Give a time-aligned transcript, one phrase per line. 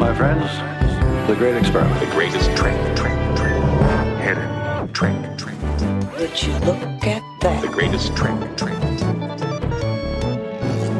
[0.00, 0.50] my friends,
[1.28, 2.00] the great experiment.
[2.00, 3.52] The greatest trick, trick, trick.
[4.16, 5.58] Hidden trick, trick.
[6.18, 7.60] Would you look at that?
[7.60, 8.72] The greatest trick, trick.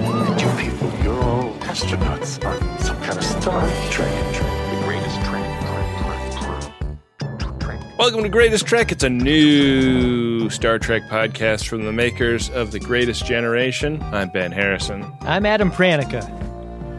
[0.05, 4.35] And you people, you're all astronauts on some kind of star trek.
[4.35, 6.31] The greatest trick, trick,
[7.19, 7.99] trick, trick, trick.
[7.99, 8.93] Welcome to Greatest Trek.
[8.93, 14.03] It's a new Star Trek podcast from the makers of The Greatest Generation.
[14.13, 15.11] I'm Ben Harrison.
[15.23, 16.23] I'm Adam Pranica.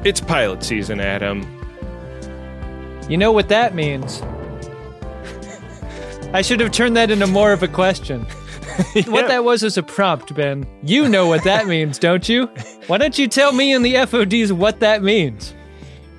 [0.04, 1.61] It's pilot season, Adam.
[3.12, 4.22] You know what that means?
[6.34, 8.26] I should have turned that into more of a question.
[9.08, 10.66] What that was is a prompt, Ben.
[10.82, 12.46] You know what that means, don't you?
[12.88, 15.54] Why don't you tell me and the FODs what that means?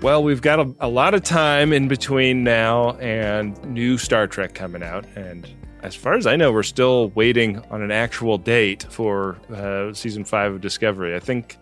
[0.03, 4.55] Well, we've got a, a lot of time in between now and new Star Trek
[4.55, 5.07] coming out.
[5.17, 5.49] And
[5.83, 10.25] as far as I know, we're still waiting on an actual date for uh, season
[10.25, 11.17] five of Discovery.
[11.17, 11.57] I think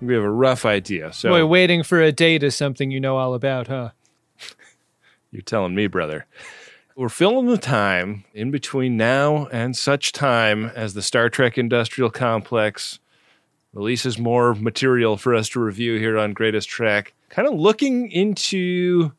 [0.00, 1.12] we have a rough idea.
[1.12, 3.90] So Boy, waiting for a date is something you know all about, huh?
[5.30, 6.26] You're telling me, brother.
[6.96, 12.10] We're filling the time in between now and such time as the Star Trek Industrial
[12.10, 12.98] Complex
[13.72, 17.14] releases more material for us to review here on Greatest Trek.
[17.28, 19.12] Kind of looking into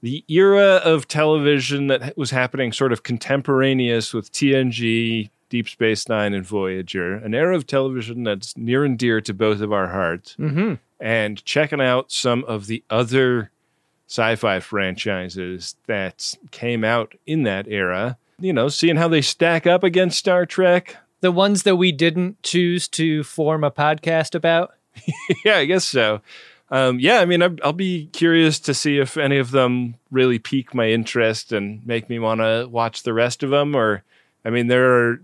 [0.00, 6.32] the era of television that was happening sort of contemporaneous with TNG, Deep Space Nine,
[6.34, 10.36] and Voyager, an era of television that's near and dear to both of our hearts,
[10.38, 10.74] Mm-hmm.
[11.00, 13.50] and checking out some of the other
[14.08, 18.16] sci-fi franchises that came out in that era.
[18.40, 20.96] You know, seeing how they stack up against Star Trek.
[21.20, 24.74] The ones that we didn't choose to form a podcast about.
[25.44, 26.22] yeah, I guess so.
[26.70, 30.38] Um, yeah, I mean, I'll, I'll be curious to see if any of them really
[30.38, 33.74] pique my interest and make me want to watch the rest of them.
[33.74, 34.04] Or,
[34.44, 35.20] I mean, there are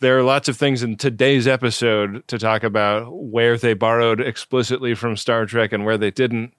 [0.00, 4.94] there are lots of things in today's episode to talk about where they borrowed explicitly
[4.94, 6.52] from Star Trek and where they didn't.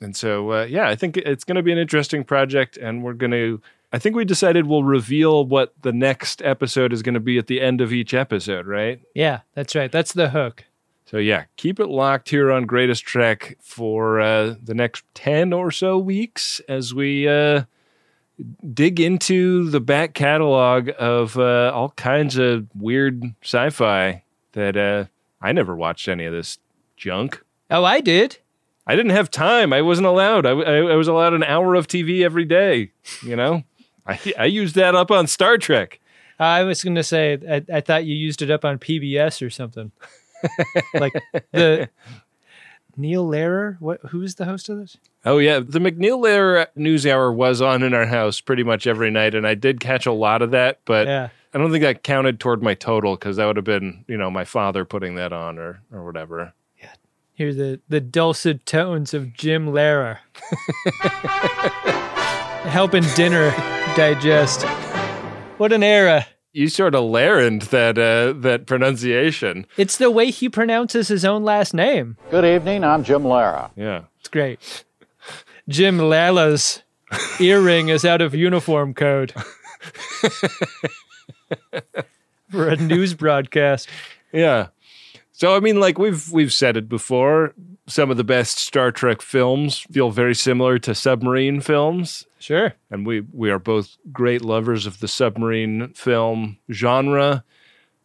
[0.00, 3.14] And so, uh, yeah, I think it's going to be an interesting project, and we're
[3.14, 3.60] going to.
[3.92, 7.46] I think we decided we'll reveal what the next episode is going to be at
[7.46, 9.00] the end of each episode, right?
[9.14, 9.90] Yeah, that's right.
[9.90, 10.64] That's the hook.
[11.06, 15.70] So yeah, keep it locked here on Greatest Trek for uh, the next ten or
[15.70, 17.62] so weeks as we uh,
[18.74, 25.04] dig into the back catalog of uh, all kinds of weird sci-fi that uh,
[25.40, 26.58] I never watched any of this
[26.96, 27.42] junk.
[27.70, 28.38] Oh, I did.
[28.86, 29.72] I didn't have time.
[29.72, 30.46] I wasn't allowed.
[30.46, 32.92] I, I, I was allowed an hour of TV every day.
[33.22, 33.64] You know,
[34.06, 36.00] I, I used that up on Star Trek.
[36.38, 39.50] I was going to say, I, I thought you used it up on PBS or
[39.50, 39.90] something.
[40.94, 41.14] like
[41.52, 41.88] the
[42.96, 43.76] Neil Lehrer.
[43.80, 44.00] What?
[44.10, 44.96] Who's the host of this?
[45.24, 49.10] Oh yeah, the MacNeil Lehrer News Hour was on in our house pretty much every
[49.10, 51.28] night, and I did catch a lot of that, but Yeah.
[51.54, 54.30] I don't think that counted toward my total because that would have been, you know,
[54.30, 56.52] my father putting that on or or whatever.
[57.36, 60.20] Hear the the dulcet tones of Jim Lehrer,
[62.70, 63.50] helping dinner
[63.94, 64.62] digest.
[65.58, 66.26] What an era!
[66.54, 69.66] You sort of learned that uh, that pronunciation.
[69.76, 72.16] It's the way he pronounces his own last name.
[72.30, 73.70] Good evening, I'm Jim Lara.
[73.76, 74.04] Yeah.
[74.18, 74.84] It's great.
[75.68, 76.84] Jim Lala's
[77.38, 79.34] earring is out of uniform code
[82.50, 83.90] for a news broadcast.
[84.32, 84.68] Yeah.
[85.36, 87.52] So I mean, like we've we've said it before.
[87.86, 92.26] Some of the best Star Trek films feel very similar to submarine films.
[92.38, 92.72] Sure.
[92.90, 97.44] and we we are both great lovers of the submarine film genre.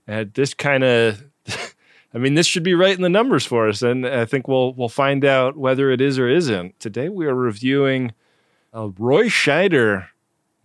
[0.05, 1.23] And this kind of,
[2.13, 4.73] I mean, this should be right in the numbers for us, and I think we'll
[4.73, 6.81] we'll find out whether it is or isn't.
[6.81, 8.11] Today we are reviewing
[8.73, 10.07] a Roy Scheider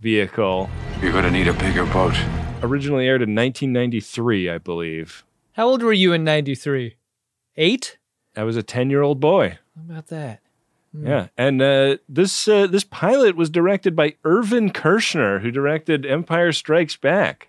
[0.01, 0.69] vehicle,
[1.01, 2.17] You're gonna need a bigger boat.
[2.61, 5.25] originally aired in 1993, I believe.
[5.57, 6.97] How old were you in 93?
[7.57, 7.97] Eight?
[8.37, 9.59] I was a 10 year old boy.
[9.75, 10.41] How about that?
[10.99, 16.53] Yeah, and uh, this uh, this pilot was directed by Irvin Kershner, who directed Empire
[16.53, 17.49] Strikes Back.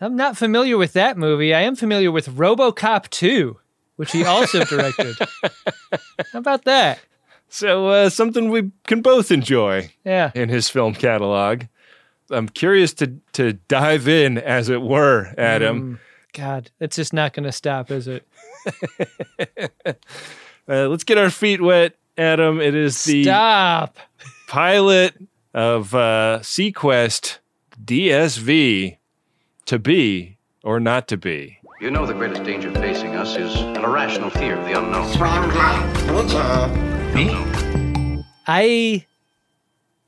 [0.00, 1.54] I'm not familiar with that movie.
[1.54, 3.56] I am familiar with Robocop 2,
[3.96, 5.16] which he also directed.
[6.32, 6.98] How about that?
[7.48, 9.90] So uh, something we can both enjoy.
[10.04, 10.32] Yeah.
[10.34, 11.64] in his film catalog.
[12.30, 16.00] I'm curious to to dive in, as it were, Adam.
[16.38, 18.26] God, it's just not going to stop, is it?
[20.70, 22.60] Uh, let's get our feet wet, Adam.
[22.60, 23.96] It is the Stop.
[24.48, 25.14] pilot
[25.54, 27.38] of uh, SeaQuest
[27.82, 28.98] DSV
[29.64, 31.56] to be or not to be.
[31.80, 35.08] You know the greatest danger facing us is an irrational fear of the unknown.
[37.14, 38.24] Me?
[38.46, 39.06] I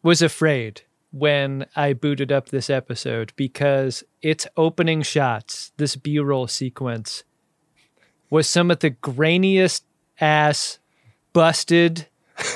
[0.03, 6.47] was afraid when I booted up this episode because its opening shots, this B roll
[6.47, 7.25] sequence,
[8.29, 9.83] was some of the grainiest
[10.21, 10.79] ass,
[11.33, 12.07] busted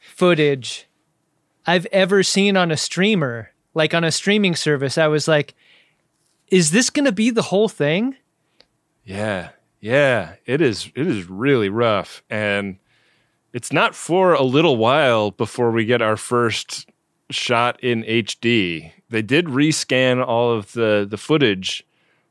[0.00, 0.88] footage
[1.68, 4.96] I've ever seen on a streamer, like on a streaming service.
[4.96, 5.54] I was like,
[6.48, 8.16] is this going to be the whole thing?
[9.04, 9.50] Yeah.
[9.78, 10.36] Yeah.
[10.46, 12.22] It is it is really rough.
[12.30, 12.78] And
[13.52, 16.88] it's not for a little while before we get our first
[17.30, 18.92] shot in HD.
[19.10, 21.84] They did rescan all of the the footage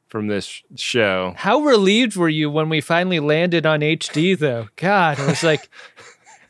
[0.07, 1.33] from this show.
[1.37, 4.69] How relieved were you when we finally landed on HD, though?
[4.75, 5.69] God, it was like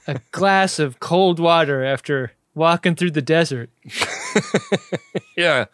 [0.08, 3.70] a glass of cold water after walking through the desert.
[5.38, 5.66] Yeah.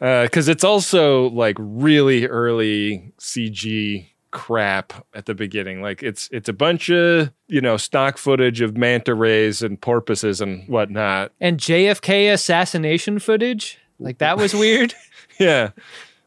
[0.00, 5.82] Uh, because it's also like really early CG crap at the beginning.
[5.82, 10.40] Like it's it's a bunch of you know stock footage of manta rays and porpoises
[10.40, 11.32] and whatnot.
[11.40, 13.78] And JFK assassination footage?
[13.98, 14.94] Like, that was weird.
[15.38, 15.70] Yeah,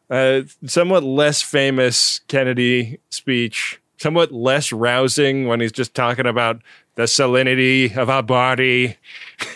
[0.09, 3.79] uh, somewhat less famous Kennedy speech.
[3.97, 6.61] Somewhat less rousing when he's just talking about
[6.95, 8.97] the salinity of our body.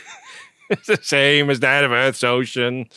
[0.69, 2.87] it's the same as that of Earth's ocean.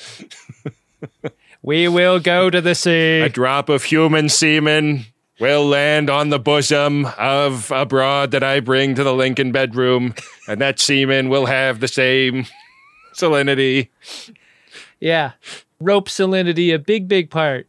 [1.62, 3.20] we will go to the sea.
[3.20, 5.06] A drop of human semen
[5.40, 10.14] will land on the bosom of a broad that I bring to the Lincoln bedroom,
[10.48, 12.46] and that semen will have the same
[13.14, 13.88] salinity.
[15.00, 15.32] Yeah.
[15.80, 17.68] Rope salinity, a big, big part.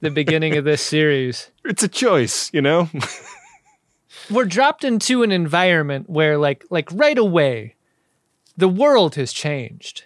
[0.00, 1.50] the beginning of this series.
[1.64, 2.90] It's a choice, you know?
[4.30, 7.74] We're dropped into an environment where like like right away
[8.56, 10.04] the world has changed.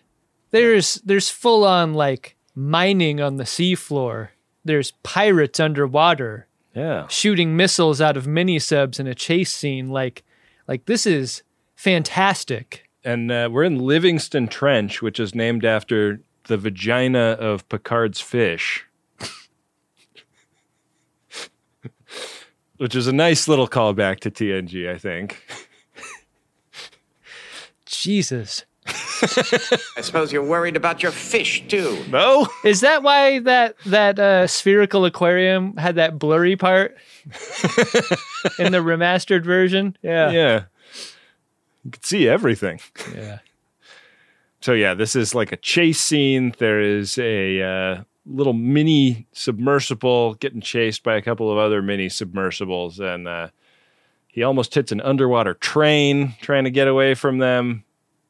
[0.50, 4.28] There's there's full on like mining on the seafloor.
[4.66, 7.06] There's pirates underwater Yeah.
[7.08, 10.22] shooting missiles out of mini subs in a chase scene like
[10.68, 11.42] like this is
[11.76, 12.88] fantastic.
[13.04, 18.84] And uh, we're in Livingston Trench, which is named after the vagina of Picard's fish.
[22.78, 25.40] which is a nice little callback to TNG, I think.
[27.86, 28.64] Jesus.
[29.22, 32.04] I suppose you're worried about your fish, too.
[32.10, 32.48] No?
[32.64, 36.96] Is that why that that uh, spherical aquarium had that blurry part
[38.58, 39.96] in the remastered version?
[40.02, 40.30] Yeah.
[40.30, 40.64] Yeah.
[41.84, 42.80] You can see everything.
[43.14, 43.38] Yeah.
[44.60, 46.52] So yeah, this is like a chase scene.
[46.58, 52.08] There is a uh, little mini submersible getting chased by a couple of other mini
[52.08, 53.48] submersibles, and uh,
[54.26, 57.84] he almost hits an underwater train trying to get away from them.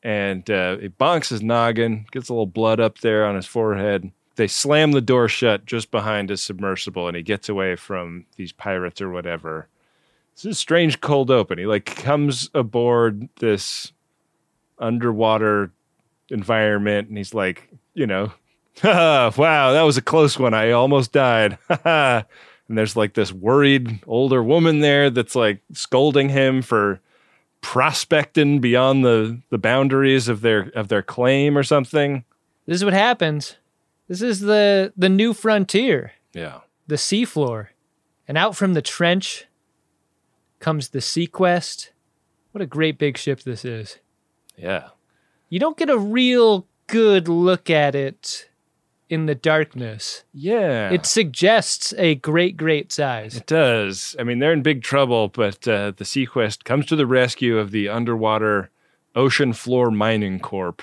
[0.06, 4.12] And uh, he bonks his noggin, gets a little blood up there on his forehead.
[4.36, 8.52] They slam the door shut just behind his submersible, and he gets away from these
[8.52, 9.66] pirates or whatever.
[10.32, 11.58] It's a strange cold open.
[11.58, 13.92] He like comes aboard this
[14.78, 15.72] underwater
[16.28, 18.32] environment and he's like, you know,
[18.84, 20.54] wow, that was a close one.
[20.54, 21.58] I almost died.
[22.68, 27.00] And there's like this worried older woman there that's like scolding him for
[27.66, 32.22] prospecting beyond the the boundaries of their of their claim or something.
[32.64, 33.56] This is what happens.
[34.06, 36.60] This is the the new frontier, Yeah.
[36.86, 37.68] the seafloor.
[38.28, 39.46] And out from the trench
[40.60, 41.90] comes the SeaQuest.
[42.52, 43.98] What a great big ship this is.
[44.56, 44.90] Yeah.
[45.48, 48.48] You don't get a real good look at it
[49.08, 50.24] in the darkness.
[50.32, 50.90] Yeah.
[50.90, 53.36] It suggests a great, great size.
[53.36, 54.16] It does.
[54.18, 57.70] I mean, they're in big trouble, but uh, the SeaQuest comes to the rescue of
[57.70, 58.70] the underwater
[59.14, 60.82] Ocean Floor Mining Corp.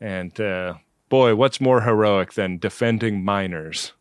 [0.00, 0.74] And uh,
[1.08, 3.92] boy, what's more heroic than defending miners?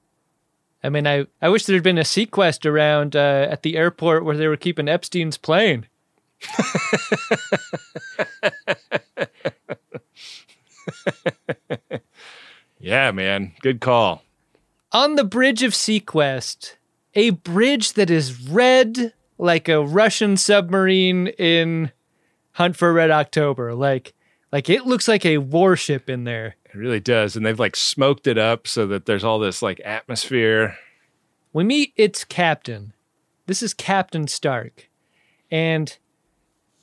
[0.84, 4.38] I mean, I, I wish there'd been a SeaQuest around uh, at the airport where
[4.38, 5.88] they were keeping Epstein's plane.
[12.80, 13.54] Yeah, man.
[13.62, 14.24] Good call.
[14.92, 16.76] On the bridge of SeaQuest,
[17.14, 21.92] a bridge that is red like a Russian submarine in
[22.54, 23.74] Hunt for Red October.
[23.74, 24.14] Like,
[24.52, 26.56] like it looks like a warship in there.
[26.66, 27.36] It really does.
[27.36, 30.78] And they've like smoked it up so that there's all this like atmosphere.
[31.54, 32.94] We meet its captain.
[33.46, 34.90] This is Captain Stark.
[35.50, 35.98] And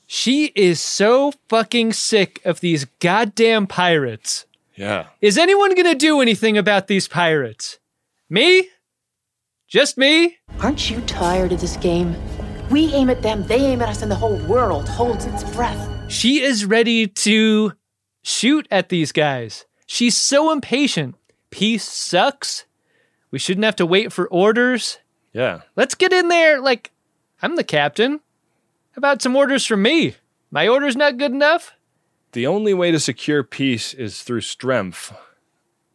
[0.07, 4.47] she is so fucking sick of these goddamn pirates.
[4.77, 5.07] Yeah.
[5.21, 7.79] Is anyone going to do anything about these pirates?
[8.29, 8.69] Me?
[9.69, 10.39] Just me?
[10.61, 12.17] Aren't you tired of this game?
[12.71, 16.11] We aim at them, they aim at us, and the whole world holds its breath.
[16.11, 17.73] She is ready to
[18.23, 19.67] shoot at these guys.
[19.87, 21.15] She's so impatient.
[21.51, 22.65] Peace sucks.
[23.31, 24.99] We shouldn't have to wait for orders.
[25.33, 25.61] Yeah.
[25.77, 26.61] Let's get in there.
[26.61, 26.91] Like,
[27.43, 28.21] I'm the captain.
[28.93, 30.15] How about some orders from me?
[30.51, 31.73] My order's not good enough?
[32.35, 35.13] The only way to secure peace is through strength,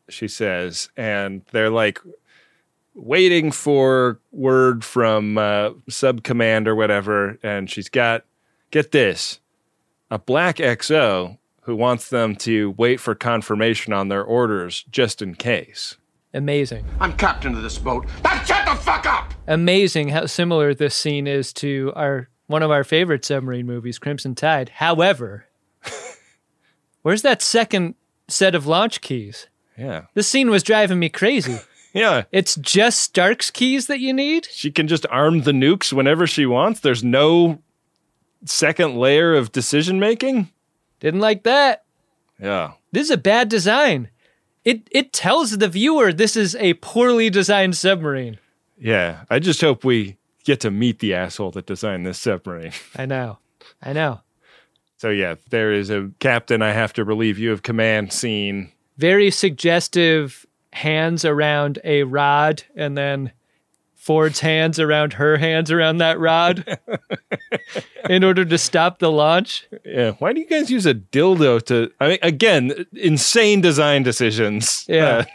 [0.08, 0.88] she says.
[0.96, 2.00] And they're like
[2.96, 7.38] waiting for word from uh, sub command or whatever.
[7.44, 8.24] And she's got,
[8.72, 9.42] get this,
[10.10, 15.36] a black XO who wants them to wait for confirmation on their orders just in
[15.36, 15.98] case.
[16.34, 16.86] Amazing.
[17.02, 18.08] I'm captain of this boat.
[18.24, 19.34] Now shut the fuck up!
[19.46, 24.36] Amazing how similar this scene is to our one of our favorite submarine movies, Crimson
[24.36, 24.70] Tide.
[24.76, 25.49] However,
[27.02, 27.96] where's that second
[28.28, 29.48] set of launch keys?
[29.78, 30.06] Yeah.
[30.14, 31.60] This scene was driving me crazy.
[31.94, 32.26] Yeah.
[32.32, 34.48] It's just Stark's keys that you need?
[34.52, 36.80] She can just arm the nukes whenever she wants.
[36.82, 37.64] There's no
[38.46, 40.50] second layer of decision making.
[41.00, 41.86] Didn't like that.
[42.40, 42.74] Yeah.
[42.92, 44.10] This is a bad design.
[44.64, 48.38] It it tells the viewer this is a poorly designed submarine.
[48.78, 49.24] Yeah.
[49.30, 52.74] I just hope we get to meet the asshole that designed this submarine.
[52.96, 53.40] I know.
[53.82, 54.22] I know.
[55.00, 58.74] So, yeah, there is a captain, I have to relieve you of command scene.
[58.98, 63.32] Very suggestive hands around a rod and then
[63.96, 66.78] Ford's hands around her hands around that rod
[68.10, 69.68] in order to stop the launch.
[69.86, 70.12] Yeah.
[70.20, 71.92] Why do you guys use a dildo to?
[72.02, 74.84] I mean, again, insane design decisions.
[74.90, 75.26] Yeah.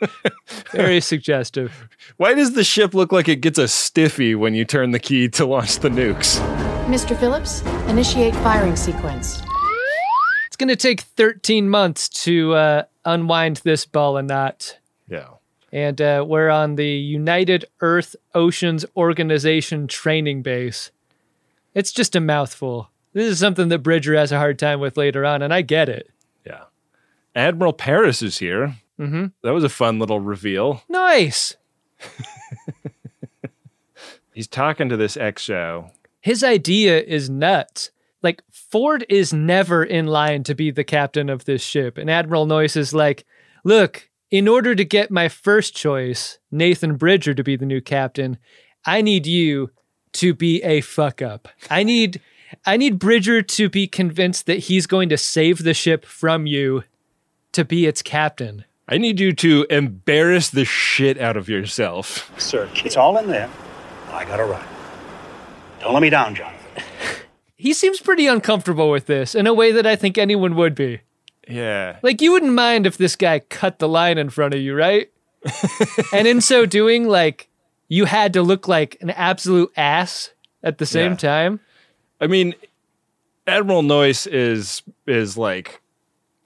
[0.00, 0.06] Uh,
[0.72, 1.88] Very suggestive.
[2.16, 5.28] why does the ship look like it gets a stiffy when you turn the key
[5.28, 6.73] to launch the nukes?
[6.84, 7.18] Mr.
[7.18, 9.42] Phillips, initiate firing sequence.
[10.46, 14.78] It's going to take 13 months to uh, unwind this ball and knot.
[15.08, 15.28] Yeah.
[15.72, 20.92] And uh, we're on the United Earth Oceans Organization training base.
[21.74, 22.90] It's just a mouthful.
[23.14, 25.88] This is something that Bridger has a hard time with later on, and I get
[25.88, 26.10] it.
[26.46, 26.64] Yeah.
[27.34, 28.76] Admiral Paris is here.
[29.00, 29.26] Mm-hmm.
[29.42, 30.82] That was a fun little reveal.
[30.88, 31.56] Nice.
[34.34, 35.90] He's talking to this XO.
[36.24, 37.90] His idea is nuts.
[38.22, 41.98] Like, Ford is never in line to be the captain of this ship.
[41.98, 43.26] And Admiral Noyce is like,
[43.62, 48.38] look, in order to get my first choice, Nathan Bridger, to be the new captain,
[48.86, 49.70] I need you
[50.14, 51.46] to be a fuck up.
[51.68, 52.22] I need
[52.64, 56.84] I need Bridger to be convinced that he's going to save the ship from you
[57.52, 58.64] to be its captain.
[58.88, 62.32] I need you to embarrass the shit out of yourself.
[62.40, 63.50] Sir, it's all in there.
[64.10, 64.64] I gotta run.
[65.84, 66.60] Don't let me down, Jonathan.
[67.56, 71.00] He seems pretty uncomfortable with this in a way that I think anyone would be.
[71.48, 71.96] Yeah.
[72.02, 75.10] Like you wouldn't mind if this guy cut the line in front of you, right?
[76.12, 77.48] and in so doing, like
[77.88, 81.16] you had to look like an absolute ass at the same Yeah.
[81.16, 81.60] time.
[82.20, 82.54] I mean,
[83.46, 85.80] Admiral Noyce is is like,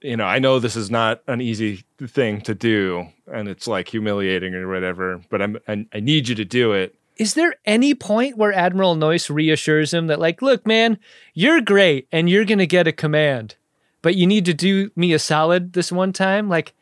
[0.02, 3.88] you know, I know this is not an easy thing to do, and it's like
[3.88, 5.20] humiliating or whatever.
[5.30, 6.94] But I'm I, I need you to do it.
[7.18, 10.98] Is there any point where Admiral Noyce reassures him that, like, look, man,
[11.34, 13.56] you're great and you're gonna get a command,
[14.02, 16.48] but you need to do me a solid this one time?
[16.48, 16.74] Like,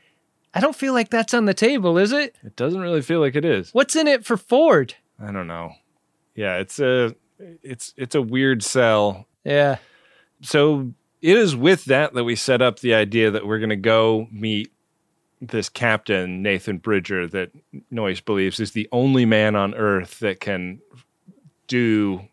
[0.52, 2.36] I don't feel like that's on the table, is it?
[2.42, 3.70] It doesn't really feel like it is.
[3.72, 4.94] What's in it for Ford?
[5.20, 5.72] I don't know.
[6.34, 7.14] Yeah, it's a
[7.62, 9.26] it's it's a weird sell.
[9.44, 9.76] Yeah.
[10.42, 13.76] So it is with that that we set up the idea that we're going to
[13.76, 14.72] go meet
[15.40, 17.50] this captain Nathan Bridger that
[17.92, 20.80] Noyce believes is the only man on Earth that can
[21.66, 22.28] do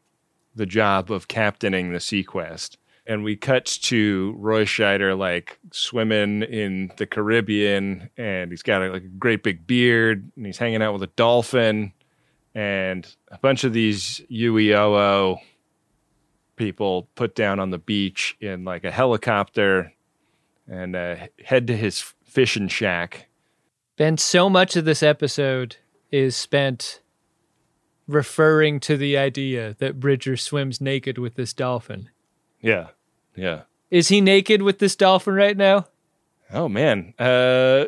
[0.55, 2.77] the job of captaining the SeaQuest.
[3.05, 8.91] And we cut to Roy Scheider like swimming in the Caribbean, and he's got a,
[8.91, 11.91] like a great big beard, and he's hanging out with a dolphin,
[12.55, 15.39] and a bunch of these UEOO
[16.55, 19.91] people put down on the beach in like a helicopter
[20.67, 23.27] and uh, head to his fishing shack.
[23.95, 25.77] Ben, so much of this episode
[26.11, 26.99] is spent
[28.07, 32.09] referring to the idea that Bridger swims naked with this dolphin.
[32.59, 32.89] Yeah,
[33.35, 33.61] yeah.
[33.91, 35.87] Is he naked with this dolphin right now?
[36.51, 37.85] Oh man, uh,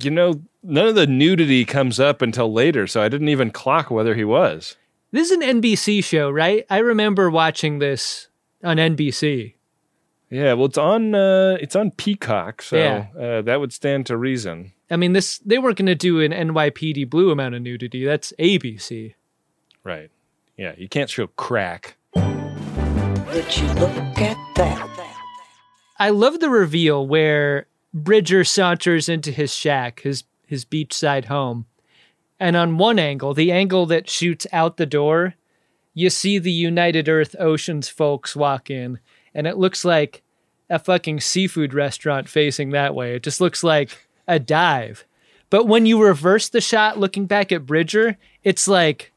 [0.00, 3.90] you know, none of the nudity comes up until later, so I didn't even clock
[3.90, 4.76] whether he was.
[5.10, 6.64] This is an NBC show, right?
[6.70, 8.28] I remember watching this
[8.64, 9.54] on NBC.
[10.32, 13.06] Yeah, well, it's on uh, it's on Peacock, so Yeah.
[13.20, 14.72] uh, that would stand to reason.
[14.90, 18.02] I mean, this they weren't going to do an NYPD Blue amount of nudity.
[18.06, 19.12] That's ABC.
[19.84, 20.10] Right?
[20.56, 21.96] Yeah, you can't show crack.
[22.14, 24.88] Would you look at that?
[25.98, 31.66] I love the reveal where Bridger saunters into his shack, his his beachside home.
[32.40, 35.34] And on one angle, the angle that shoots out the door,
[35.92, 38.98] you see the United Earth Oceans folks walk in,
[39.34, 40.22] and it looks like
[40.70, 43.14] a fucking seafood restaurant facing that way.
[43.14, 45.04] It just looks like a dive.
[45.50, 49.12] But when you reverse the shot looking back at Bridger, it's like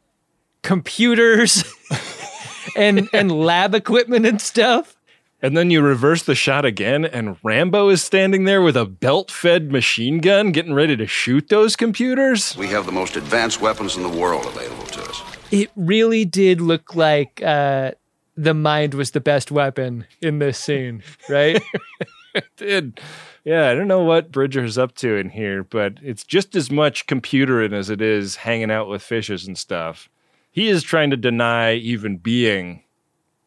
[0.64, 1.64] computers
[2.76, 4.98] and and lab equipment and stuff.
[5.42, 9.30] And then you reverse the shot again, and Rambo is standing there with a belt
[9.30, 12.58] fed machine gun getting ready to shoot those computers.
[12.58, 15.22] We have the most advanced weapons in the world available to us.
[15.52, 17.92] it really did look like uh,
[18.36, 21.62] the mind was the best weapon in this scene, right?
[22.58, 23.00] did.
[23.44, 27.06] Yeah, I don't know what Bridger's up to in here, but it's just as much
[27.06, 30.10] computering as it is hanging out with fishes and stuff.
[30.52, 32.84] He is trying to deny even being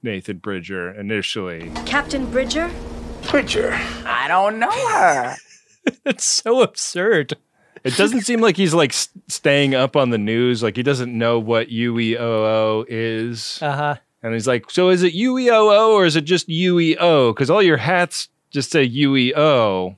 [0.02, 1.70] Nathan Bridger initially.
[1.84, 2.70] Captain Bridger?
[3.30, 3.72] Bridger.
[4.06, 5.36] I don't know her.
[6.04, 7.32] It's so absurd.
[7.82, 10.62] It doesn't seem like he's like s- staying up on the news.
[10.62, 13.58] Like he doesn't know what UEOO is.
[13.62, 13.96] Uh huh.
[14.22, 17.34] And he's like, so is it UEOO or is it just UEO?
[17.34, 19.96] Because all your hats just say UEO.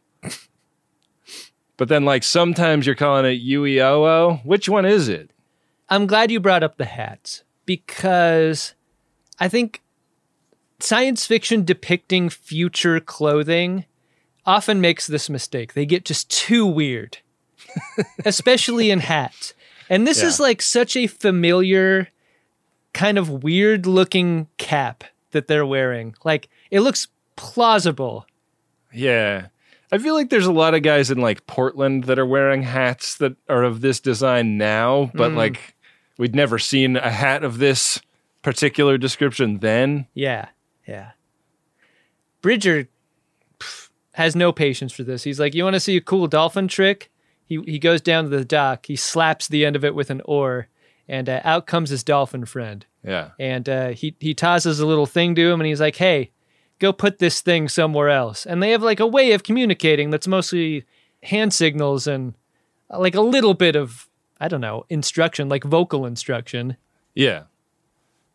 [1.77, 4.45] but then, like, sometimes you're calling it UEOO.
[4.45, 5.31] Which one is it?
[5.89, 8.75] I'm glad you brought up the hats because
[9.39, 9.83] I think
[10.81, 13.87] science fiction depicting future clothing
[14.47, 15.75] often makes this mistake.
[15.75, 17.19] They get just too weird,
[18.25, 19.55] especially in hats.
[19.89, 22.09] And this is like such a familiar,
[22.93, 26.15] kind of weird looking cap that they're wearing.
[26.25, 28.27] Like it looks plausible.
[28.93, 29.47] Yeah.
[29.93, 33.17] I feel like there's a lot of guys in like Portland that are wearing hats
[33.17, 35.37] that are of this design now, but Mm.
[35.37, 35.75] like
[36.19, 38.01] we'd never seen a hat of this
[38.43, 40.07] particular description then.
[40.15, 40.49] Yeah,
[40.87, 41.13] yeah.
[42.43, 42.89] Bridger
[43.59, 45.25] pff, has no patience for this.
[45.25, 47.11] He's like, "You want to see a cool dolphin trick?"
[47.45, 48.87] He he goes down to the dock.
[48.87, 50.69] He slaps the end of it with an oar,
[51.11, 52.87] and uh, out comes his dolphin friend.
[53.05, 53.31] Yeah.
[53.39, 56.31] And uh, he he tosses a little thing to him, and he's like, "Hey,
[56.79, 60.29] go put this thing somewhere else." And they have like a way of communicating that's
[60.29, 60.85] mostly
[61.25, 62.35] hand signals and
[62.91, 64.09] uh, like a little bit of
[64.41, 66.77] I don't know instruction, like vocal instruction.
[67.15, 67.43] Yeah.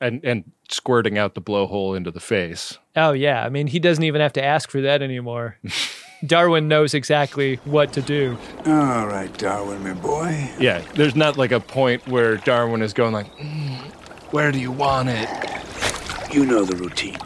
[0.01, 2.77] And and squirting out the blowhole into the face.
[2.97, 5.57] Oh yeah, I mean he doesn't even have to ask for that anymore.
[6.25, 8.37] Darwin knows exactly what to do.
[8.65, 10.49] All right, Darwin, my boy.
[10.59, 13.77] Yeah, there's not like a point where Darwin is going like, "Mm,
[14.31, 15.29] "Where do you want it?"
[16.33, 17.17] You know the routine.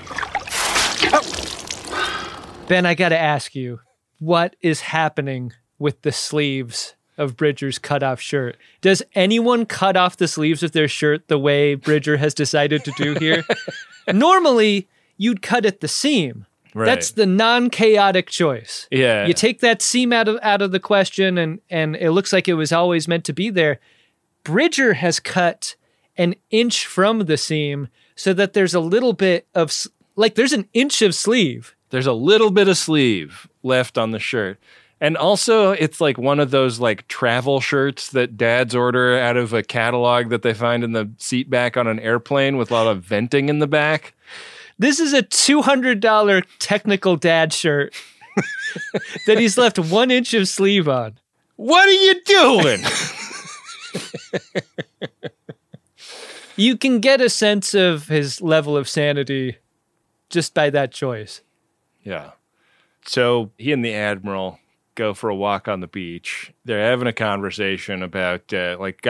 [2.68, 3.80] Ben, I got to ask you,
[4.20, 8.58] what is happening with the sleeves of Bridger's cut-off shirt?
[8.82, 12.92] Does anyone cut off the sleeves of their shirt the way Bridger has decided to
[12.92, 13.44] do here?
[14.14, 16.46] Normally, you'd cut at the seam.
[16.80, 16.86] Right.
[16.86, 18.88] That's the non-chaotic choice.
[18.90, 19.28] Yeah.
[19.28, 22.48] You take that seam out of out of the question and and it looks like
[22.48, 23.80] it was always meant to be there.
[24.44, 25.76] Bridger has cut
[26.18, 29.74] an inch from the seam so that there's a little bit of
[30.16, 31.76] like there's an inch of sleeve.
[31.90, 34.60] There's a little bit of sleeve left on the shirt.
[35.02, 39.54] And also, it's like one of those like travel shirts that dads order out of
[39.54, 42.88] a catalog that they find in the seat back on an airplane with a lot
[42.88, 44.14] of venting in the back.
[44.80, 47.94] This is a $200 technical dad shirt
[49.28, 51.20] that he's left one inch of sleeve on.
[51.58, 52.82] What are you doing?
[56.60, 59.60] You can get a sense of his level of sanity
[60.30, 61.40] just by that choice.
[62.04, 62.32] Yeah.
[63.06, 64.60] So he and the admiral
[64.96, 66.52] go for a walk on the beach.
[66.66, 69.08] They're having a conversation about uh, like,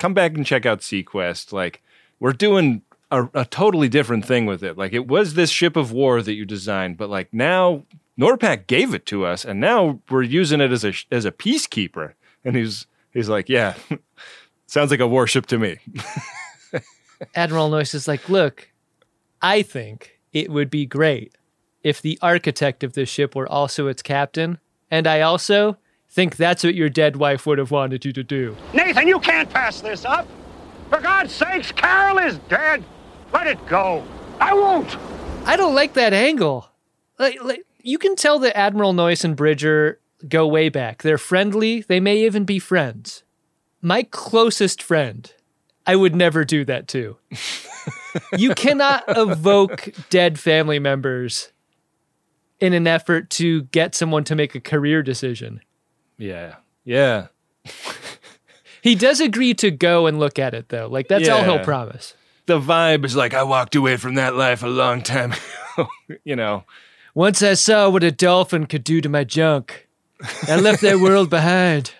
[0.00, 1.52] come back and check out SeaQuest.
[1.52, 1.84] Like,
[2.18, 4.76] we're doing a, a totally different thing with it.
[4.76, 7.84] Like, it was this ship of war that you designed, but like now
[8.18, 12.14] Norpac gave it to us, and now we're using it as a as a peacekeeper.
[12.44, 13.74] And he's he's like, yeah,
[14.66, 15.78] sounds like a warship to me.
[17.34, 18.70] Admiral Noyce is like, look,
[19.40, 21.34] I think it would be great
[21.82, 24.58] if the architect of this ship were also its captain.
[24.90, 28.56] And I also think that's what your dead wife would have wanted you to do.
[28.72, 30.26] Nathan, you can't pass this up.
[30.90, 32.82] For God's sakes, Carol is dead.
[33.32, 34.04] Let it go.
[34.40, 34.96] I won't.
[35.44, 36.68] I don't like that angle.
[37.18, 41.02] Like, like you can tell that Admiral Noyce and Bridger go way back.
[41.02, 41.82] They're friendly.
[41.82, 43.22] They may even be friends.
[43.80, 45.32] My closest friend,
[45.86, 47.16] I would never do that to.
[48.36, 51.52] you cannot evoke dead family members
[52.60, 55.60] in an effort to get someone to make a career decision.
[56.16, 57.28] Yeah, yeah.
[58.82, 60.88] He does agree to go and look at it though.
[60.88, 62.14] Like that's all he'll promise.
[62.48, 65.88] The vibe is like I walked away from that life a long time ago.
[66.24, 66.64] you know.
[67.14, 69.86] Once I saw what a dolphin could do to my junk,
[70.48, 71.92] I left that world behind.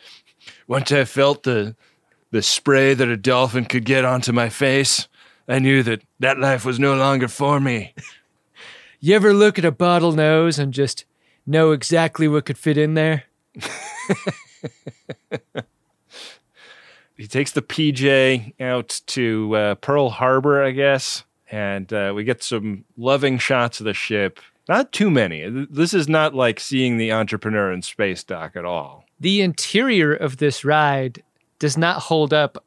[0.67, 1.77] Once I felt the
[2.31, 5.07] the spray that a dolphin could get onto my face,
[5.47, 7.95] I knew that that life was no longer for me.
[9.01, 11.05] You ever look at a bottle nose and just
[11.47, 13.27] know exactly what could fit in there?
[17.19, 22.43] He takes the PJ out to uh, Pearl Harbor, I guess, and uh, we get
[22.43, 24.41] some loving shots of the ship.
[24.69, 25.67] Not too many.
[25.69, 29.05] This is not like seeing the entrepreneur in space dock at all.
[29.21, 31.23] The interior of this ride
[31.59, 32.65] does not hold up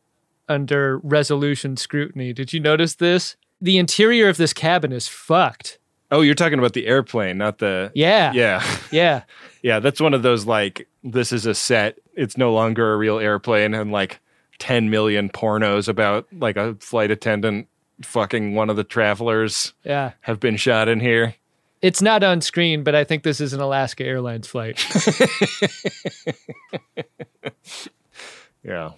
[0.49, 2.33] under resolution scrutiny.
[2.33, 3.35] Did you notice this?
[3.61, 5.77] the interior of this cabin is fucked.
[6.09, 7.91] Oh, you're talking about the airplane, not the.
[7.93, 8.33] Yeah.
[8.33, 8.77] Yeah.
[8.91, 9.23] Yeah.
[9.61, 9.79] Yeah.
[9.79, 11.99] That's one of those like, this is a set.
[12.15, 13.73] It's no longer a real airplane.
[13.73, 14.19] And like
[14.61, 17.67] 10 million pornos about like a flight attendant
[18.03, 20.11] fucking one of the travelers Yeah.
[20.21, 21.33] have been shot in here.
[21.81, 24.79] It's not on screen, but I think this is an Alaska Airlines flight.
[28.63, 28.91] Yeah.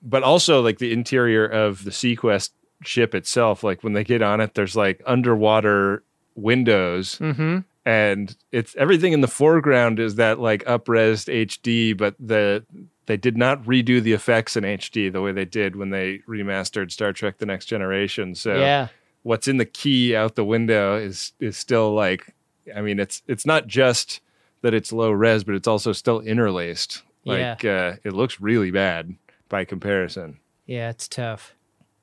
[0.00, 2.50] But also like the interior of the SeaQuest
[2.84, 6.04] ship itself, like when they get on it, there's like underwater
[6.36, 7.58] windows mm-hmm.
[7.84, 12.64] and it's everything in the foreground is that like upres HD, but the
[13.06, 16.90] they did not redo the effects in HD the way they did when they remastered
[16.92, 18.34] Star Trek The Next Generation.
[18.34, 18.88] So Yeah.
[19.22, 22.34] what's in the key out the window is is still like
[22.74, 24.20] I mean it's it's not just
[24.62, 27.02] that it's low res, but it's also still interlaced.
[27.24, 29.14] Like uh, it looks really bad
[29.48, 30.38] by comparison.
[30.66, 31.54] Yeah, it's tough.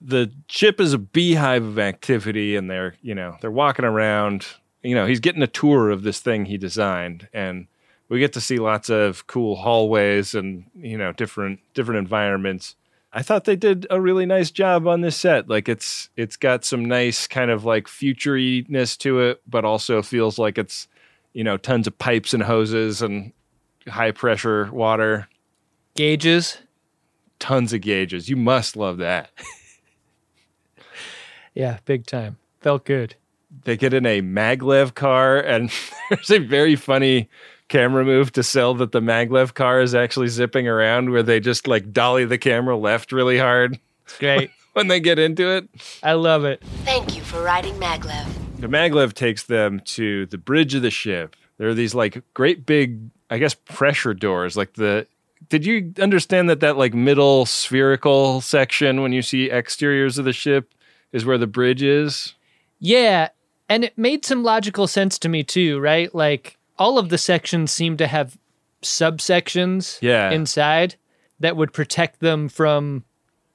[0.01, 4.45] The ship is a beehive of activity, and they're you know they're walking around.
[4.83, 7.67] You know he's getting a tour of this thing he designed, and
[8.09, 12.75] we get to see lots of cool hallways and you know different different environments.
[13.11, 15.49] I thought they did a really nice job on this set.
[15.49, 20.37] Like it's it's got some nice kind of like futuryness to it, but also feels
[20.37, 20.87] like it's
[21.33, 23.31] you know tons of pipes and hoses and
[23.87, 25.27] high pressure water,
[25.95, 26.57] Gauges.
[27.39, 28.29] tons of gauges.
[28.29, 29.31] You must love that.
[31.53, 32.37] Yeah, big time.
[32.61, 33.15] Felt good.
[33.63, 35.71] They get in a maglev car, and
[36.09, 37.27] there's a very funny
[37.69, 41.67] camera move to sell that the maglev car is actually zipping around, where they just
[41.67, 44.51] like dolly the camera left really hard It's great.
[44.73, 45.69] when they get into it.
[46.03, 46.61] I love it.
[46.83, 48.27] Thank you for riding maglev.
[48.59, 51.35] The maglev takes them to the bridge of the ship.
[51.57, 54.57] There are these like great big, I guess, pressure doors.
[54.57, 55.07] Like the,
[55.49, 60.33] did you understand that that like middle spherical section when you see exteriors of the
[60.33, 60.73] ship
[61.11, 62.35] is where the bridge is?
[62.79, 63.29] Yeah,
[63.67, 66.13] and it made some logical sense to me too, right?
[66.13, 68.37] Like all of the sections seem to have
[68.81, 70.31] subsections Yeah.
[70.31, 70.95] inside
[71.39, 73.03] that would protect them from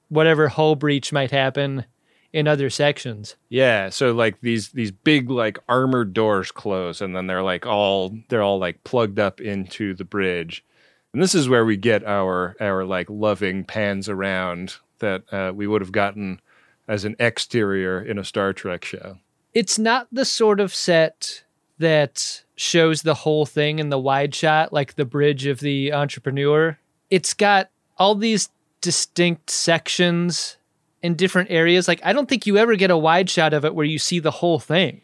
[0.09, 1.85] whatever hull breach might happen
[2.33, 3.37] in other sections.
[3.49, 8.17] Yeah, so like these these big like armored doors close, and then they're like all
[8.29, 10.65] they're all like plugged up into the bridge,
[11.13, 15.67] and this is where we get our our like loving pans around that uh, we
[15.67, 16.41] would have gotten
[16.89, 19.19] as an exterior in a Star Trek show.
[19.55, 21.45] It's not the sort of set
[21.79, 26.79] that shows the whole thing in the wide shot, like the bridge of the entrepreneur.
[27.11, 28.49] It's got all these
[28.81, 30.57] distinct sections
[31.03, 31.89] in different areas.
[31.89, 34.21] Like, I don't think you ever get a wide shot of it where you see
[34.21, 35.01] the whole thing.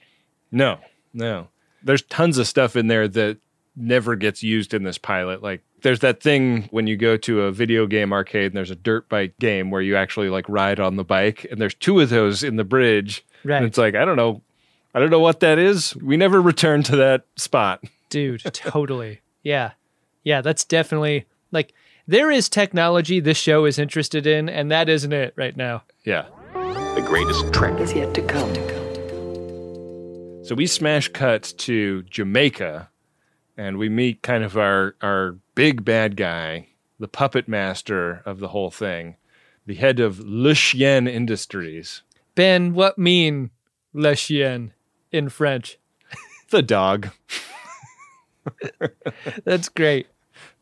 [0.53, 0.79] No,
[1.13, 1.49] no,
[1.83, 3.39] there's tons of stuff in there that
[3.77, 5.43] never gets used in this pilot.
[5.43, 8.77] Like there's that thing when you go to a video game arcade and there's a
[8.77, 12.11] dirt bike game where you actually like ride on the bike, and there's two of
[12.11, 13.25] those in the bridge.
[13.45, 13.57] Right.
[13.57, 14.43] And it's like, I don't know.
[14.95, 15.95] I don't know what that is.
[15.97, 17.85] We never returned to that spot.
[18.09, 19.21] Dude, totally.
[19.43, 19.73] Yeah.
[20.25, 21.73] Yeah, that's definitely like
[22.07, 25.85] there is technology this show is interested in, and that isn't it right now.
[26.05, 26.27] Yeah.
[26.53, 28.53] The greatest trek is yet to come.
[30.45, 32.91] So we smash cut to Jamaica
[33.57, 38.49] and we meet kind of our our big bad guy, the puppet master of the
[38.49, 39.17] whole thing,
[39.67, 42.03] the head of Le Chien Industries.
[42.35, 43.51] Ben, what mean
[43.93, 44.73] Le Chien
[45.13, 45.79] in French?
[46.51, 47.11] The dog.
[49.45, 50.09] That's great.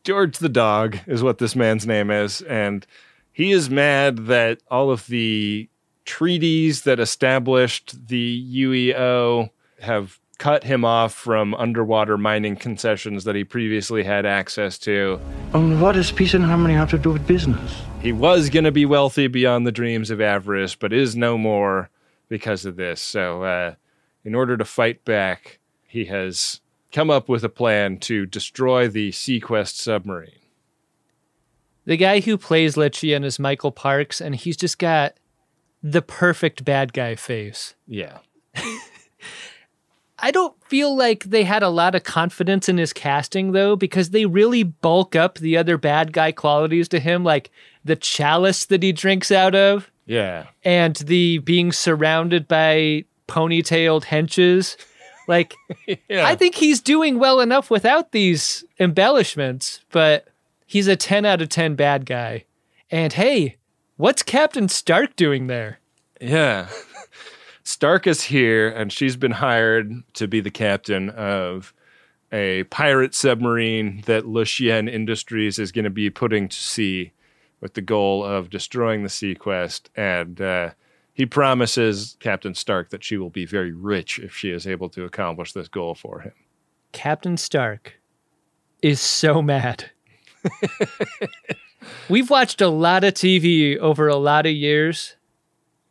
[0.03, 2.41] George the dog is what this man's name is.
[2.43, 2.85] And
[3.31, 5.69] he is mad that all of the
[6.05, 9.49] treaties that established the UEO
[9.81, 15.19] have cut him off from underwater mining concessions that he previously had access to.
[15.53, 17.81] And what does peace and harmony have to do with business?
[18.01, 21.89] He was going to be wealthy beyond the dreams of avarice, but is no more
[22.29, 23.01] because of this.
[23.01, 23.75] So, uh,
[24.23, 29.11] in order to fight back, he has come up with a plan to destroy the
[29.11, 30.31] SeaQuest submarine.
[31.85, 35.15] The guy who plays Le Chien is Michael Parks, and he's just got
[35.81, 37.75] the perfect bad guy face.
[37.87, 38.19] Yeah.
[40.21, 44.09] I don't feel like they had a lot of confidence in his casting though, because
[44.09, 47.49] they really bulk up the other bad guy qualities to him, like
[47.85, 50.47] the chalice that he drinks out of Yeah.
[50.63, 54.75] and the being surrounded by ponytailed henches.
[55.27, 55.53] Like,
[56.09, 56.25] Yeah.
[56.25, 60.27] I think he's doing well enough without these embellishments, but
[60.65, 62.45] he's a 10 out of 10 bad guy.
[62.91, 63.57] And hey,
[63.97, 65.79] what's Captain Stark doing there?
[66.19, 66.67] Yeah.
[67.63, 71.71] Stark is here, and she's been hired to be the captain of
[72.31, 77.11] a pirate submarine that Le Chien Industries is going to be putting to sea
[77.61, 79.81] with the goal of destroying the SeaQuest.
[79.95, 80.71] And uh,
[81.19, 85.03] he promises Captain Stark that she will be very rich if she is able to
[85.03, 86.31] accomplish this goal for him.
[86.93, 87.99] Captain Stark
[88.81, 89.91] is so mad.
[92.09, 95.17] We've watched a lot of TV over a lot of years.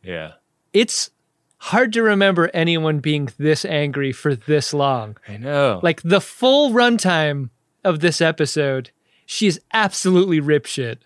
[0.01, 0.31] Yeah.
[0.73, 1.11] It's
[1.57, 5.15] hard to remember anyone being this angry for this long.
[5.27, 5.79] I know.
[5.83, 7.51] Like the full runtime
[7.83, 8.89] of this episode,
[9.27, 11.01] she is absolutely ripshit.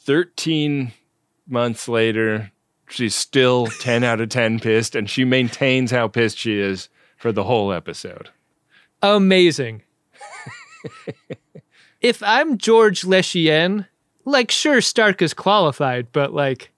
[0.00, 0.92] 13
[1.46, 2.50] months later,
[2.90, 7.32] she's still 10 out of 10 pissed, and she maintains how pissed she is for
[7.32, 8.30] the whole episode.
[9.02, 9.82] Amazing.
[12.00, 13.86] if I'm George Le Chien,
[14.24, 16.70] like, sure, Stark is qualified, but like,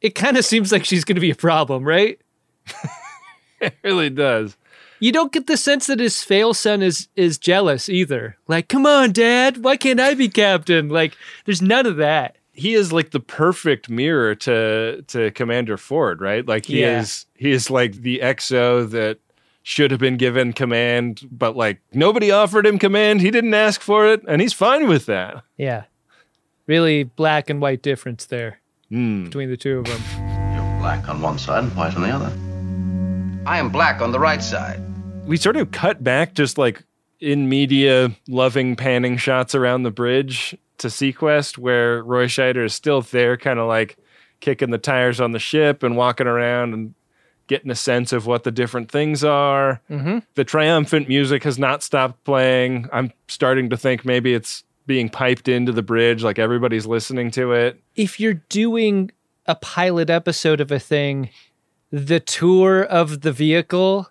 [0.00, 2.18] it kind of seems like she's going to be a problem, right?
[3.60, 4.56] it really does.
[4.98, 8.36] You don't get the sense that his fail son is is jealous either.
[8.46, 10.90] Like, come on, Dad, why can't I be captain?
[10.90, 12.36] Like, there's none of that.
[12.60, 16.46] He is like the perfect mirror to to Commander Ford, right?
[16.46, 17.00] Like he Yeah.
[17.00, 19.18] is he is like the XO that
[19.62, 23.20] should have been given command, but like nobody offered him command.
[23.22, 25.42] He didn't ask for it, and he's fine with that.
[25.56, 25.84] Yeah,
[26.66, 29.24] really black and white difference there Hmm.
[29.24, 30.00] between the two of them.
[30.54, 32.32] You're black on one side and white on the other.
[33.48, 34.80] I am black on the right side.
[35.26, 36.82] we sort of cut back just like
[37.20, 43.02] in media loving panning shots around the bridge to SeaQuest where Roy Scheider is still
[43.02, 43.96] there kind of like
[44.40, 46.94] kicking the tires on the ship and walking around and
[47.46, 49.80] getting a sense of what the different things are.
[49.90, 50.18] Mm-hmm.
[50.34, 52.88] The triumphant music has not stopped playing.
[52.92, 57.52] I'm starting to think maybe it's being piped into the bridge like everybody's listening to
[57.52, 57.80] it.
[57.96, 59.10] If you're doing
[59.46, 61.30] a pilot episode of a thing,
[61.90, 64.08] the tour of the vehicle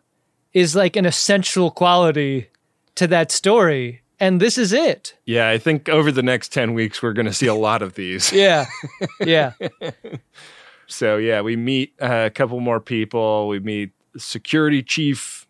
[0.53, 2.49] is like an essential quality
[2.95, 4.01] to that story.
[4.19, 5.15] And this is it.
[5.25, 7.93] Yeah, I think over the next 10 weeks we're going to see a lot of
[7.95, 8.31] these.
[8.39, 8.65] Yeah.
[9.19, 9.53] Yeah.
[10.91, 13.47] So yeah, we meet uh, a couple more people.
[13.47, 15.45] We meet security chief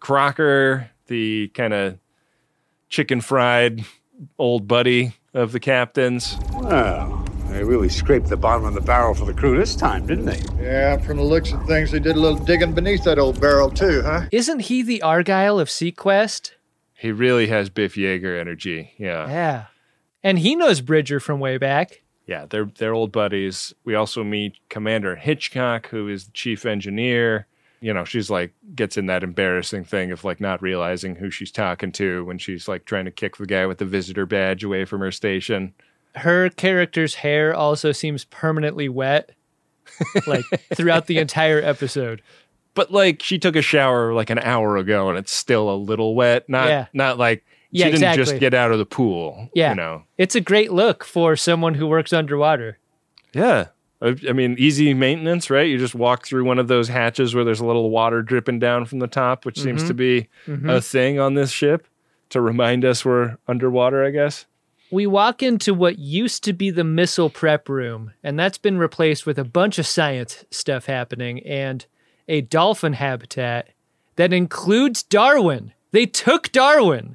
[0.00, 1.98] Crocker, the kind of
[2.88, 3.84] chicken fried
[4.36, 6.36] old buddy of the captain's.
[6.54, 10.24] Well, they really scraped the bottom of the barrel for the crew this time, didn't
[10.24, 10.42] they?
[10.60, 13.70] Yeah, from the looks of things, they did a little digging beneath that old barrel,
[13.70, 14.26] too, huh?
[14.32, 16.50] Isn't he the Argyle of SeaQuest?
[17.00, 18.92] He really has Biff Yeager energy.
[18.98, 19.26] Yeah.
[19.26, 19.64] Yeah.
[20.22, 22.02] And he knows Bridger from way back.
[22.26, 23.74] Yeah, they're they're old buddies.
[23.84, 27.46] We also meet Commander Hitchcock, who is the chief engineer.
[27.80, 31.50] You know, she's like gets in that embarrassing thing of like not realizing who she's
[31.50, 34.84] talking to when she's like trying to kick the guy with the visitor badge away
[34.84, 35.72] from her station.
[36.16, 39.30] Her character's hair also seems permanently wet,
[40.26, 42.20] like throughout the entire episode.
[42.74, 46.14] But like she took a shower like an hour ago and it's still a little
[46.14, 46.48] wet.
[46.48, 46.86] Not Yeah.
[46.92, 48.24] not like she Yeah, didn't exactly.
[48.24, 49.48] just get out of the pool.
[49.54, 49.70] Yeah.
[49.70, 50.02] You know.
[50.18, 52.78] It's a great look for someone who works underwater.
[53.32, 53.66] Yeah.
[54.02, 55.68] I I mean, easy maintenance, right?
[55.68, 58.84] You just walk through one of those hatches where there's a little water dripping down
[58.86, 59.88] from the top, which seems Mhm.
[59.88, 60.70] to be Mhm.
[60.76, 61.86] a thing on this ship
[62.30, 64.46] to remind us we're underwater, I guess.
[64.92, 69.26] We walk into what used to be the missile prep room, and that's been replaced
[69.26, 71.84] with a bunch of science stuff happening and
[72.30, 73.70] a dolphin habitat
[74.14, 75.72] that includes Darwin.
[75.90, 77.12] They took Darwin.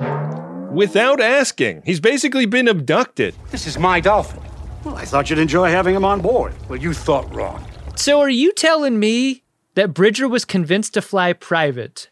[0.73, 1.83] Without asking.
[1.85, 3.33] He's basically been abducted.
[3.49, 4.43] This is my dolphin.
[4.83, 6.53] Well, I thought you'd enjoy having him on board.
[6.67, 7.65] Well, you thought wrong.
[7.95, 9.43] So are you telling me
[9.75, 12.09] that Bridger was convinced to fly private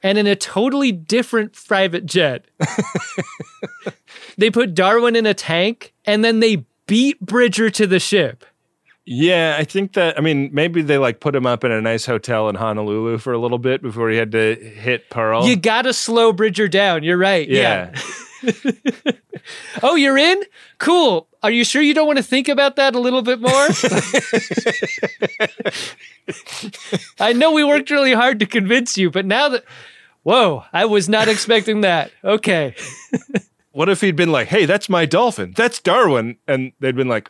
[0.00, 2.44] and in a totally different private jet?
[4.38, 8.44] they put Darwin in a tank and then they beat Bridger to the ship.
[9.08, 12.04] Yeah, I think that I mean maybe they like put him up in a nice
[12.04, 15.46] hotel in Honolulu for a little bit before he had to hit Pearl.
[15.46, 17.04] You gotta slow Bridger down.
[17.04, 17.48] You're right.
[17.48, 17.94] Yeah.
[18.42, 18.52] yeah.
[19.82, 20.42] Oh, you're in?
[20.78, 21.28] Cool.
[21.42, 23.50] Are you sure you don't want to think about that a little bit more?
[27.20, 29.64] I know we worked really hard to convince you, but now that.
[30.22, 32.10] Whoa, I was not expecting that.
[32.24, 32.74] Okay.
[33.76, 35.52] What if he'd been like, "Hey, that's my dolphin.
[35.54, 37.28] That's Darwin," and they'd been like,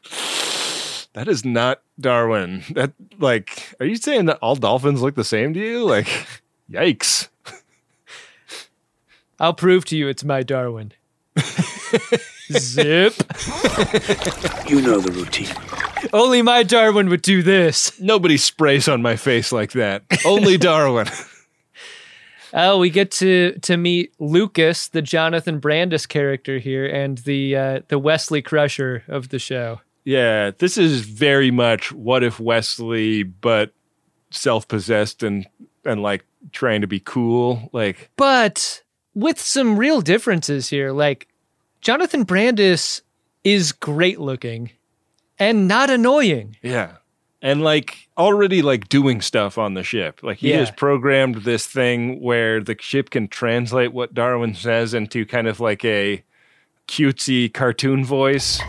[1.17, 2.63] "That is not Darwin.
[2.75, 5.83] That like, are you saying that all dolphins look the same to you?
[5.83, 6.07] Like,
[6.71, 7.29] yikes."
[9.41, 10.93] I'll prove to you it's my Darwin.
[12.53, 13.15] Zip.
[14.69, 15.49] You know the routine.
[16.13, 17.99] Only my Darwin would do this.
[18.01, 20.05] Nobody sprays on my face like that.
[20.25, 21.09] Only Darwin.
[22.53, 27.81] Oh, we get to to meet Lucas, the Jonathan Brandis character here, and the uh,
[27.89, 29.81] the Wesley Crusher of the show.
[30.07, 33.73] Yeah, this is very much what if Wesley, but
[34.31, 35.47] self-possessed and
[35.85, 37.69] and like trying to be cool.
[37.73, 38.83] Like, but
[39.15, 40.93] with some real differences here.
[40.93, 41.29] Like
[41.81, 43.03] Jonathan Brandis
[43.45, 44.71] is great looking
[45.39, 46.57] and not annoying.
[46.63, 46.97] yeah,
[47.43, 50.23] and like already like doing stuff on the ship.
[50.23, 50.59] Like he Yeah.
[50.59, 55.61] has programmed this thing where the ship can translate what Darwin says into kind of
[55.61, 56.23] like a
[56.89, 58.61] cutesy cartoon voice.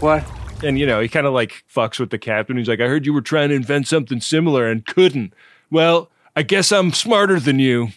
[0.00, 0.24] What?
[0.62, 2.56] And you know, he kind of like fucks with the captain.
[2.56, 5.32] He's like, "I heard you were trying to invent something similar and couldn't."
[5.70, 7.88] Well, I guess I'm smarter than you.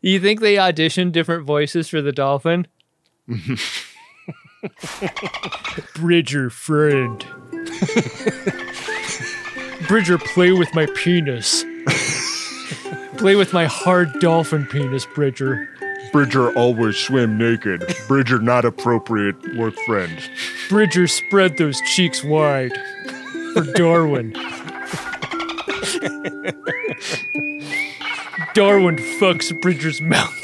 [0.00, 2.66] You think they auditioned different voices for the dolphin?
[5.94, 7.24] Bridger, friend.
[9.88, 11.64] Bridger, play with my penis.
[13.16, 15.68] play with my hard dolphin penis, Bridger.
[16.12, 17.82] Bridger always swim naked.
[18.06, 20.18] Bridger not appropriate work friend.
[20.68, 22.72] Bridger, spread those cheeks wide
[23.54, 24.32] for Darwin.
[28.54, 30.38] Darwin fucks Bridger's mouth.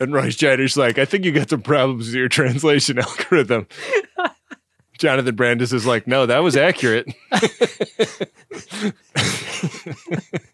[0.00, 3.66] And Roy Scheider's like, I think you got some problems with your translation algorithm.
[4.98, 7.12] Jonathan Brandis is like, no, that was accurate.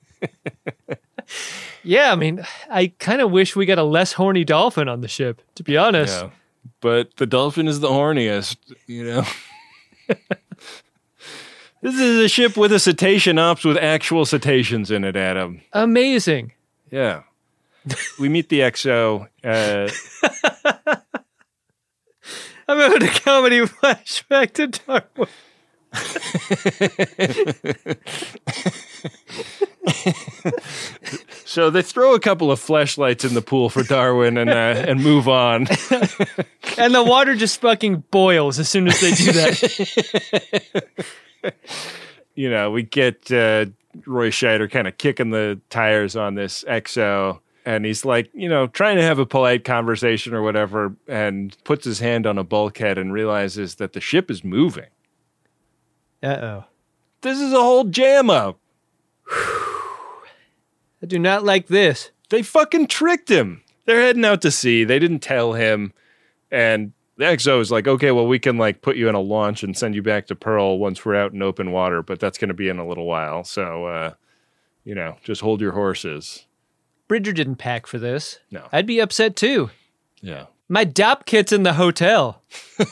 [1.83, 5.09] yeah, I mean, I kind of wish we got a less horny dolphin on the
[5.09, 6.22] ship, to be honest.
[6.22, 6.31] Yeah.
[6.81, 9.24] But the dolphin is the horniest, you know.
[11.83, 15.61] this is a ship with a cetacean ops with actual cetaceans in it, Adam.
[15.72, 16.52] Amazing.
[16.90, 17.22] Yeah.
[18.18, 19.28] we meet the XO.
[19.42, 19.88] Uh,
[22.68, 25.28] I'm having a comedy flashback to Darwin.
[31.44, 34.53] so they throw a couple of flashlights in the pool for Darwin and uh,
[34.88, 35.66] and move on.
[36.79, 40.85] and the water just fucking boils as soon as they do that.
[42.35, 43.66] you know, we get uh,
[44.07, 47.40] Roy Scheider kind of kicking the tires on this EXO.
[47.64, 51.85] And he's like, you know, trying to have a polite conversation or whatever, and puts
[51.85, 54.88] his hand on a bulkhead and realizes that the ship is moving.
[56.22, 56.64] Uh oh.
[57.20, 58.59] This is a whole jam up.
[61.02, 62.11] I do not like this.
[62.30, 63.62] They fucking tricked him.
[63.84, 64.84] They're heading out to sea.
[64.84, 65.92] They didn't tell him.
[66.50, 69.62] And the XO is like, okay, well, we can like put you in a launch
[69.62, 72.48] and send you back to Pearl once we're out in open water, but that's going
[72.48, 73.44] to be in a little while.
[73.44, 74.14] So, uh,
[74.84, 76.46] you know, just hold your horses.
[77.06, 78.40] Bridger didn't pack for this.
[78.50, 78.68] No.
[78.72, 79.70] I'd be upset too.
[80.20, 80.46] Yeah.
[80.68, 82.42] My dopp kit's in the hotel.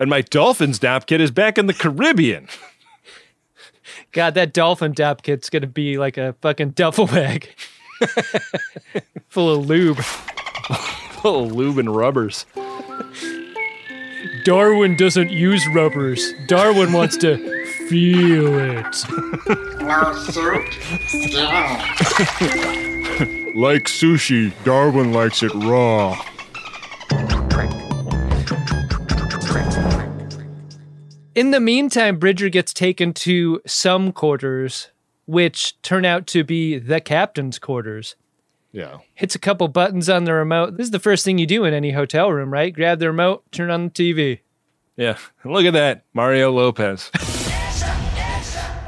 [0.00, 2.48] And my Dolphins dopp kit is back in the Caribbean.
[4.12, 7.48] God, that dolphin dopp kit's gonna be like a fucking duffel bag.
[9.28, 9.98] Full of lube.
[10.02, 12.46] Full of lube and rubbers.
[14.44, 16.32] Darwin doesn't use rubbers.
[16.48, 17.36] Darwin wants to
[17.88, 18.96] feel it.
[19.80, 20.72] No suit,
[21.08, 22.66] skin.
[23.52, 26.16] Like sushi, Darwin likes it raw.
[31.34, 34.90] In the meantime, Bridger gets taken to some quarters,
[35.26, 38.16] which turn out to be the captain's quarters.
[38.72, 38.98] Yeah.
[39.14, 40.76] Hits a couple buttons on the remote.
[40.76, 42.74] This is the first thing you do in any hotel room, right?
[42.74, 44.40] Grab the remote, turn on the TV.
[44.96, 45.18] Yeah.
[45.44, 46.04] Look at that.
[46.14, 47.10] Mario Lopez.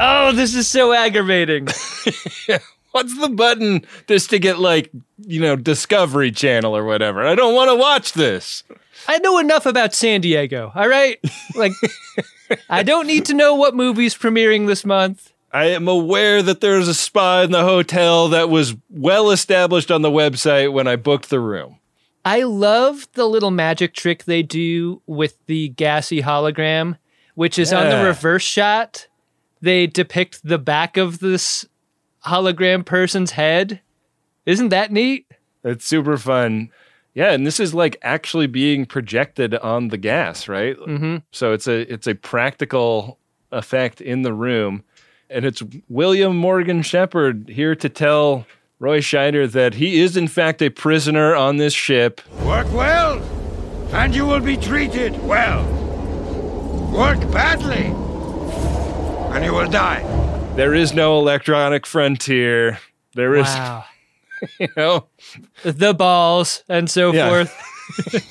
[0.05, 1.67] Oh, this is so aggravating.
[2.91, 7.25] What's the button just to get like, you know, Discovery Channel or whatever?
[7.25, 8.65] I don't want to watch this.
[9.09, 11.19] I know enough about San Diego, all right?
[11.55, 11.73] Like,
[12.71, 15.33] I don't need to know what movie's premiering this month.
[15.53, 20.01] I am aware that there's a spa in the hotel that was well established on
[20.03, 21.79] the website when I booked the room.
[22.25, 26.97] I love the little magic trick they do with the gassy hologram,
[27.35, 29.09] which is on the reverse shot.
[29.61, 31.67] They depict the back of this
[32.27, 33.81] hologram person's head.
[34.47, 35.27] Isn't that neat?
[35.65, 36.71] It's super fun.
[37.15, 40.77] Yeah, and this is like actually being projected on the gas, right?
[40.79, 41.17] Mm-hmm.
[41.31, 43.19] So it's a it's a practical
[43.51, 44.83] effect in the room,
[45.29, 48.47] and it's William Morgan Sheppard here to tell
[48.79, 52.23] Roy Scheider that he is in fact a prisoner on this ship.
[52.45, 53.19] Work well,
[53.93, 55.65] and you will be treated well.
[56.95, 57.87] Work badly,
[59.35, 60.03] and you will die.
[60.57, 62.79] There is no electronic frontier.
[63.15, 63.85] There is, Wow.
[64.61, 65.07] you know,
[65.65, 67.29] The balls and so Yeah.
[67.29, 67.69] forth.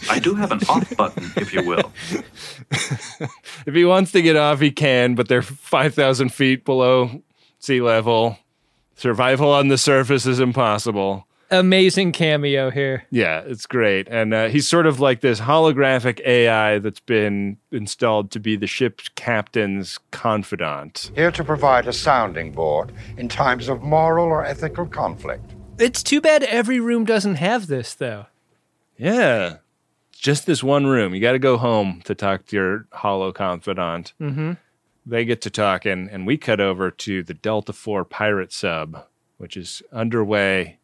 [0.10, 1.92] I do have an off button, if you will.
[2.72, 7.22] if he wants to get off, he can, but they're 5,000 feet below
[7.60, 8.38] sea level.
[8.96, 11.28] Survival on the surface is impossible.
[11.52, 13.04] Amazing cameo here.
[13.12, 14.08] Yeah, it's great.
[14.10, 18.68] And uh, he's sort of like this holographic AI that's been installed to be the
[18.68, 21.12] ship's captain's confidant.
[21.14, 25.44] Here to provide a sounding board in times of moral or ethical conflict.
[25.82, 28.28] It's too bad every room doesn't have this though.
[28.98, 29.58] Yeah.
[30.12, 31.16] Just this one room.
[31.16, 34.14] You got to go home to talk to your hollow confidant.
[34.22, 34.54] Mm-hmm.
[35.04, 39.04] They get to talking, and we cut over to the Delta 4 pirate sub,
[39.40, 40.78] which is underway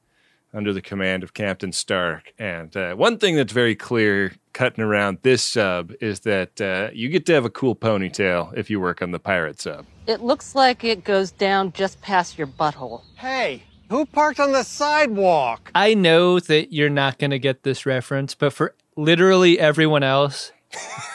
[0.51, 2.33] under the command of Captain Stark.
[2.39, 7.09] And uh, one thing that's very clear cutting around this sub is that uh, you
[7.09, 9.85] get to have a cool ponytail if you work on the pirate sub.
[10.07, 13.03] It looks like it goes down just past your butthole.
[13.17, 15.71] Hey, who parked on the sidewalk?
[15.75, 20.51] I know that you're not going to get this reference, but for literally everyone else,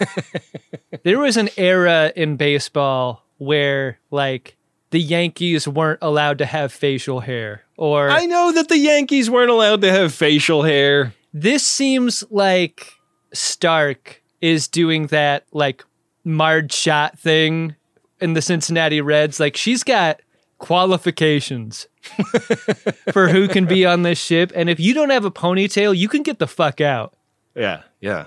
[1.03, 4.57] there was an era in baseball where like
[4.91, 9.51] the Yankees weren't allowed to have facial hair or I know that the Yankees weren't
[9.51, 11.15] allowed to have facial hair.
[11.35, 12.93] This seems like
[13.33, 15.85] Stark is doing that like
[16.23, 17.75] Marge Schott thing
[18.21, 19.41] in the Cincinnati Reds.
[19.41, 20.21] Like she's got
[20.63, 21.89] qualifications
[23.13, 24.53] for who can be on this ship.
[24.55, 27.15] And if you don't have a ponytail, you can get the fuck out.
[27.55, 28.27] Yeah, yeah.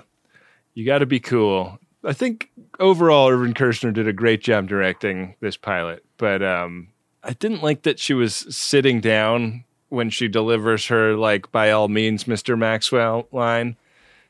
[0.74, 1.78] You got to be cool.
[2.04, 6.88] I think overall, Irvin Kershner did a great job directing this pilot, but um,
[7.24, 11.88] I didn't like that she was sitting down when she delivers her like "by all
[11.88, 12.56] means, Mr.
[12.56, 13.76] Maxwell" line.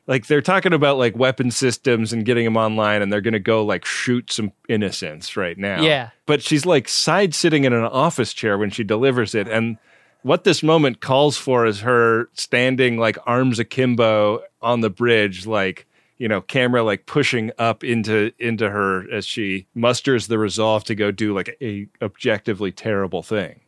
[0.07, 3.39] Like they're talking about like weapon systems and getting them online, and they're going to
[3.39, 5.81] go like shoot some innocents right now.
[5.81, 6.09] Yeah.
[6.25, 9.77] but she's like side sitting in an office chair when she delivers it, and
[10.23, 15.85] what this moment calls for is her standing like arms akimbo on the bridge, like
[16.17, 20.95] you know, camera like pushing up into into her as she musters the resolve to
[20.95, 23.59] go do like a objectively terrible thing.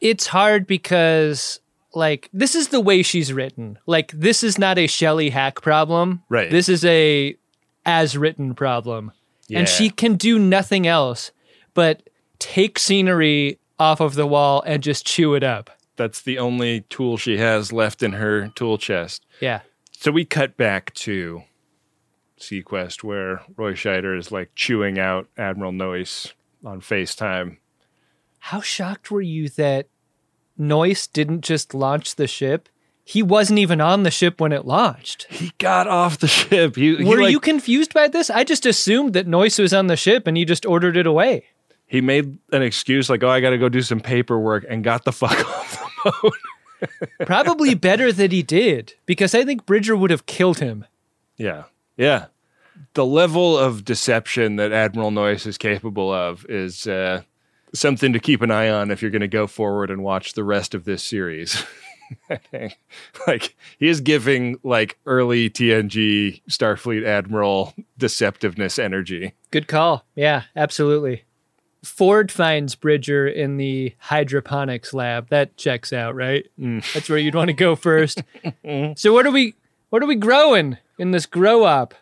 [0.00, 1.60] It's hard because
[1.94, 3.74] like this is the way she's written.
[3.74, 3.80] Hmm.
[3.86, 6.22] Like this is not a Shelley Hack problem.
[6.28, 6.50] Right.
[6.50, 7.36] This is a
[7.86, 9.12] as written problem.
[9.48, 9.60] Yeah.
[9.60, 11.30] And she can do nothing else
[11.74, 15.70] but take scenery off of the wall and just chew it up.
[15.96, 19.24] That's the only tool she has left in her tool chest.
[19.40, 19.60] Yeah.
[19.92, 21.44] So we cut back to
[22.38, 26.32] SeaQuest where Roy Scheider is like chewing out Admiral Noyce
[26.64, 27.58] on FaceTime.
[28.38, 29.86] How shocked were you that
[30.58, 32.68] Noyce didn't just launch the ship?
[33.06, 35.26] He wasn't even on the ship when it launched.
[35.30, 36.76] He got off the ship.
[36.76, 38.30] He, he Were like- you confused by this?
[38.30, 41.44] I just assumed that Noyce was on the ship and he just ordered it away.
[41.86, 45.04] he made an excuse like, "Oh, I got to go do some paperwork," and got
[45.04, 46.34] the fuck off the boat.
[47.26, 50.86] Probably better that he did, because I think Bridger would have killed him.
[51.36, 51.64] Yeah.
[51.96, 52.26] Yeah.
[52.94, 57.22] The level of deception that Admiral Noyce is capable of is uh,
[57.74, 60.44] something to keep an eye on if you're going to go forward and watch the
[60.44, 61.62] rest of this series.
[63.26, 69.32] Like he is giving like early TNG Starfleet Admiral deceptiveness energy.
[69.50, 70.04] Good call.
[70.14, 71.24] Yeah, absolutely.
[71.82, 75.28] Ford finds Bridger in the hydroponics lab.
[75.30, 76.46] That checks out, right?
[76.58, 76.84] Mm.
[76.92, 78.22] That's where you'd want to go first.
[78.64, 78.92] Mm-hmm.
[78.96, 79.54] so what are we
[79.90, 81.94] what are we growing in this grow up?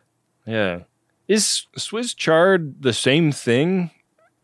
[0.46, 0.80] Yeah.
[1.28, 3.90] Is Swiss chard the same thing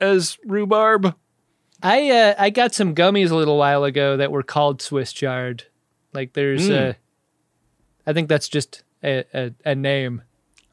[0.01, 1.14] as rhubarb?
[1.82, 5.64] I uh, I got some gummies a little while ago that were called Swiss chard.
[6.12, 6.90] Like there's Mm.
[6.90, 6.92] uh
[8.07, 10.22] I think that's just a, a, a name.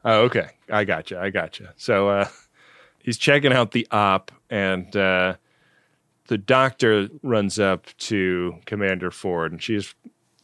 [0.04, 0.48] Oh, okay.
[0.70, 1.20] I gotcha.
[1.20, 1.74] I gotcha.
[1.76, 2.28] So uh,
[3.02, 5.34] he's checking out the op, and uh,
[6.28, 9.94] the doctor runs up to Commander Ford, and she's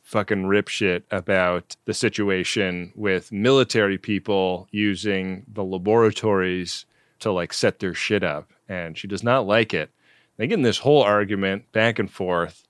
[0.02, 6.84] fucking rip shit about the situation with military people using the laboratories
[7.20, 9.90] to like set their shit up, and she does not like it.
[10.36, 12.66] They get in this whole argument back and forth.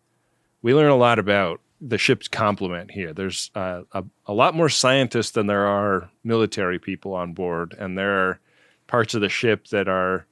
[0.63, 3.13] We learn a lot about the ship's complement here.
[3.13, 7.99] There's uh, a, a lot more scientists than there are military people on board, and
[7.99, 8.41] there are
[8.87, 10.27] parts of the ship that are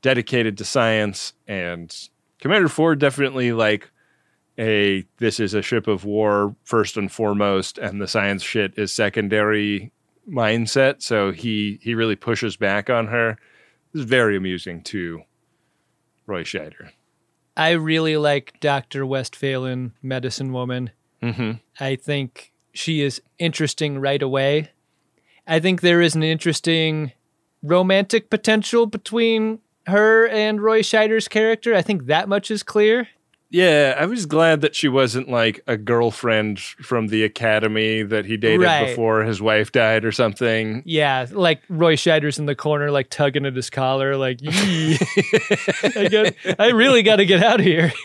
[0.00, 1.32] dedicated to science.
[1.48, 1.94] And
[2.40, 3.90] Commander Ford definitely like
[4.58, 8.92] a this is a ship of war first and foremost, and the science shit is
[8.92, 9.90] secondary
[10.28, 11.02] mindset.
[11.02, 13.38] So he he really pushes back on her.
[13.92, 15.22] This is very amusing to
[16.26, 16.90] Roy Scheider.
[17.56, 19.06] I really like Dr.
[19.06, 20.90] Westphalen, medicine woman.
[21.22, 21.52] Mm-hmm.
[21.80, 24.70] I think she is interesting right away.
[25.46, 27.12] I think there is an interesting
[27.62, 31.74] romantic potential between her and Roy Scheider's character.
[31.74, 33.08] I think that much is clear.
[33.50, 38.36] Yeah, I was glad that she wasn't like a girlfriend from the academy that he
[38.36, 38.88] dated Right.
[38.88, 40.82] before his wife died or something.
[40.84, 44.98] Yeah, like Roy Scheider's in the corner, like tugging at his collar, like, "Yee."
[45.96, 47.92] I, got, I really got to get out of here.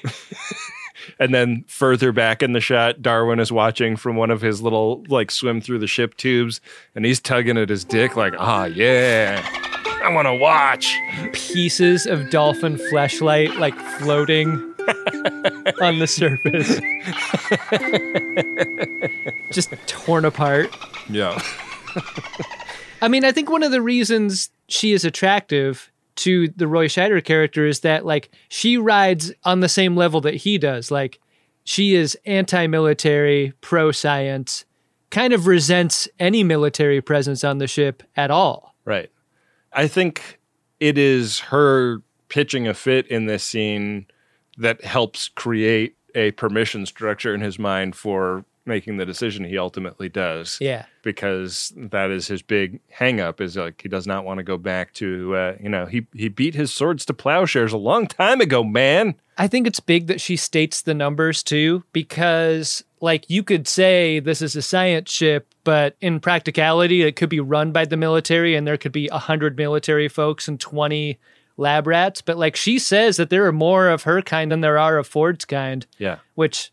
[1.19, 5.03] And then further back in the shot, Darwin is watching from one of his little
[5.07, 6.61] like swim through the ship tubes,
[6.95, 9.41] and he's tugging at his dick like, ah, yeah,
[10.03, 10.95] I want to watch.
[11.33, 14.70] Pieces of dolphin fleshlight, like floating
[15.81, 16.79] on the surface.
[19.51, 20.75] Just torn apart.
[21.09, 21.41] Yeah.
[23.01, 27.23] I mean, I think one of the reasons she is attractive to the Roy Scheider
[27.23, 30.91] character is that like she rides on the same level that he does.
[30.91, 31.19] Like
[31.63, 34.65] she is anti-military, pro-science,
[35.09, 38.75] kind of resents any military presence on the ship at all.
[38.85, 39.09] Right.
[39.73, 40.39] I think
[40.79, 44.07] it is her pitching a fit in this scene
[44.61, 50.07] that helps create a permission structure in his mind for making the decision he ultimately
[50.07, 50.57] does.
[50.61, 50.85] Yeah.
[51.01, 54.57] Because that is his big hang up is like he does not want to go
[54.57, 58.39] back to uh, you know, he he beat his swords to plowshares a long time
[58.39, 59.15] ago, man.
[59.37, 64.19] I think it's big that she states the numbers too, because like you could say
[64.19, 68.55] this is a science ship, but in practicality, it could be run by the military
[68.55, 71.17] and there could be a hundred military folks and 20
[71.57, 72.21] lab rats.
[72.21, 75.07] But like she says that there are more of her kind than there are of
[75.07, 76.17] Ford's kind, Yeah.
[76.35, 76.71] which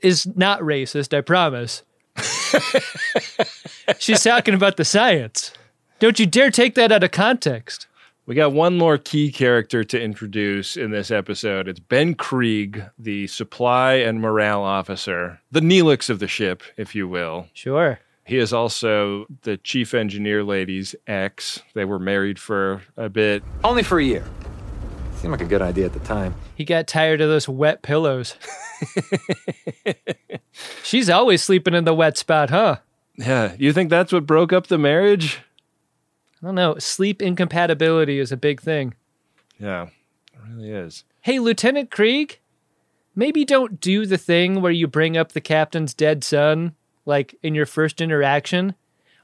[0.00, 1.82] is not racist, I promise.
[3.98, 5.52] She's talking about the science.
[5.98, 7.86] Don't you dare take that out of context.
[8.26, 11.66] We got one more key character to introduce in this episode.
[11.66, 17.08] It's Ben Krieg, the supply and morale officer, the Neelix of the ship, if you
[17.08, 17.48] will.
[17.54, 17.98] Sure.
[18.30, 21.64] He is also the chief engineer lady's ex.
[21.74, 23.42] They were married for a bit.
[23.64, 24.24] Only for a year.
[25.16, 26.36] Seemed like a good idea at the time.
[26.54, 28.36] He got tired of those wet pillows.
[30.84, 32.76] She's always sleeping in the wet spot, huh?
[33.16, 33.56] Yeah.
[33.58, 35.40] You think that's what broke up the marriage?
[36.40, 36.76] I don't know.
[36.78, 38.94] Sleep incompatibility is a big thing.
[39.58, 39.88] Yeah,
[40.32, 41.02] it really is.
[41.22, 42.38] Hey, Lieutenant Krieg,
[43.16, 46.76] maybe don't do the thing where you bring up the captain's dead son,
[47.06, 48.74] like in your first interaction.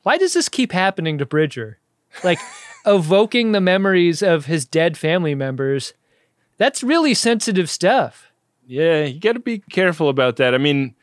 [0.02, 1.78] Why does this keep happening to Bridger?
[2.24, 2.38] Like,
[2.86, 5.92] evoking the memories of his dead family members.
[6.58, 8.30] That's really sensitive stuff.
[8.66, 10.54] Yeah, you got to be careful about that.
[10.54, 10.94] I mean,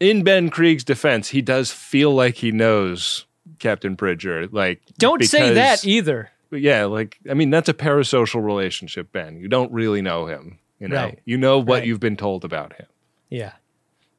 [0.00, 3.26] in Ben Krieg's defense, he does feel like he knows
[3.58, 4.46] Captain Bridger.
[4.48, 6.30] Like, Don't say that either.
[6.50, 9.38] Yeah, like I mean, that's a parasocial relationship, Ben.
[9.40, 10.58] You don't really know him.
[10.80, 11.18] You know, Right.
[11.24, 11.86] you know what Right.
[11.86, 12.86] you've been told about him.
[13.28, 13.52] Yeah.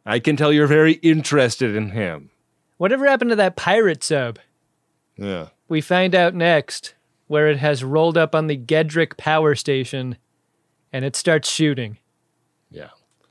[0.06, 2.32] I can tell you're very interested in him.
[2.78, 4.40] Whatever happened to that pirate sub?
[5.18, 5.50] Yeah.
[5.68, 6.96] We find out next
[7.28, 10.18] where it has rolled up on the Gedrick power station
[10.92, 11.98] and it starts shooting.
[12.72, 12.90] Yeah.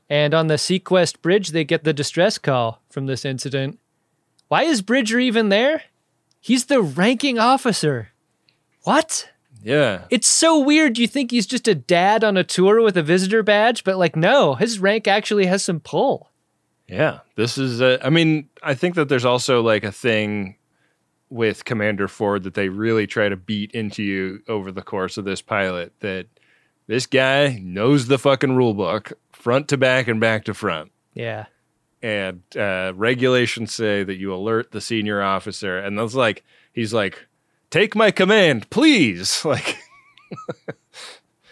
[0.09, 3.79] And on the SeaQuest Bridge, they get the distress call from this incident.
[4.47, 5.83] Why is Bridger even there?
[6.39, 8.09] He's the ranking officer.
[8.83, 9.29] What?
[9.61, 10.05] Yeah.
[10.09, 10.97] It's so weird.
[10.97, 14.15] You think he's just a dad on a tour with a visitor badge, but like,
[14.15, 16.28] no, his rank actually has some pull.
[16.89, 17.81] Yeah, this is.
[17.81, 20.55] A, I mean, I think that there's also like a thing
[21.29, 25.25] with Commander Ford that they really try to beat into you over the course of
[25.25, 25.93] this pilot.
[25.99, 26.25] That
[26.87, 30.91] this guy knows the fucking rule book front to back and back to front.
[31.13, 31.45] Yeah.
[32.01, 37.27] And uh, regulations say that you alert the senior officer, and that's like he's like,
[37.69, 39.77] "Take my command, please!" Like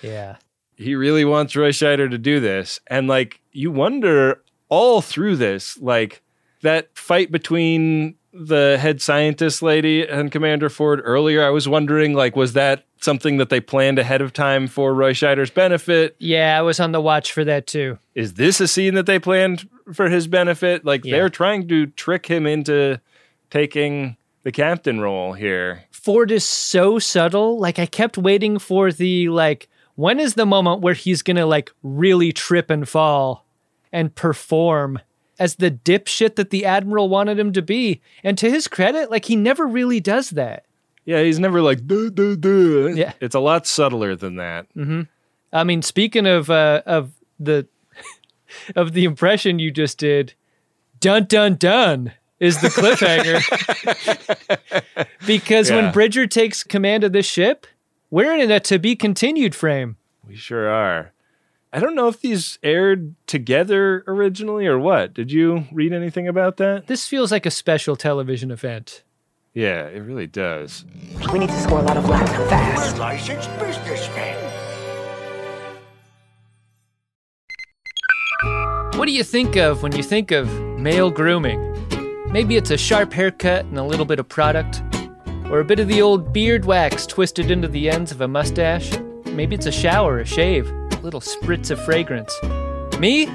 [0.01, 0.37] Yeah.
[0.75, 2.79] he really wants Roy Scheider to do this.
[2.87, 6.21] And like you wonder all through this, like
[6.61, 12.35] that fight between the head scientist lady and Commander Ford earlier, I was wondering like
[12.35, 16.15] was that something that they planned ahead of time for Roy Scheider's benefit?
[16.19, 17.97] Yeah, I was on the watch for that too.
[18.15, 20.85] Is this a scene that they planned for his benefit?
[20.85, 21.15] Like Yeah.
[21.17, 22.99] they're trying to trick him into
[23.49, 25.83] taking the captain role here.
[25.91, 27.59] Ford is so subtle.
[27.59, 31.45] Like I kept waiting for the like when is the moment where he's going to
[31.45, 33.45] like really trip and fall
[33.91, 34.99] and perform
[35.39, 38.01] as the dipshit that the admiral wanted him to be.
[38.23, 40.65] And to his credit, like he never really does that.
[41.05, 42.87] Yeah, he's never like duh, duh, duh.
[42.87, 43.13] Yeah.
[43.21, 44.67] It's a lot subtler than that.
[44.73, 45.01] hmm
[45.53, 47.67] I mean, speaking of uh, of the
[48.75, 50.33] of the impression you just did,
[50.99, 53.41] dun dun dun is the cliffhanger.
[55.25, 55.75] because Yeah.
[55.77, 57.65] when Bridger takes command of this ship,
[58.09, 59.97] we're in a to be continued frame.
[60.27, 61.13] We sure are.
[61.77, 65.13] I don't know if these aired together originally or what.
[65.13, 66.87] Did you read anything about that?
[66.87, 69.03] This feels like a special television event.
[69.53, 70.85] Yeah, it really does.
[71.31, 72.97] We need to score a lot of laps fast.
[72.97, 74.43] Licensed businessman.
[78.97, 81.61] What do you think of when you think of male grooming?
[82.31, 84.81] Maybe it's a sharp haircut and a little bit of product,
[85.51, 88.97] or a bit of the old beard wax twisted into the ends of a mustache.
[89.25, 92.35] Maybe it's a shower, a shave, a little spritz of fragrance.
[92.99, 93.27] Me?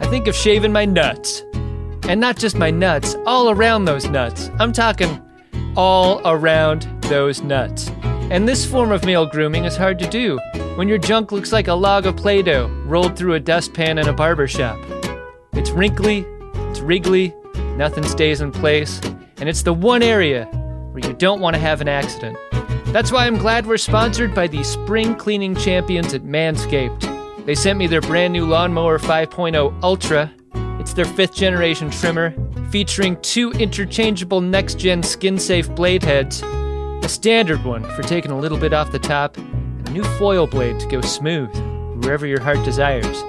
[0.00, 1.42] I think of shaving my nuts.
[2.04, 4.50] And not just my nuts, all around those nuts.
[4.58, 5.22] I'm talking
[5.76, 7.90] all around those nuts.
[8.30, 10.38] And this form of male grooming is hard to do
[10.76, 14.08] when your junk looks like a log of Play Doh rolled through a dustpan in
[14.08, 14.78] a barber shop.
[15.54, 16.24] It's wrinkly,
[16.70, 17.34] it's wriggly,
[17.76, 19.00] nothing stays in place,
[19.38, 20.44] and it's the one area
[20.92, 22.36] where you don't want to have an accident.
[22.92, 27.44] That's why I'm glad we're sponsored by the spring cleaning champions at Manscaped.
[27.44, 30.32] They sent me their brand new Lawnmower 5.0 Ultra.
[30.80, 32.34] It's their fifth generation trimmer,
[32.70, 38.38] featuring two interchangeable next gen skin safe blade heads, a standard one for taking a
[38.38, 41.54] little bit off the top, and a new foil blade to go smooth
[42.02, 43.22] wherever your heart desires.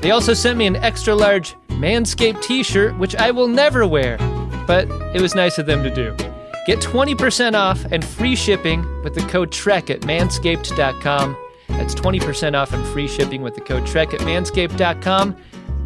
[0.00, 4.16] They also sent me an extra large Manscaped t shirt, which I will never wear,
[4.66, 6.16] but it was nice of them to do.
[6.64, 11.36] Get 20% off and free shipping with the code TREK at manscaped.com.
[11.68, 15.36] That's 20% off and free shipping with the code TREK at manscaped.com.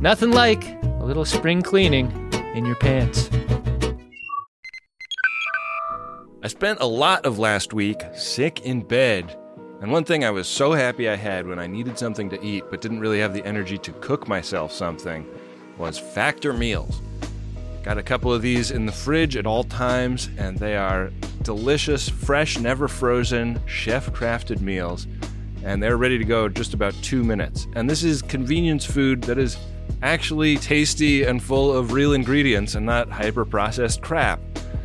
[0.01, 2.13] Nothing like a little spring cleaning
[2.55, 3.29] in your pants.
[6.41, 9.37] I spent a lot of last week sick in bed.
[9.81, 12.65] And one thing I was so happy I had when I needed something to eat
[12.71, 15.27] but didn't really have the energy to cook myself something
[15.77, 17.01] was Factor Meals.
[17.83, 21.11] Got a couple of these in the fridge at all times, and they are
[21.43, 25.07] delicious, fresh, never frozen, chef crafted meals.
[25.65, 27.67] And they're ready to go just about two minutes.
[27.75, 29.57] And this is convenience food that is
[30.03, 34.41] actually tasty and full of real ingredients and not hyper processed crap.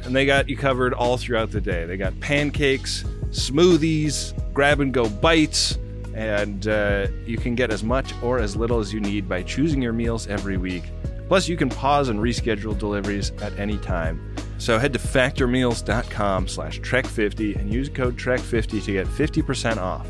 [0.05, 1.85] And they got you covered all throughout the day.
[1.85, 5.77] They got pancakes, smoothies, grab and go bites,
[6.13, 9.81] and uh, you can get as much or as little as you need by choosing
[9.81, 10.83] your meals every week.
[11.27, 14.35] Plus, you can pause and reschedule deliveries at any time.
[14.57, 20.07] So head to factormeals.com slash trek50 and use code trek50 to get 50% off.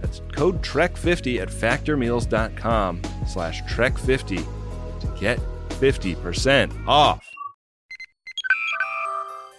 [0.00, 5.38] That's code trek50 at factormeals.com slash trek50 to get
[5.70, 7.26] 50% off.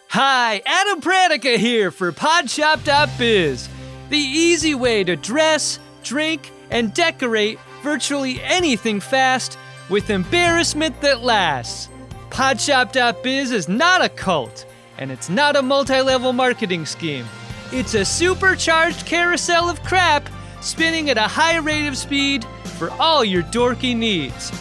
[0.10, 3.70] Hi, Adam Pranica here for Podshop.biz,
[4.10, 9.58] the easy way to dress, drink, and decorate virtually anything fast
[9.90, 11.90] with embarrassment that lasts.
[12.30, 14.66] Podshop.biz is not a cult,
[14.98, 17.26] and it's not a multi level marketing scheme.
[17.72, 20.30] It's a supercharged carousel of crap
[20.62, 22.46] spinning at a high rate of speed
[22.78, 24.52] for all your dorky needs.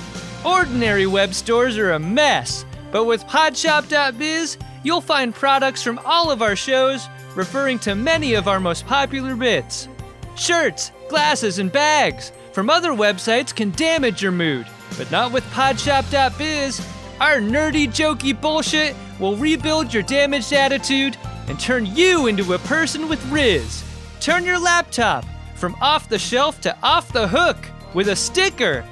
[0.44, 6.42] Ordinary web stores are a mess, but with Podshop.biz, you'll find products from all of
[6.42, 9.88] our shows referring to many of our most popular bits.
[10.36, 14.66] Shirts, glasses, and bags from other websites can damage your mood,
[14.96, 16.86] but not with Podshop.biz.
[17.20, 21.16] Our nerdy, jokey bullshit will rebuild your damaged attitude
[21.48, 23.84] and turn you into a person with Riz.
[24.20, 25.24] Turn your laptop
[25.54, 27.56] from off the shelf to off the hook
[27.94, 28.84] with a sticker.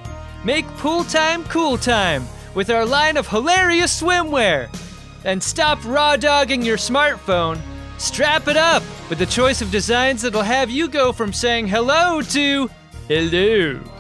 [0.45, 2.25] Make pool time cool time
[2.55, 4.69] with our line of hilarious swimwear.
[5.25, 7.59] And stop raw dogging your smartphone.
[7.99, 12.21] Strap it up with the choice of designs that'll have you go from saying hello
[12.21, 12.69] to
[13.09, 13.94] hello.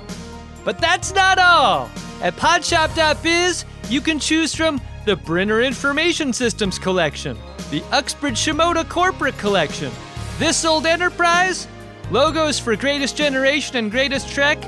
[0.64, 1.90] But that's not all.
[2.22, 7.36] At podshop.biz, you can choose from the Brenner Information Systems Collection,
[7.70, 9.92] the Uxbridge Shimoda Corporate Collection,
[10.38, 11.68] This Old Enterprise,
[12.10, 14.58] logos for Greatest Generation and Greatest Trek,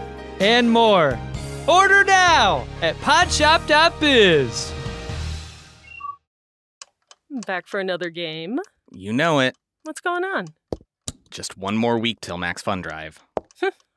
[0.41, 1.19] and more.
[1.67, 4.73] Order now at podshop.biz.
[7.47, 8.59] Back for another game.
[8.93, 9.57] You know it.
[9.83, 10.47] What's going on?
[11.31, 13.21] Just one more week till Max Fun Drive.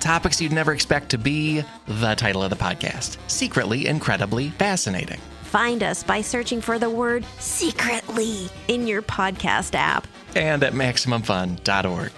[0.00, 5.20] Topics you'd never expect to be the title of the podcast Secretly Incredibly Fascinating.
[5.42, 12.12] Find us by searching for the word secretly in your podcast app and at MaximumFun.org.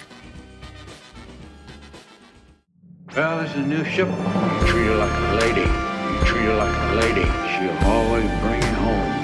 [3.16, 4.08] Well, this is a new ship.
[4.08, 4.14] You
[4.66, 5.60] treat her like a lady.
[5.60, 7.24] You treat her like a lady,
[7.54, 9.14] she'll always bring you home.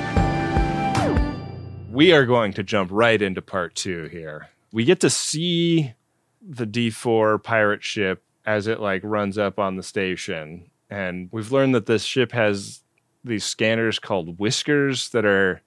[1.92, 4.48] We are going to jump right into part two here.
[4.72, 5.94] We get to see
[6.40, 10.70] the D4 pirate ship as it like runs up on the station.
[10.90, 12.80] And we've learned that this ship has
[13.24, 15.62] these scanners called whiskers that are,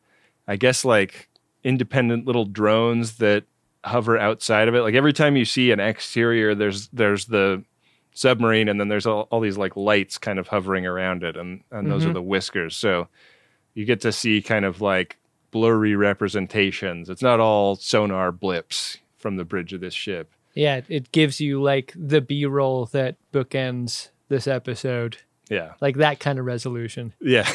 [0.48, 1.28] I guess, like
[1.64, 3.44] independent little drones that
[3.84, 4.82] hover outside of it.
[4.82, 7.64] Like every time you see an exterior, there's there's the
[8.14, 11.64] submarine, and then there's all, all these like lights kind of hovering around it, and
[11.72, 12.10] and those Mhm.
[12.12, 12.76] are the whiskers.
[12.76, 13.08] So
[13.74, 15.18] you get to see kind of like
[15.52, 17.10] blurry representations.
[17.10, 20.32] It's not all sonar blips from the bridge of this ship.
[20.58, 25.18] Yeah, it gives you like the B roll that bookends this episode.
[25.50, 25.74] Yeah.
[25.80, 27.14] Like that kind of resolution.
[27.22, 27.48] Yeah.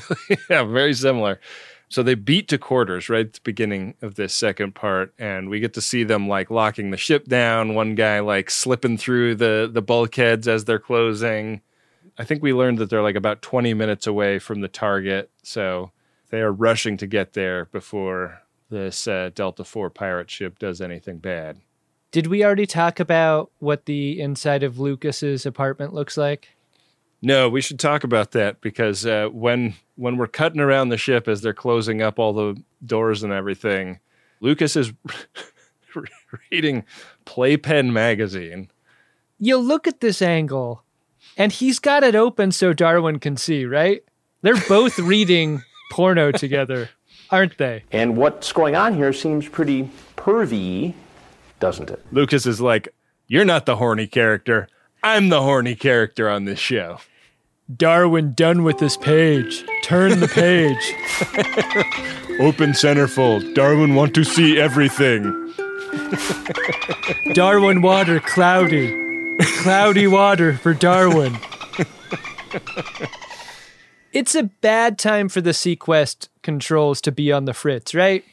[0.50, 1.40] yeah, very similar.
[1.88, 5.58] So they beat to quarters right at the beginning of this second part, and we
[5.58, 7.74] get to see them like locking the ship down.
[7.74, 11.62] One guy like slipping through the the bulkheads as they're closing.
[12.18, 15.90] I think we learned that they're like about 20 minutes away from the target, so
[16.28, 21.18] they are rushing to get there before this uh, Delta 4 pirate ship does anything
[21.18, 21.58] bad.
[22.10, 26.48] Did we already talk about what the inside of Lucas's apartment looks like?
[27.22, 31.28] No, we should talk about that because uh, when when we're cutting around the ship
[31.28, 34.00] as they're closing up all the doors and everything,
[34.40, 34.92] Lucas is
[36.50, 36.84] reading
[37.26, 38.70] Playpen magazine.
[39.38, 40.82] You look at this angle,
[41.36, 44.02] and he's got it open so Darwin can see, right?
[44.42, 46.88] They're both reading porno together,
[47.30, 47.84] aren't they?
[47.92, 50.94] And what's going on here seems pretty pervy,
[51.60, 52.04] doesn't it?
[52.10, 52.88] Lucas is like,
[53.28, 54.68] "You're not the horny character.
[55.02, 56.98] I'm the horny character on this show."
[57.76, 59.64] Darwin done with this page.
[59.84, 60.92] Turn the page.
[62.40, 63.54] Open centerfold.
[63.54, 65.54] Darwin want to see everything.
[67.32, 69.36] Darwin water cloudy.
[69.62, 71.36] Cloudy water for Darwin.
[74.12, 78.24] It's a bad time for the SeaQuest controls to be on the fritz, right?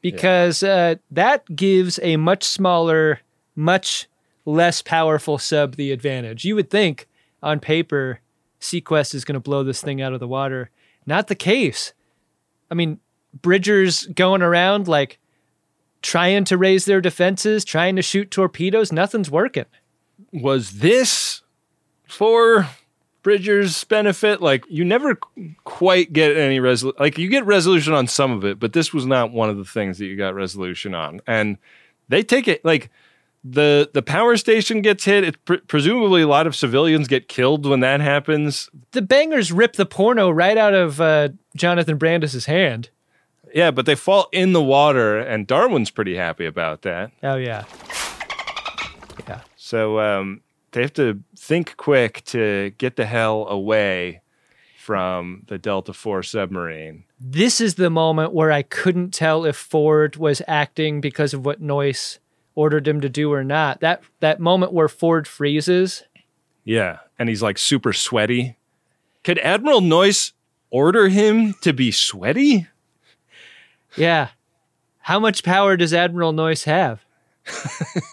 [0.00, 3.20] Because uh, that gives a much smaller,
[3.56, 4.08] much
[4.44, 6.44] less powerful sub the advantage.
[6.44, 7.08] You would think
[7.42, 8.20] on paper,
[8.60, 10.70] SeaQuest is going to blow this thing out of the water.
[11.06, 11.92] Not the case.
[12.70, 13.00] I mean,
[13.40, 15.18] Bridger's going around like
[16.02, 18.92] trying to raise their defenses, trying to shoot torpedoes.
[18.92, 19.66] Nothing's working.
[20.32, 21.42] Was this
[22.06, 22.68] for
[23.22, 24.40] Bridger's benefit?
[24.40, 26.96] Like you never qu- quite get any resolution.
[27.00, 29.64] Like you get resolution on some of it, but this was not one of the
[29.64, 31.20] things that you got resolution on.
[31.26, 31.58] And
[32.08, 32.90] they take it like
[33.44, 35.24] the the power station gets hit.
[35.24, 38.70] It pre- presumably a lot of civilians get killed when that happens.
[38.92, 42.90] The bangers rip the porno right out of uh, Jonathan Brandis's hand.
[43.54, 47.12] Yeah, but they fall in the water, and Darwin's pretty happy about that.
[47.22, 47.64] Oh yeah.
[49.26, 49.40] Yeah.
[49.56, 50.40] So um,
[50.72, 54.20] they have to think quick to get the hell away
[54.76, 57.04] from the Delta 4 submarine.
[57.20, 61.60] This is the moment where I couldn't tell if Ford was acting because of what
[61.60, 62.18] Noyce
[62.54, 63.80] ordered him to do or not.
[63.80, 66.04] That that moment where Ford freezes.
[66.64, 66.98] Yeah.
[67.18, 68.56] And he's like super sweaty.
[69.24, 70.32] Could Admiral Noyce
[70.70, 72.66] order him to be sweaty?
[73.96, 74.28] Yeah.
[75.00, 77.04] How much power does Admiral Noyce have?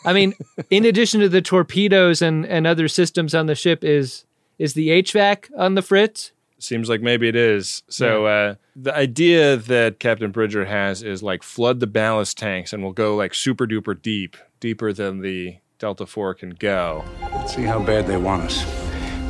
[0.05, 0.33] I mean,
[0.69, 4.25] in addition to the torpedoes and, and other systems on the ship, is
[4.57, 6.31] is the HVAC on the fritz?
[6.59, 7.83] Seems like maybe it is.
[7.89, 12.81] So uh, the idea that Captain Bridger has is like flood the ballast tanks and
[12.81, 17.03] we'll go like super duper deep, deeper than the Delta 4 can go.
[17.33, 18.63] Let's see how bad they want us.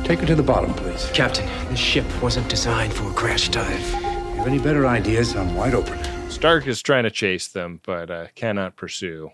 [0.06, 1.10] Take her to the bottom, please.
[1.12, 3.72] Captain, this ship wasn't designed for a crash dive.
[3.72, 5.34] If you have any better ideas?
[5.34, 5.98] I'm wide open.
[6.30, 9.32] Stark is trying to chase them, but uh, cannot pursue.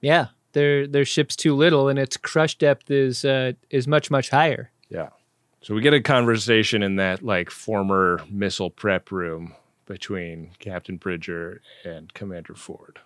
[0.00, 4.30] Yeah, their their ship's too little, and its crush depth is uh, is much much
[4.30, 4.70] higher.
[4.88, 5.10] Yeah.
[5.62, 9.54] So we get a conversation in that like former missile prep room
[9.86, 12.98] between Captain Bridger and Commander Ford.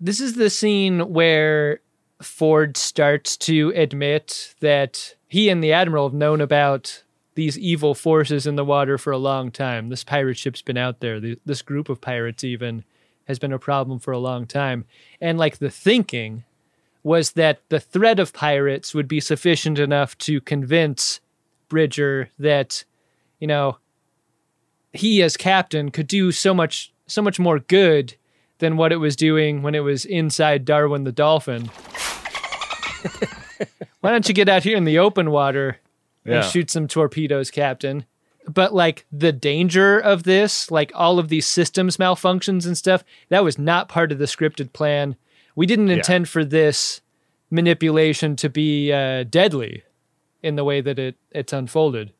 [0.00, 1.80] This is the scene where
[2.22, 7.02] Ford starts to admit that he and the admiral have known about
[7.34, 9.88] these evil forces in the water for a long time.
[9.88, 11.20] This pirate ship's been out there.
[11.20, 12.84] Th- This group of pirates even
[13.26, 14.84] has been a problem for a long time.
[15.20, 16.44] And like the thinking
[17.02, 21.20] was that the threat of pirates would be sufficient enough to convince
[21.68, 22.84] Bridger that,
[23.40, 23.78] you know,
[24.92, 28.14] he as captain could do so much so much more good
[28.58, 31.66] than what it was doing when it was inside Darwin the dolphin.
[34.00, 35.78] Why don't you get out here in the open water
[36.24, 36.36] Yeah.
[36.36, 38.04] and shoot some torpedoes, Captain?
[38.48, 43.44] But like the danger of this, like all of these systems malfunctions and stuff, that
[43.44, 45.16] was not part of the scripted plan.
[45.54, 45.96] We didn't Yeah.
[45.96, 47.00] intend for this
[47.50, 49.82] manipulation to be uh, deadly
[50.42, 52.12] in the way that it it's unfolded.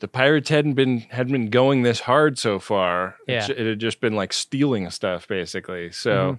[0.00, 3.16] the pirates hadn't been hadn't been going this hard so far.
[3.28, 3.46] It Yeah.
[3.46, 5.92] ju- It, had just been like stealing stuff basically.
[5.92, 6.38] So Mhm.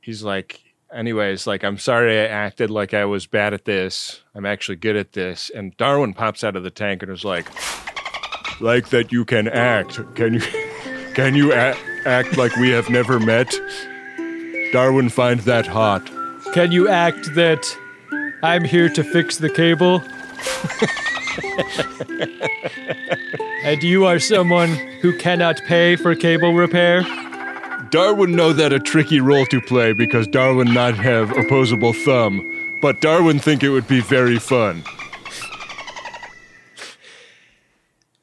[0.00, 0.58] he's like,
[0.92, 4.22] anyways, like I'm sorry I acted like I was bad at this.
[4.34, 5.50] I'm actually good at this.
[5.54, 7.46] And Darwin pops out of the tank and is like,
[8.62, 10.00] like that you can act.
[10.14, 10.40] Can you
[11.14, 13.52] can you a- act like we have never met?
[14.72, 16.08] Darwin find that hot.
[16.54, 17.76] Can you act that
[18.42, 20.02] I'm here to fix the cable?
[23.64, 27.02] and you are someone who cannot pay for cable repair?
[27.90, 33.02] Darwin know that a tricky role to play because Darwin not have opposable thumb, but
[33.02, 34.82] Darwin think it would be very fun.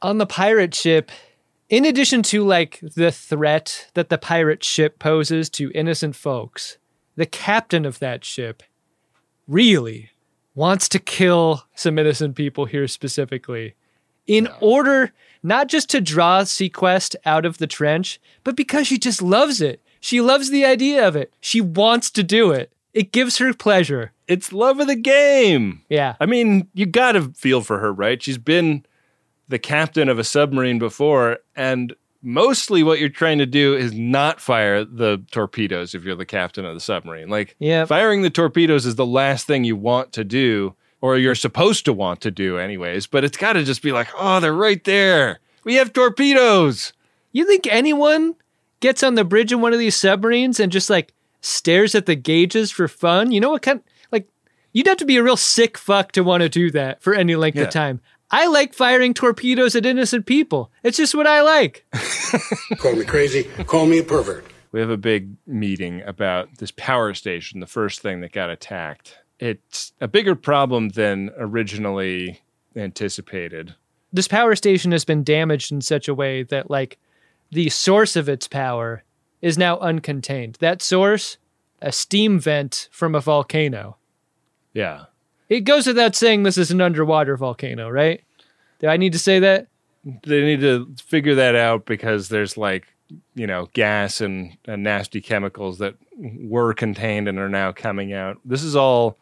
[0.01, 1.11] On the pirate ship,
[1.69, 6.77] in addition to like the threat that the pirate ship poses to innocent folks,
[7.15, 8.63] the captain of that ship
[9.47, 10.11] really
[10.55, 13.75] wants to kill some innocent people here specifically
[14.25, 19.21] in order not just to draw SeaQuest out of the trench, but because she just
[19.21, 19.81] loves it.
[19.99, 21.33] She loves the idea of it.
[21.41, 22.71] She wants to do it.
[22.93, 24.11] It gives her pleasure.
[24.27, 25.83] It's love of the game.
[25.89, 26.15] Yeah.
[26.19, 28.21] I mean, you got to feel for her, right?
[28.21, 28.85] She's been
[29.49, 34.39] the captain of a submarine before, and mostly what you're trying to do is not
[34.41, 37.29] fire the torpedoes if you're the captain of the submarine.
[37.29, 37.87] Like, Yep.
[37.87, 41.93] firing the torpedoes is the last thing you want to do, or you're supposed to
[41.93, 43.07] want to do, anyways.
[43.07, 45.39] But it's got to just be like, oh, they're right there.
[45.63, 46.93] We have torpedoes.
[47.31, 48.35] You think anyone
[48.81, 52.15] gets on the bridge of one of these submarines and just like stares at the
[52.15, 53.31] gauges for fun?
[53.31, 53.81] You know what kind
[54.11, 54.27] like
[54.73, 57.35] you'd have to be a real sick fuck to want to do that for any
[57.35, 57.63] length Yeah.
[57.63, 58.01] of time.
[58.31, 60.71] I like firing torpedoes at innocent people.
[60.83, 61.85] It's just what I like.
[62.77, 63.43] Call me crazy.
[63.65, 64.45] Call me a pervert.
[64.71, 69.17] we have a big meeting about this power station, the first thing that got attacked.
[69.39, 72.41] It's a bigger problem than originally
[72.75, 73.75] anticipated.
[74.13, 76.97] This power station has been damaged in such a way that like
[77.51, 79.03] the source of its power
[79.41, 80.57] is now uncontained.
[80.57, 81.37] That source,
[81.81, 83.97] a steam vent from a volcano.
[84.73, 85.05] Yeah.
[85.49, 88.23] It goes without saying this is an underwater volcano, right?
[88.79, 89.67] Do I need to say that?
[90.05, 92.87] They need to figure that out because there's like,
[93.35, 98.37] you know, gas and, and nasty chemicals that were contained and are now coming out.
[98.45, 99.17] This is all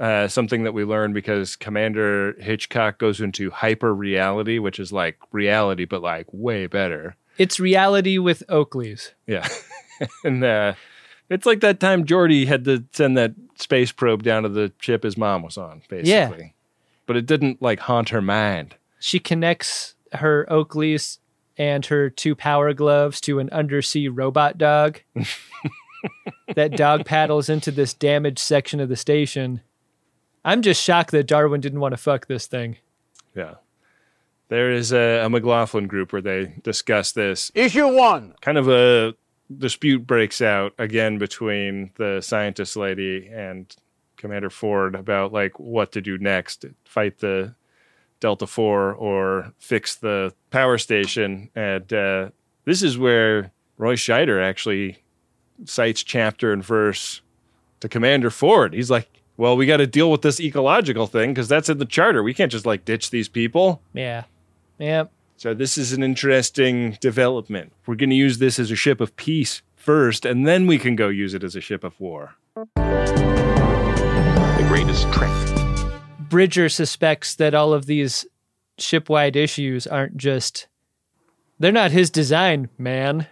[0.00, 5.18] uh, something that we learned because Commander Hitchcock goes into hyper reality, which is like
[5.32, 7.16] reality, but like way better.
[7.38, 9.12] It's reality with Oakley's.
[9.26, 9.46] Yeah.
[10.24, 10.74] and uh,
[11.28, 15.02] it's like that time Geordi had to send that space probe down to the ship
[15.02, 16.10] his mom was on, basically.
[16.10, 16.48] Yeah.
[17.06, 18.76] But it didn't like haunt her mind.
[18.98, 21.18] She connects her Oakley's
[21.56, 25.00] and her two power gloves to an undersea robot dog.
[26.54, 29.60] that dog paddles into this damaged section of the station.
[30.44, 32.78] I'm just shocked that Darwin didn't want to fuck this thing.
[33.34, 33.54] Yeah.
[34.48, 37.50] There is a, a McLaughlin group where they discuss this.
[37.54, 38.34] Issue one.
[38.40, 39.14] Kind of a
[39.58, 43.74] dispute breaks out again between the scientist lady and
[44.16, 47.54] Commander Ford about like what to do next fight the
[48.20, 51.50] Delta 4 or fix the power station.
[51.56, 52.30] And uh,
[52.64, 55.02] this is where Roy Scheider actually
[55.64, 57.20] cites chapter and verse
[57.80, 58.74] to Commander Ford.
[58.74, 61.84] He's like, well, we got to deal with this ecological thing because that's in the
[61.84, 62.22] charter.
[62.22, 63.82] We can't just like ditch these people.
[63.92, 64.24] Yeah.
[64.78, 65.06] Yeah.
[65.42, 67.72] So this is an interesting development.
[67.84, 70.94] We're going to use this as a ship of peace first, and then we can
[70.94, 72.36] go use it as a ship of war.
[72.76, 75.32] The greatest trick.
[76.30, 78.24] Bridger suspects that all of these
[78.78, 80.68] shipwide issues aren't just
[81.58, 83.26] they're not his design, man.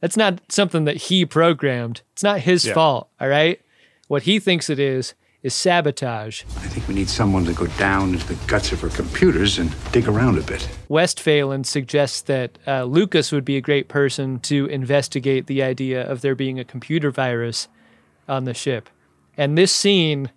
[0.00, 2.02] That's not something that he programmed.
[2.12, 2.74] It's not his Yeah.
[2.74, 3.60] fault, all right?
[4.06, 6.42] What he thinks it is is sabotage.
[6.56, 9.70] I think we need someone to go down into the guts of her computers and
[9.92, 10.68] dig around a bit.
[10.88, 16.20] Westphalen suggests that uh, Lucas would be a great person to investigate the idea of
[16.22, 17.68] there being a computer virus
[18.28, 18.88] on the ship.
[19.36, 20.30] And this scene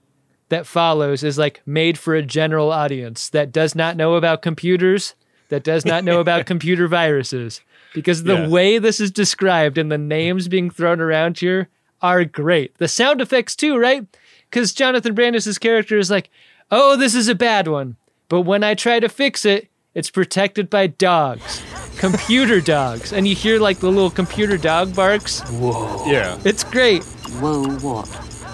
[0.49, 5.15] that follows is like made for a general audience that does not know about computers,
[5.49, 7.61] that does not know about computer viruses.
[7.93, 8.47] Because the Yeah.
[8.49, 11.69] way this is described and the names being thrown around here
[12.01, 12.77] are great.
[12.77, 14.05] The sound effects, too, right?
[14.51, 16.29] Because Jonathan Brandis' character is like,
[16.69, 17.95] oh, this is a bad one.
[18.27, 21.61] But when I try to fix it, it's protected by dogs,
[21.97, 23.13] computer dogs.
[23.13, 25.41] And you hear like the little computer dog barks.
[25.49, 26.05] Whoa.
[26.05, 26.37] Yeah.
[26.43, 27.03] It's great.
[27.39, 28.07] Whoa, what?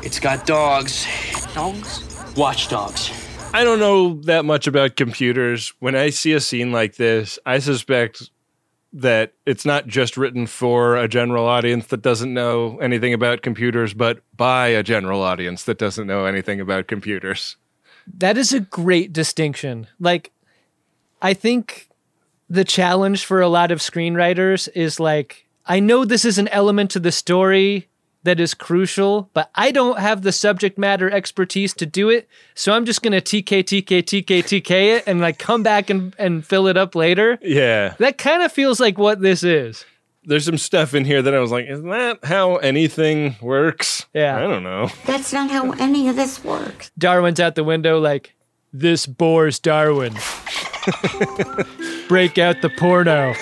[0.03, 1.05] It's got dogs.
[1.53, 2.03] Dogs?
[2.37, 3.11] Watchdogs.
[3.53, 5.73] I don't know that much about computers.
[5.79, 8.29] When I see a scene like this, I suspect
[8.93, 13.93] that it's not just written for a general audience that doesn't know anything about computers,
[13.93, 17.57] but by a general audience that doesn't know anything about computers.
[18.17, 19.87] That is a great distinction.
[19.99, 20.31] Like,
[21.21, 21.89] I think
[22.49, 26.91] the challenge for a lot of screenwriters is like, I know this is an element
[26.91, 27.89] to the story
[28.27, 32.27] that is crucial, but I don't have the subject matter expertise to do it.
[32.55, 36.45] So I'm just gonna TK, TK, TK, TK it and like come back and, and
[36.45, 37.39] fill it up later.
[37.41, 37.95] Yeah.
[37.99, 39.85] That kind of feels like what this is.
[40.25, 44.05] There's some stuff in here that I was like, isn't that how anything works?
[44.13, 44.35] Yeah.
[44.35, 44.89] I don't know.
[45.05, 46.91] That's not how any of this works.
[46.97, 48.35] Darwin's out the window like,
[48.73, 50.13] this bores Darwin.
[52.09, 53.33] Break out the porno.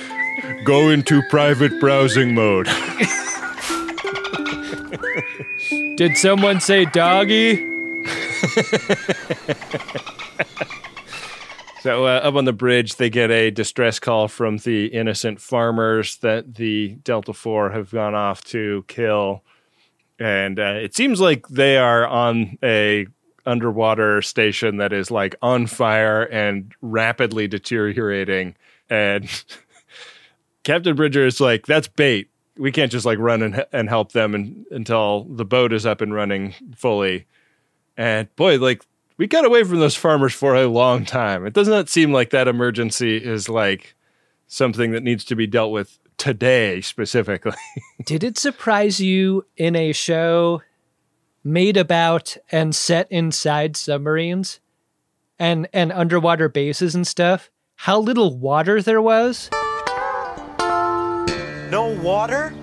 [0.64, 2.68] Go into private browsing mode.
[5.96, 7.64] Did someone say doggy?
[11.80, 16.16] So uh, up on the bridge, they get a distress call from the innocent farmers
[16.18, 19.44] that the Delta Four have gone off to kill,
[20.18, 23.06] and uh, it seems like they are on a
[23.46, 28.56] underwater station that is like on fire and rapidly deteriorating.
[28.90, 29.28] And
[30.64, 32.28] Captain Bridger is like, "That's bait.
[32.58, 36.00] We can't just like run and and help them and, until the boat is up
[36.00, 37.26] and running fully."
[37.96, 38.84] And boy, like
[39.16, 41.44] we got away from those farmers for a long time.
[41.44, 43.94] It does not seem like that emergency is like
[44.46, 47.52] something that needs to be dealt with today specifically.
[48.04, 50.62] Did it surprise you in a show
[51.44, 54.60] made about and set inside submarines
[55.38, 57.50] and and underwater bases and stuff
[57.82, 59.48] how little water there was?
[61.70, 62.54] No water?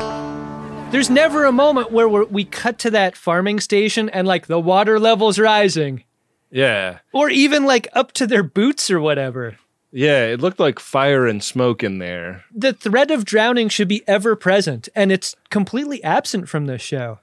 [0.92, 4.60] There's never a moment where we're, we cut to that farming station and like the
[4.60, 6.04] water level's rising
[6.50, 7.00] yeah.
[7.14, 9.58] or even like up to their boots or whatever.
[9.92, 12.46] Yeah, it looked like fire and smoke in there.
[12.52, 17.20] The threat of drowning should be ever present and it's completely absent from this show.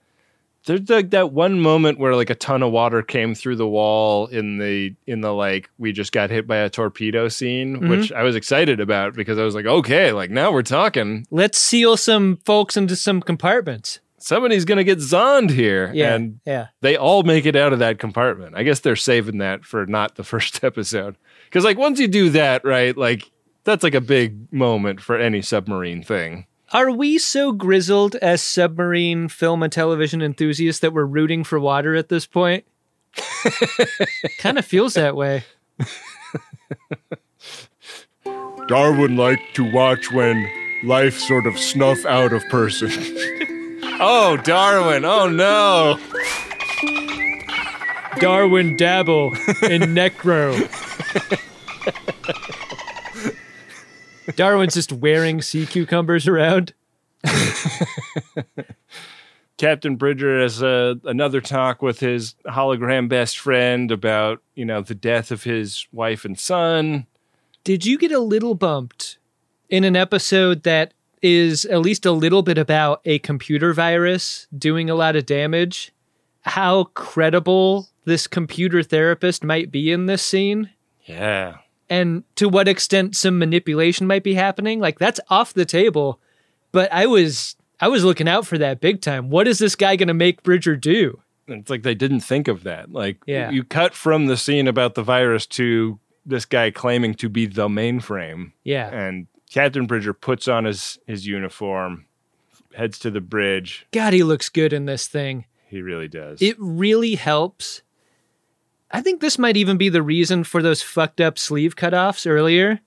[0.64, 4.26] There's like that one moment where like a ton of water came through the wall
[4.28, 7.88] in the in the like we just got hit by a torpedo scene, Mhm.
[7.88, 11.26] which I was excited about because I was like, okay, like now we're talking.
[11.30, 13.98] Let's seal some folks into some compartments.
[14.18, 15.90] Somebody's gonna get zoned here.
[15.92, 16.68] Yeah, And yeah.
[16.80, 18.54] they all make it out of that compartment.
[18.56, 21.16] I guess they're saving that for not the first episode.
[21.46, 23.32] Because like once you do that, right, like
[23.64, 26.46] that's like a big moment for any submarine thing.
[26.72, 31.94] Are we so grizzled as submarine film and television enthusiasts that we're rooting for water
[31.94, 32.64] at this point?
[34.38, 35.44] kind of feels that way.
[38.68, 40.48] Darwin liked to watch when
[40.84, 42.90] life sort of snuff out of person.
[44.00, 45.04] oh, Darwin.
[45.04, 45.98] Oh no.
[48.18, 50.56] Darwin dabble in necro.
[54.36, 56.74] Darwin's just wearing sea cucumbers around.
[59.58, 64.94] Captain Bridger has a, another talk with his hologram best friend about, you know, the
[64.94, 67.06] death of his wife and son.
[67.62, 69.18] Did you get a little bumped
[69.68, 74.90] in an episode that is at least a little bit about a computer virus doing
[74.90, 75.92] a lot of damage?
[76.40, 80.70] How credible this computer therapist might be in this scene?
[81.04, 81.58] Yeah.
[81.92, 86.18] And to what extent some manipulation might be happening like that's off the table
[86.72, 89.96] but i was i was looking out for that big time what is this guy
[89.96, 92.92] going to make bridger do It's like they didn't think of that.
[92.92, 93.50] Like, Yeah.
[93.50, 97.66] you cut from the scene about the virus to this guy claiming to be the
[97.68, 98.52] mainframe.
[98.62, 98.88] Yeah.
[98.94, 102.06] And Captain Bridger puts on his, his uniform,
[102.74, 103.86] heads to the bridge.
[103.92, 106.40] god he looks good in this thing He really does.
[106.40, 107.82] it really helps
[108.92, 112.80] i think this might even be the reason for those fucked up sleeve cutoffs earlier.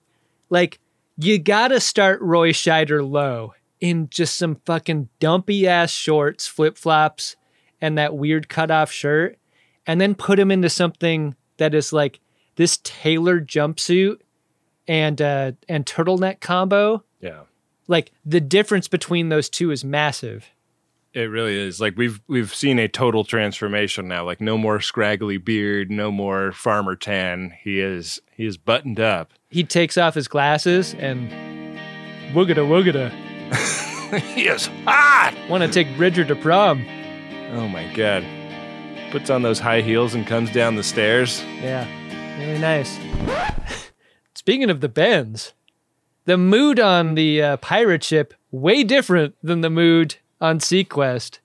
[0.50, 0.80] Like
[1.18, 7.36] you gotta start roy scheider low in just some fucking dumpy ass shorts flip-flops
[7.82, 9.38] and that weird cutoff shirt
[9.86, 12.20] and then put him into something that is like
[12.56, 14.20] this tailored jumpsuit
[14.88, 17.04] and uh and turtleneck combo.
[17.20, 17.42] Yeah.
[17.88, 20.52] like the difference between those two is massive
[21.16, 21.80] It really is.
[21.80, 24.26] Like we've we've seen a total transformation now.
[24.26, 27.54] Like no more scraggly beard, no more farmer tan.
[27.64, 29.32] He is he is buttoned up.
[29.50, 31.32] he takes off his glasses and
[32.34, 33.12] woogada woogada
[34.36, 35.34] he is hot.
[35.50, 36.86] want to take bridger to prom
[37.54, 38.26] Oh my god.
[39.12, 41.42] Puts on those high heels and comes down the stairs.
[41.62, 41.88] Yeah,
[42.38, 43.00] really nice.
[44.34, 45.54] Speaking of the bends,
[46.26, 51.40] the mood on the uh, pirate ship way different than the mood on SeaQuest.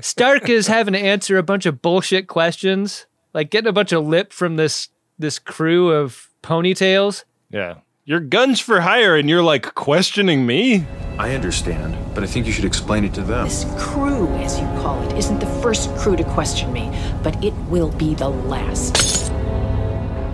[0.00, 4.06] Stark is having to answer a bunch of bullshit questions, like getting a bunch of
[4.06, 4.88] lip from this
[5.18, 7.24] this crew of ponytails.
[7.50, 7.76] Yeah.
[8.04, 10.84] Your gun's for hire and you're like questioning me?
[11.18, 13.44] I understand, but I think you should explain it to them.
[13.44, 16.92] This crew, as you call it, isn't the first crew to question me,
[17.22, 19.32] but it will be the last.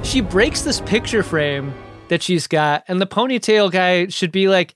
[0.02, 1.74] She breaks this picture frame
[2.08, 2.84] that she's got.
[2.88, 4.74] And the ponytail guy should be like,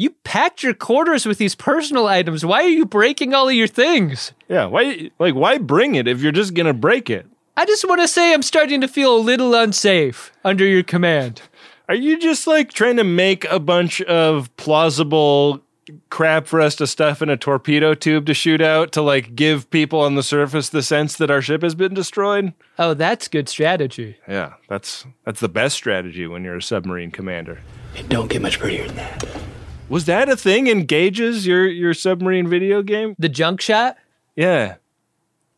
[0.00, 2.46] You packed your quarters with these personal items.
[2.46, 4.30] Why are you breaking all of your things?
[4.48, 7.26] Yeah, why like why bring it if you're just gonna break it?
[7.56, 11.42] I just want to say I'm starting to feel a little unsafe under your command.
[11.88, 15.64] Are you just like trying to make a bunch of plausible
[16.10, 19.68] crap for us to stuff in a torpedo tube to shoot out to like give
[19.70, 22.52] people on the surface the sense that our ship has been destroyed?
[22.78, 24.16] Oh, that's good strategy.
[24.28, 27.58] Yeah, that's that's the best strategy when you're a submarine commander.
[27.96, 29.47] It don't get much prettier than that.
[29.88, 33.14] Was that a thing in Gauges, your your submarine video game?
[33.18, 33.96] The junk shot?
[34.36, 34.76] Yeah.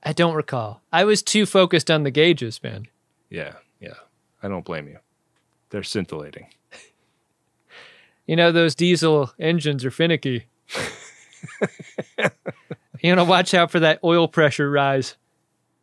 [0.03, 0.83] I don't recall.
[0.93, 2.87] I was too focused on the gauges, man.
[3.29, 3.95] Yeah, yeah.
[4.43, 4.99] I don't blame you.
[5.71, 6.47] They're scintillating.
[8.27, 10.47] You know, those diesel engines are finicky.
[13.01, 15.17] you to watch out for that oil pressure rise.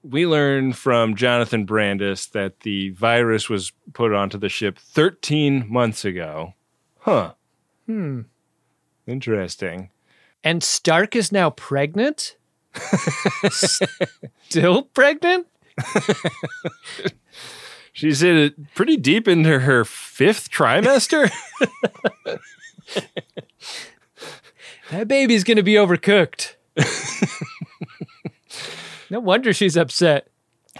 [0.01, 6.05] We learned from Jonathan Brandis that the virus was put onto the ship 13 months
[6.05, 6.53] ago.
[6.99, 7.33] Huh.
[7.85, 8.21] Hmm.
[9.07, 9.89] Interesting.
[10.43, 12.35] And Stark is now pregnant?
[14.49, 15.47] Still pregnant?
[17.93, 21.31] She's in it pretty deep into her fifth trimester.
[24.91, 26.55] that baby's going to be overcooked.
[29.09, 30.27] no wonder she's upset.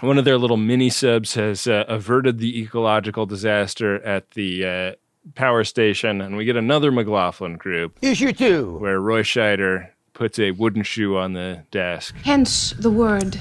[0.00, 4.92] One of their little mini subs has uh, averted the ecological disaster at the uh,
[5.34, 7.98] power station, and we get another McLaughlin group.
[8.02, 8.78] Issue two.
[8.78, 12.14] Where Roy Scheider puts a wooden shoe on the desk.
[12.24, 13.40] Hence the word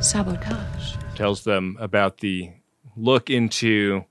[0.00, 0.96] sabotage.
[1.14, 2.52] Tells them about the
[2.96, 4.04] look into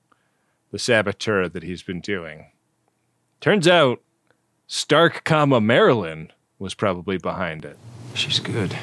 [0.71, 2.51] the saboteur that he's been doing.
[3.41, 4.01] Turns out
[4.67, 7.77] Stark, comma Marilyn was probably behind it.
[8.13, 8.77] She's good.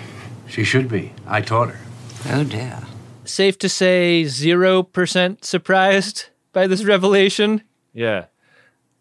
[0.48, 1.12] She should be.
[1.28, 1.80] I taught her.
[2.26, 2.82] Oh dear.
[3.24, 7.62] Safe to say, 0% surprised by this revelation.
[7.96, 8.26] Yeah.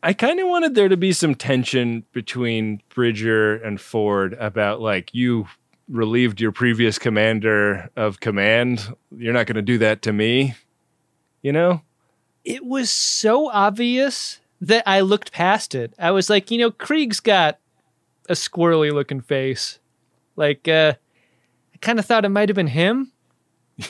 [0.01, 5.13] I kind of wanted there to be some tension between Bridger and Ford about like
[5.13, 5.47] you
[5.89, 8.95] relieved your previous commander of command.
[9.15, 10.55] You're not going to do that to me.
[11.41, 11.81] You know?
[12.45, 15.93] It was so obvious that I looked past it.
[15.99, 17.59] I was like, you know, Krieg's got
[18.29, 19.79] a squirrely looking face.
[20.37, 20.93] Like, uh,
[21.73, 23.11] I kind of thought it might have been him.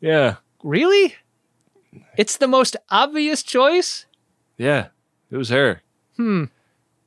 [0.00, 0.36] yeah.
[0.62, 1.14] Really?
[2.16, 4.06] It's the most obvious choice?
[4.56, 4.88] Yeah,
[5.30, 5.82] it was her.
[6.16, 6.44] Hmm.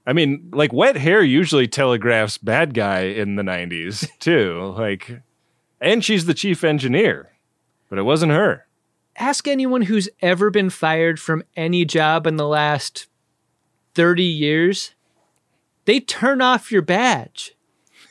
[0.06, 4.74] I mean, like wet hair usually telegraphs bad guy in the 90s, too.
[4.78, 5.22] like
[5.82, 7.32] and she's the chief engineer.
[7.90, 8.68] But it wasn't her.
[9.16, 13.08] Ask anyone who's ever been fired from any job in the last
[13.96, 14.96] 30 years.
[15.86, 17.56] They turn off your badge.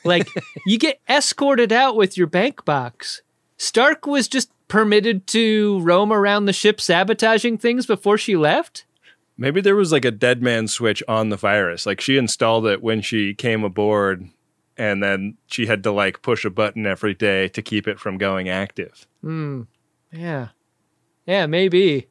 [0.03, 0.27] Like
[0.65, 3.21] you get escorted out with your bank box.
[3.57, 8.85] Stark was just permitted to roam around the ship sabotaging things before she left?
[9.37, 11.85] Maybe there was like a dead man switch on the virus.
[11.85, 14.29] Like she installed it when she came aboard
[14.77, 18.17] and then she had to like push a button every day to keep it from
[18.17, 19.07] going active.
[19.21, 19.63] Hmm.
[20.11, 20.49] Yeah.
[21.25, 22.07] Yeah, maybe.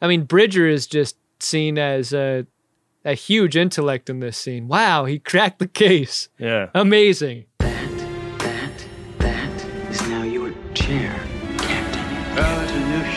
[0.00, 2.46] I mean, Bridger is just seen as a
[3.04, 4.68] a huge intellect in this scene.
[4.68, 6.28] Wow, he cracked the case.
[6.38, 6.68] Yeah.
[6.74, 7.46] Amazing.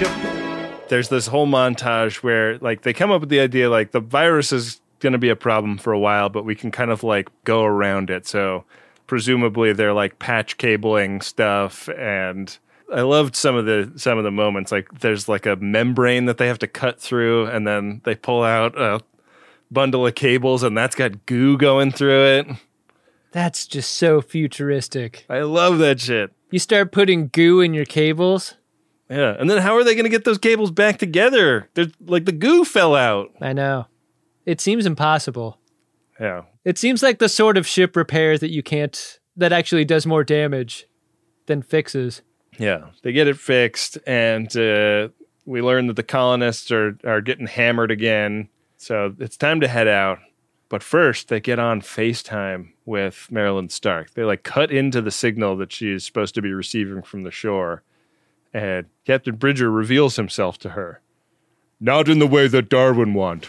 [0.02, 0.90] It's a new ship.
[0.90, 4.52] There's this whole montage where like they come up with the idea like the virus
[4.52, 7.30] is going to be a problem for a while, but we can kind of like
[7.44, 8.28] go around it.
[8.28, 8.66] So
[9.08, 12.58] presumably they're like patch cabling stuff and
[12.94, 16.38] I loved some of the some of the moments like there's like a membrane that
[16.38, 19.02] they have to cut through and then they pull out a
[19.72, 22.48] bundle of cables and that's got goo going through it.
[23.32, 25.26] That's just so futuristic.
[25.30, 26.34] I love that shit.
[26.50, 28.56] You start putting goo in your cables.
[29.12, 31.70] Yeah, and then how are they going to get those cables back together?
[31.74, 33.32] They're like the goo fell out.
[33.42, 33.88] I know.
[34.46, 35.60] It seems impossible.
[36.20, 36.44] Yeah.
[36.64, 40.24] It seems like the sort of ship repair that you can't that actually does more
[40.24, 40.88] damage
[41.48, 42.22] than fixes.
[42.58, 45.10] Yeah, they get it fixed, and uh,
[45.46, 48.50] we learn that the colonists are are getting hammered again.
[48.78, 50.20] So it's time to head out.
[50.70, 54.14] But first, they get on FaceTime with Marilyn Stark.
[54.14, 57.84] They like cut into the signal that she's supposed to be receiving from the shore,
[58.54, 61.02] and Captain Bridger reveals himself to her.
[61.80, 63.48] Not in the way that Darwin want.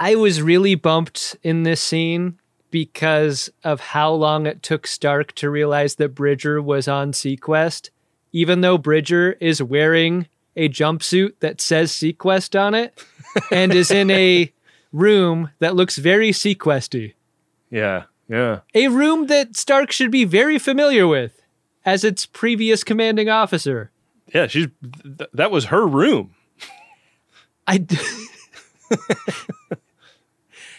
[0.00, 2.38] I was really bumped in this scene
[2.70, 7.90] because of how long it took Stark to realize that Bridger was on SeaQuest,
[8.32, 10.26] even though Bridger is wearing
[10.56, 13.04] a jumpsuit that says SeaQuest on it
[13.52, 14.52] and is in a
[14.92, 17.14] room that looks very SeaQuesty.
[17.70, 18.60] Yeah, yeah.
[18.74, 21.43] A room that Stark should be very familiar with
[21.84, 23.90] as its previous commanding officer.
[24.34, 24.68] Yeah, she's
[25.18, 26.34] th- that was her room.
[27.66, 27.98] I d-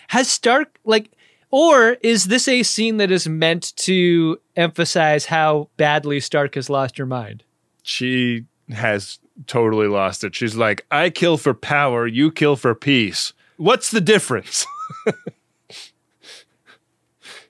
[0.10, 1.10] has Stark like,
[1.52, 6.98] or is this a scene that is meant to emphasize how badly Stark has lost
[6.98, 7.44] her mind?
[7.84, 10.36] She has totally lost it.
[10.36, 13.34] She's like, I kill for power, you kill for peace.
[13.58, 14.66] What's the difference?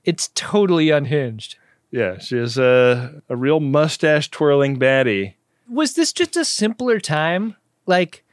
[0.05, 1.57] It's totally unhinged.
[1.95, 5.35] Yeah, she is a, a real mustache twirling baddie.
[5.69, 7.55] Was this just a simpler time?
[7.85, 8.25] Like,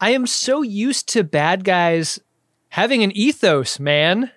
[0.00, 2.18] I am so used to bad guys
[2.70, 4.30] having an ethos, man.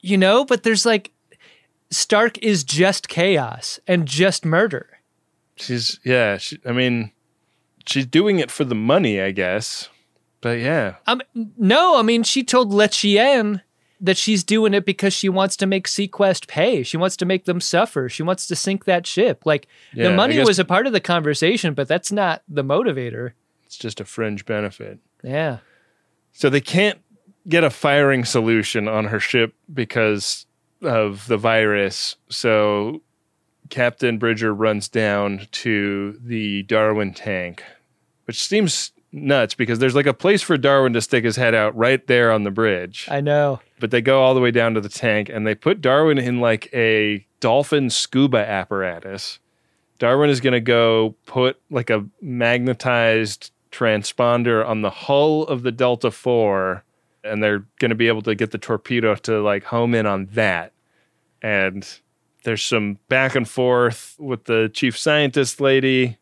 [0.00, 1.12] You know, but there's like,
[1.90, 4.88] Stark is just chaos and just murder.
[5.56, 7.12] She's, yeah, she, I mean,
[7.84, 9.90] she's doing it for the money, I guess.
[10.40, 13.60] But yeah, Um, no, I mean, she told Le Chien
[14.00, 16.82] that she's doing it because she wants to make SeaQuest pay.
[16.82, 18.08] She wants to make them suffer.
[18.08, 19.44] She wants to sink that ship.
[19.44, 22.64] Like Yeah, the money guess- was a part of the conversation, but that's not the
[22.64, 23.32] motivator.
[23.66, 24.98] it's just a fringe benefit.
[25.22, 25.58] Yeah.
[26.32, 26.98] So they can't
[27.48, 30.46] get a firing solution on her ship because
[30.82, 32.16] of the virus.
[32.28, 33.02] So
[33.68, 37.62] Captain Bridger runs down to the Darwin tank,
[38.24, 41.76] which seems nuts because there's like a place for Darwin to stick his head out
[41.76, 43.06] right there on the bridge.
[43.10, 43.60] I know.
[43.78, 46.40] But they go all the way down to the tank and they put Darwin in
[46.40, 49.38] like a dolphin scuba apparatus.
[49.98, 55.72] Darwin is going to go put like a magnetized transponder on the hull of the
[55.72, 56.84] Delta 4
[57.22, 60.26] and they're going to be able to get the torpedo to like home in on
[60.32, 60.72] that.
[61.42, 61.86] And
[62.44, 66.18] there's some back and forth with the chief scientist lady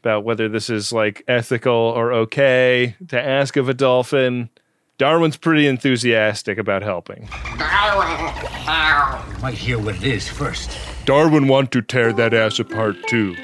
[0.00, 4.48] about whether this is like ethical or okay to ask of a dolphin.
[4.96, 7.28] Darwin's pretty enthusiastic about helping.
[7.58, 10.70] darwin Might hear what it is first.
[11.04, 13.36] Darwin want to tear that ass apart too.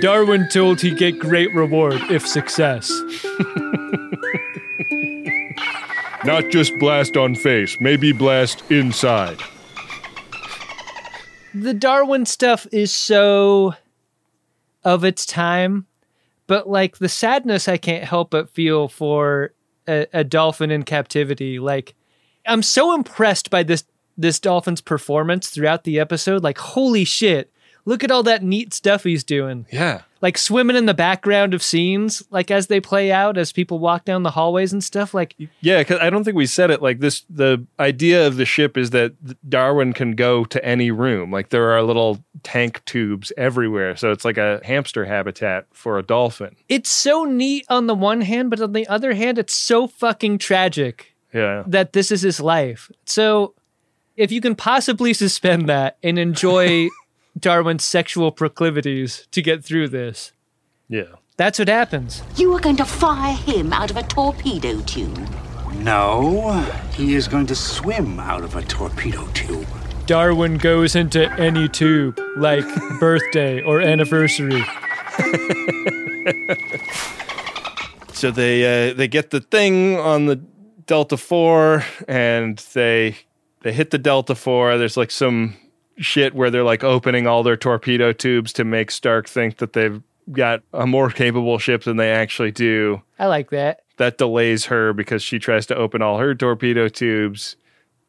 [0.00, 2.88] Darwin told he get great reward if success.
[6.24, 9.40] Not just blast on face, maybe blast inside.
[11.52, 13.74] the Darwin stuff is so
[14.84, 15.86] of its time,
[16.46, 19.52] but like the sadness I can't help but feel for
[19.86, 21.58] a, a dolphin in captivity.
[21.58, 21.94] Like
[22.46, 23.84] I'm so impressed by this
[24.16, 26.42] this dolphin's performance throughout the episode.
[26.42, 27.52] Like holy shit,
[27.84, 29.66] look at all that neat stuff he's doing.
[29.70, 30.02] Yeah.
[30.22, 34.04] Like swimming in the background of scenes, like as they play out, as people walk
[34.04, 35.14] down the hallways and stuff.
[35.14, 37.24] Like Yeah, because I don't think we said it like this.
[37.30, 39.14] The idea of the ship is that
[39.48, 41.30] Darwin can go to any room.
[41.30, 43.96] Like there are little tank tubes everywhere.
[43.96, 46.56] So it's like a hamster habitat for a dolphin.
[46.68, 50.38] it's so neat on the one hand, but on the other hand, it's so fucking
[50.38, 51.14] tragic.
[51.32, 51.62] Yeah.
[51.68, 52.90] that this is his life.
[53.04, 53.54] So
[54.16, 56.88] if you can possibly suspend that and enjoy
[57.38, 60.32] Darwin's sexual proclivities to get through this,
[60.88, 61.04] Yeah.
[61.36, 62.22] that's what happens.
[62.36, 65.18] You are going to fire him out of a torpedo tube.
[65.76, 66.60] No,
[66.94, 69.66] he is going to swim out of a torpedo tube.
[70.06, 72.64] Darwin goes into any tube, like
[72.98, 74.62] birthday or anniversary.
[78.12, 80.36] So they uh, they get the thing on the
[80.86, 83.16] Delta Four, and they
[83.62, 84.76] they hit the Delta Four.
[84.76, 85.56] There's like some
[86.00, 90.02] shit where they're like opening all their torpedo tubes to make Stark think that they've
[90.32, 93.02] got a more capable ship than they actually do.
[93.18, 93.82] I like that.
[93.98, 97.56] That delays her because she tries to open all her torpedo tubes.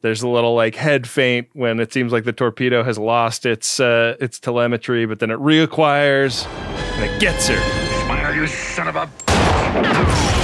[0.02, 3.80] There's a little like head faint when it seems like the torpedo has lost its
[3.80, 7.60] uh, its telemetry, but then it reacquires and it gets her.
[8.06, 10.41] Smile, you son of a.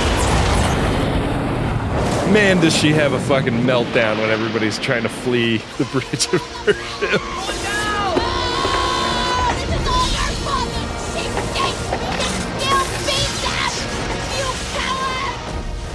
[2.33, 6.41] Man, does she have a fucking meltdown when everybody's trying to flee the bridge of
[6.65, 7.21] her ship.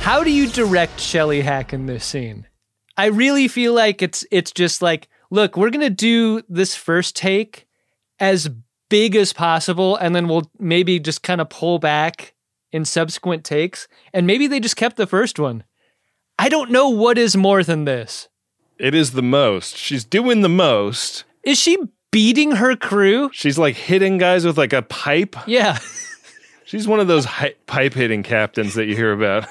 [0.03, 2.49] How do you direct Shelley Hack in this scene?
[2.97, 7.67] I really feel like it's it's just like, look, we're gonna do this first take
[8.19, 8.51] as
[8.89, 12.35] big as possible, and then we'll maybe just kind of pull back
[12.73, 13.87] in subsequent takes.
[14.13, 15.65] And maybe they just kept the first one.
[16.39, 18.29] I don't know what is more than this.
[18.79, 19.77] It is the most.
[19.77, 21.25] She's doing the most.
[21.45, 21.79] Is she
[22.11, 23.31] beating her crew?
[23.33, 25.37] She's like hitting guys with like a pipe.
[25.47, 25.79] Yeah.
[26.65, 29.47] She's one of those hi- pipe hitting captains that you hear about.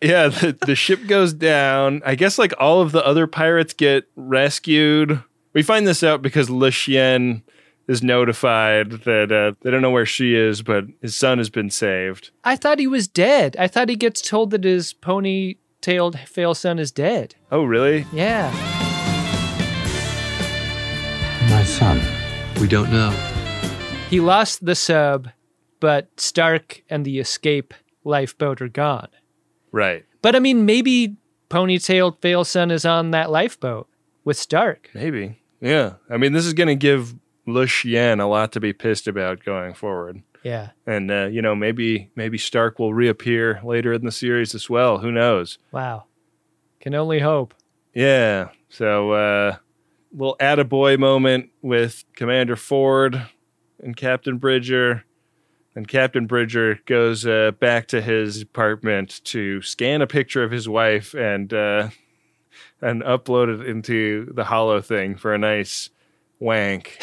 [0.01, 2.02] yeah, the, the ship goes down.
[2.05, 5.22] I guess like all of the other pirates get rescued.
[5.52, 7.43] We find this out because Le Chien
[7.93, 11.70] is notified that uh, they don't know where she is, but his son has been
[11.70, 12.31] saved.
[12.43, 13.55] I thought he was dead.
[13.59, 17.35] I thought he gets told that his pony-tailed fail son is dead.
[17.52, 18.06] Oh, really?
[18.12, 18.51] Yeah.
[21.51, 22.01] my son?
[22.60, 23.10] We don't know.
[24.09, 25.28] He lost the sub,
[25.78, 27.74] but Stark and the escape
[28.05, 29.09] lifeboat are gone.
[29.70, 30.06] Right.
[30.23, 31.16] But I mean, maybe
[31.51, 33.86] ponytailed Failson is on that lifeboat
[34.24, 34.89] with Stark.
[34.94, 35.40] Maybe.
[35.60, 35.94] Yeah.
[36.09, 37.14] I mean, this is going to give
[37.47, 40.23] Le Chien a lot to be pissed about going forward.
[40.43, 40.70] Yeah.
[40.86, 44.98] And uh, you know, maybe maybe Stark will reappear later in the series as well.
[44.98, 45.59] Who knows?
[45.70, 46.05] Wow.
[46.81, 47.55] Can only hope.
[47.94, 48.48] Yeah.
[48.69, 49.56] So uh
[50.12, 53.27] we'll add a boy moment with Commander Ford
[53.82, 55.05] and Captain Bridger.
[55.74, 60.69] And Captain Bridger goes uh, back to his apartment to scan a picture of his
[60.69, 61.89] wife and uh,
[62.82, 65.89] and upload it into the hollow thing for a nice
[66.43, 66.98] wank.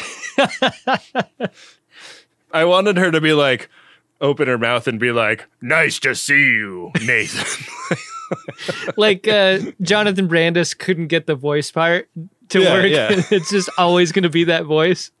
[2.52, 3.68] I wanted her to be like,
[4.20, 7.66] open her mouth and be like, "Nice to see you, Nathan."
[8.96, 12.08] like uh, Jonathan Brandis couldn't get the voice part
[12.50, 12.90] to Yeah, work.
[12.90, 13.08] yeah.
[13.30, 15.10] it's just always going to be that voice.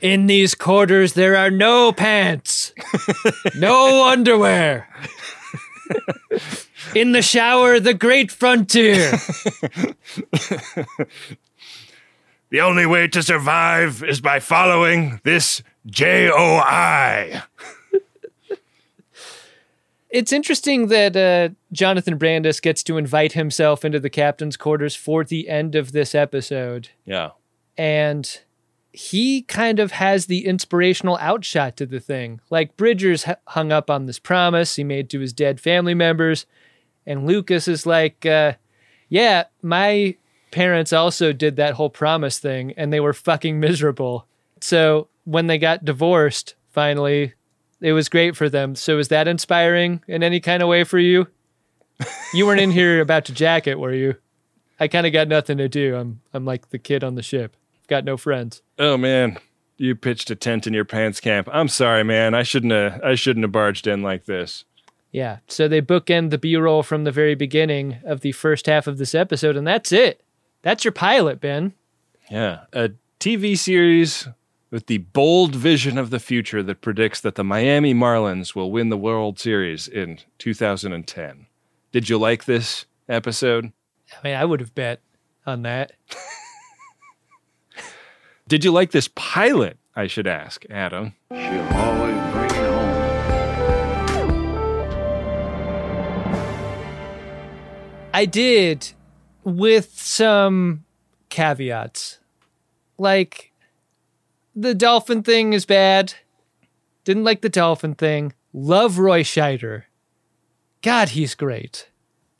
[0.00, 2.72] In these quarters, there are no pants,
[3.56, 4.88] no underwear.
[6.94, 9.12] In the shower, the great frontier.
[12.50, 17.42] The only way to survive is by following this J O I.
[20.10, 25.22] It's interesting that uh, Jonathan Brandis gets to invite himself into the captain's quarters for
[25.22, 26.88] the end of this episode.
[27.04, 27.30] Yeah.
[27.76, 28.40] and
[28.90, 32.40] he kind of has the inspirational outshot to the thing.
[32.50, 36.46] Like Bridger's hu- hung up on this promise he made to his dead family members,
[37.06, 38.54] and Lucas is like, uh,
[39.10, 40.16] "Yeah, my
[40.50, 44.26] parents also did that whole promise thing, and they were fucking miserable.
[44.60, 47.34] So when they got divorced, finally,
[47.80, 48.74] it was great for them.
[48.74, 51.28] So is that inspiring in any kind of way for you?
[52.32, 54.16] You weren't in here about to jacket, were you?
[54.80, 55.96] I kind of got nothing to do.
[55.96, 57.56] I'm I'm like the kid on the ship.
[57.88, 58.62] Got no friends.
[58.78, 59.38] Oh man,
[59.76, 61.48] you pitched a tent in your pants camp.
[61.50, 62.34] I'm sorry, man.
[62.34, 63.00] I shouldn't have.
[63.02, 64.64] I shouldn't have barged in like this.
[65.10, 65.38] Yeah.
[65.48, 68.98] So they bookend the B roll from the very beginning of the first half of
[68.98, 70.22] this episode, and that's it.
[70.62, 71.74] That's your pilot, Ben.
[72.30, 72.90] Yeah, a
[73.20, 74.28] TV series
[74.70, 78.90] with the bold vision of the future that predicts that the Miami Marlins will win
[78.90, 81.46] the World Series in 2010.
[81.90, 83.72] Did you like this episode?
[84.12, 85.00] I mean, I would have bet
[85.46, 85.92] on that.
[88.48, 89.78] Did you like this pilot?
[89.94, 91.14] I should ask, Adam.
[91.30, 92.88] She'll always bring it home.
[98.14, 98.92] I did
[99.56, 100.84] with some
[101.28, 102.18] caveats.
[102.98, 103.52] Like
[104.54, 106.14] the dolphin thing is bad.
[107.04, 108.32] Didn't like the dolphin thing.
[108.52, 109.84] Love Roy Scheider.
[110.82, 111.88] God, he's great.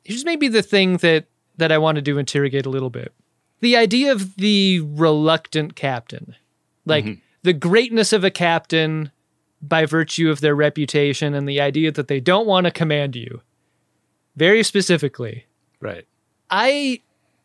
[0.05, 1.26] Here's maybe the thing that
[1.56, 3.12] that I wanted to interrogate a little bit.
[3.60, 6.36] The idea of the reluctant captain.
[6.85, 7.20] Like mm-hmm.
[7.43, 9.10] the greatness of a captain
[9.60, 13.43] by virtue of their reputation and the idea that they don't want to command you.
[14.36, 15.47] Very specifically.
[15.80, 16.06] Right.
[16.51, 17.01] I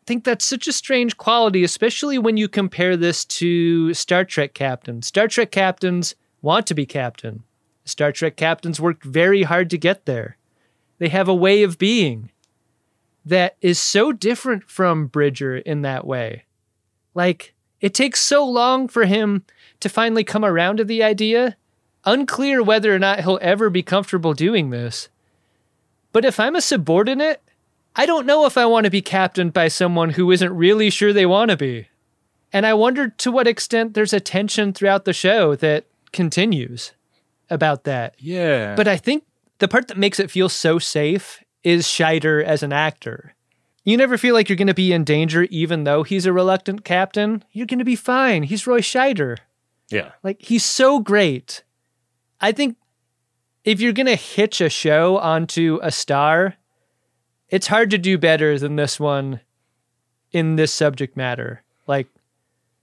[0.06, 5.06] think that's such a strange quality, especially when you compare this to Star Trek captains.
[5.06, 7.42] Star Trek captains want to be captain.
[7.84, 10.36] Star Trek captains work very hard to get there.
[10.98, 12.30] They have a way of being
[13.24, 16.44] that is so different from Bridger in that way.
[17.14, 19.44] Like, it takes so long for him
[19.80, 21.56] to finally come around to the idea.
[22.04, 25.08] Unclear whether or not he'll ever be comfortable doing this.
[26.12, 27.42] But if I'm a subordinate,
[27.96, 31.12] I don't know if I want to be captained by someone who isn't really sure
[31.12, 31.88] they want to be.
[32.52, 36.92] And I wonder to what extent there's a tension throughout the show that continues
[37.50, 38.14] about that.
[38.18, 38.74] Yeah.
[38.74, 39.24] But I think
[39.58, 43.34] the part that makes it feel so safe is Scheider as an actor.
[43.84, 46.84] You never feel like you're going to be in danger, even though he's a reluctant
[46.84, 47.44] captain.
[47.52, 48.44] You're going to be fine.
[48.44, 49.36] He's Roy Scheider.
[49.90, 50.12] Yeah.
[50.22, 51.62] Like, he's so great.
[52.40, 52.76] I think
[53.64, 56.54] if you're going to hitch a show onto a star,
[57.54, 59.38] it's hard to do better than this one
[60.32, 61.62] in this subject matter.
[61.86, 62.08] Like,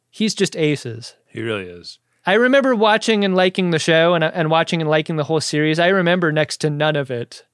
[0.10, 1.15] he's just aces.
[1.27, 1.99] He really is.
[2.26, 5.77] I remember watching and liking the show and, and watching and liking the whole series.
[5.77, 7.45] I remember next to none of it.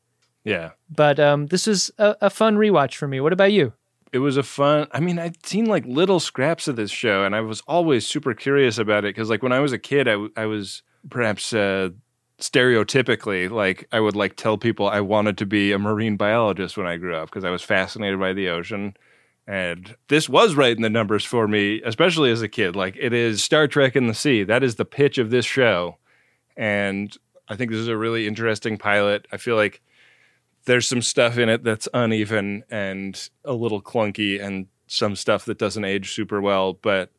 [0.44, 0.74] Yeah.
[0.96, 3.20] But um, this was a, a fun rewatch for me.
[3.20, 3.74] What about you?
[4.14, 4.88] It was a fun.
[4.92, 8.36] I mean, I'd seen like little scraps of this show, and I was always super
[8.36, 11.52] curious about it because, like, when I was a kid, I, w- I was perhaps
[11.52, 11.90] uh,
[12.40, 16.86] stereotypically like I would like tell people I wanted to be a marine biologist when
[16.86, 18.96] I grew up because I was fascinated by the ocean.
[19.48, 22.76] And this was right in the numbers for me, especially as a kid.
[22.76, 24.44] Like it is Star Trek in the sea.
[24.44, 25.98] That is the pitch of this show.
[26.56, 27.16] And
[27.48, 29.28] I think this is a really interesting pilot.
[29.32, 29.82] I feel like
[30.66, 35.58] there's some stuff in it that's uneven and a little clunky and some stuff that
[35.58, 37.12] doesn't age super well, but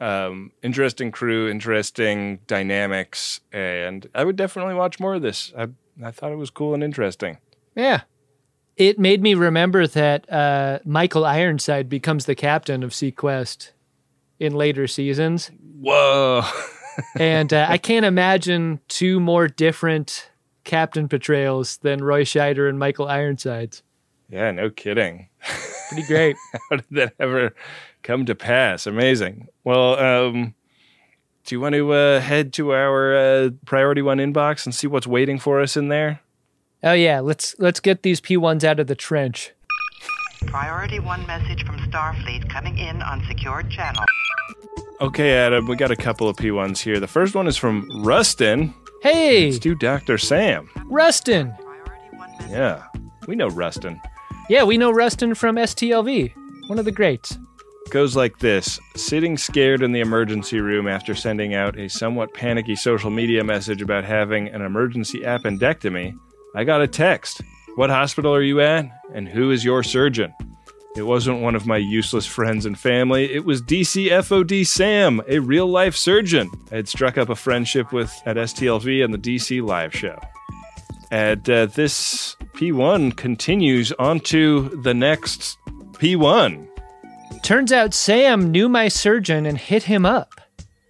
[0.00, 5.52] um, interesting crew, interesting dynamics, and I would definitely watch more of this.
[5.56, 5.68] I
[6.02, 7.38] I thought it was cool and interesting.
[7.74, 8.02] Yeah.
[8.76, 13.70] It made me remember that uh, Michael Ironside becomes the captain of SeaQuest
[14.38, 15.50] in later seasons.
[15.80, 16.42] Whoa.
[17.18, 20.30] and uh, I can't imagine two more different
[20.64, 23.82] captain portrayals than Roy Scheider and Michael Ironsides.
[24.28, 25.28] Yeah, no kidding.
[25.88, 26.36] Pretty great.
[26.70, 27.54] How did that ever
[28.02, 28.86] come to pass?
[28.86, 29.48] Amazing.
[29.64, 30.54] Well, um,
[31.44, 35.06] do you want to uh, head to our uh, priority one inbox and see what's
[35.06, 36.20] waiting for us in there?
[36.82, 39.52] Oh yeah, let's let's get these P1s out of the trench.
[40.46, 44.04] Priority one message from Starfleet coming in on secured channel.
[45.00, 47.00] Okay, Adam, we got a couple of P1s here.
[47.00, 48.74] The first one is from Rustin.
[49.02, 50.18] Hey, It's to Dr.
[50.18, 50.68] Sam.
[50.86, 51.54] Rustin.
[52.48, 52.84] Yeah,
[53.26, 54.00] we know Rustin.
[54.48, 56.32] Yeah, we know Rustin from STLV,
[56.68, 57.36] one of the greats.
[57.90, 62.76] Goes like this Sitting scared in the emergency room after sending out a somewhat panicky
[62.76, 66.14] social media message about having an emergency appendectomy,
[66.54, 67.40] I got a text.
[67.74, 68.86] What hospital are you at?
[69.12, 70.32] And who is your surgeon?
[70.96, 73.34] It wasn't one of my useless friends and family.
[73.34, 78.12] It was DCFOD Sam, a real life surgeon I had struck up a friendship with
[78.24, 80.16] at STLV and the DC live show.
[81.10, 85.58] And uh, this P1 continues on to the next
[85.92, 86.68] P1.
[87.42, 90.40] Turns out Sam knew my surgeon and hit him up.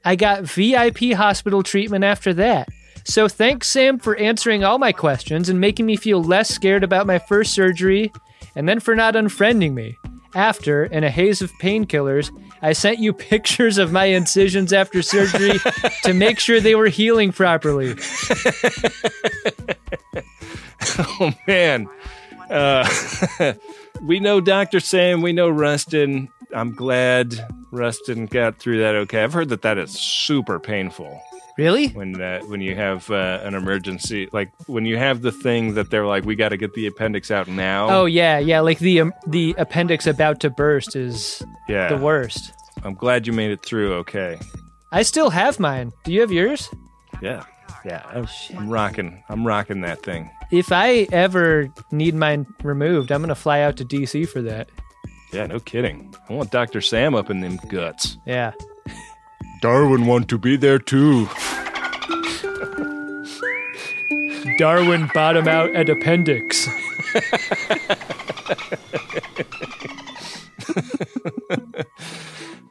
[0.05, 2.69] I got VIP hospital treatment after that.
[3.05, 7.07] So thanks, Sam, for answering all my questions and making me feel less scared about
[7.07, 8.13] my first surgery,
[8.57, 9.97] and then for not unfriending me.
[10.35, 12.31] After, in a haze of painkillers,
[12.63, 15.59] I sent you pictures of my incisions after surgery
[16.05, 17.95] to make sure they were healing properly.
[20.99, 21.89] oh man.
[22.51, 22.89] Uh,
[24.03, 26.29] we know dr sam we know rustin.
[26.55, 27.35] I'm glad
[27.73, 29.25] rustin got through that okay.
[29.25, 31.21] I've heard that that is super painful
[31.59, 31.89] Really?
[31.89, 35.91] when that when you have uh, an emergency like when you have the thing that
[35.91, 38.61] they're like we got to get the appendix out now Oh yeah, yeah.
[38.61, 42.53] Like the um, the appendix about to burst is yeah the worst.
[42.85, 44.39] i'm glad you made it through okay
[44.93, 45.93] I still have mine.
[46.05, 46.69] Do you have yours?
[47.23, 47.45] yeah
[47.87, 48.27] yeah I'm,
[48.57, 53.61] I'm rocking i'm rocking that thing If I ever need mine removed, I'm gonna fly
[53.63, 54.69] out to DC for that.
[55.33, 58.53] yeah no kidding i want dr sam up in them guts Yeah.
[59.63, 61.29] darwin want to be there too
[64.59, 66.69] Darwin bottom out at appendix.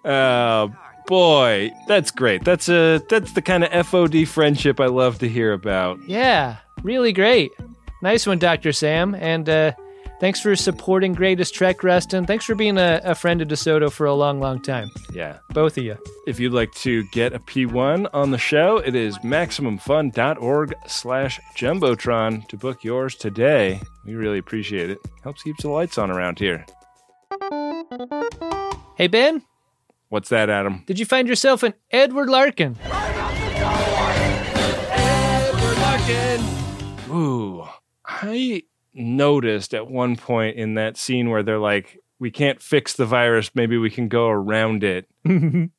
[0.03, 0.73] Oh
[1.07, 2.43] boy, that's great.
[2.43, 5.99] That's a that's the kind of FOD friendship I love to hear about.
[6.07, 7.51] Yeah, really great.
[8.01, 8.71] Nice one, Dr.
[8.71, 9.15] Sam.
[9.15, 9.71] And uh,
[10.19, 12.25] thanks for supporting Greatest Trek, Rustin.
[12.25, 14.89] Thanks for being a, a friend of DeSoto for a long, long time.
[15.13, 15.37] Yeah.
[15.49, 15.97] Both of you.
[16.27, 22.47] If you'd like to get a P1 on the show, it is MaximumFun.org slash Jumbotron
[22.49, 23.79] to book yours today.
[24.05, 24.97] We really appreciate it.
[25.23, 26.65] Helps keep the lights on around here.
[28.97, 29.41] Hey, Ben,
[30.09, 30.83] What's that, Adam?
[30.85, 32.77] did you find yourself an Edward Larkin?
[34.91, 36.41] Edward Larkin?
[37.09, 37.63] Ooh.
[38.05, 38.63] I
[38.95, 43.51] noticed at one point in that scene where they're like, we can't fix the virus,
[43.53, 45.07] maybe we can go around it.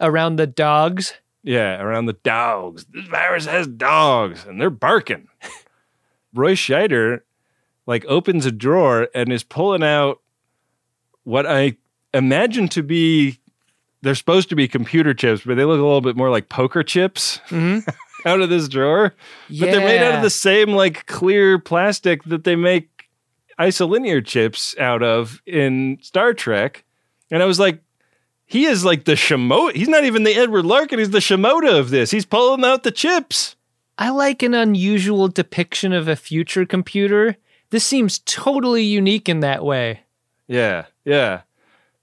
[0.00, 1.14] Around the dogs?
[1.44, 2.84] Yeah, around the dogs.
[2.92, 5.28] This virus has dogs, and they're barking.
[6.34, 7.20] Roy Scheider,
[7.86, 10.20] like, opens a drawer and is pulling out
[11.22, 11.76] what I
[12.12, 13.38] imagine to be.
[14.02, 16.82] They're supposed to be computer chips, but they look a little bit more like poker
[16.82, 17.88] chips Mm-hmm.
[18.24, 19.14] out of this drawer.
[19.48, 23.08] But they're made out of the same like clear plastic that they make
[23.58, 26.84] isolinear chips out of in Star Trek.
[27.30, 27.80] And I was like,
[28.46, 29.74] he is like the Shimoda.
[29.74, 30.98] He's not even the Edward Larkin.
[30.98, 32.10] He's the Shimoda of this.
[32.10, 33.56] He's pulling out the chips.
[33.96, 37.36] I like an unusual depiction of a future computer.
[37.70, 40.00] This seems totally unique in that way.
[40.46, 41.42] Yeah, yeah.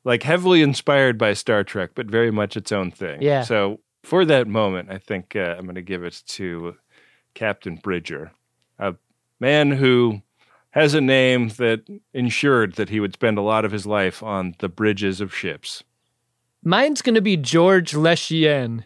[0.04, 3.22] Like heavily inspired by Star Trek, but very much its own thing.
[3.22, 3.44] Yeah.
[3.44, 6.76] So for that moment, I think uh, I'm going to give it to
[7.34, 8.32] Captain Bridger,
[8.80, 8.96] a
[9.40, 10.22] man who
[10.72, 11.84] has a name that
[12.14, 15.84] ensured that he would spend a lot of his life on the bridges of ships.
[16.64, 18.86] Mine's going to be George Le Chien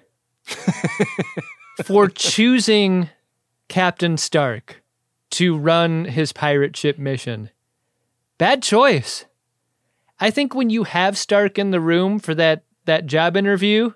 [1.83, 3.09] for choosing
[3.67, 4.83] Captain Stark
[5.31, 7.49] to run his pirate ship mission.
[8.37, 9.25] Bad choice.
[10.19, 13.93] I think when you have Stark in the room for that that job interview,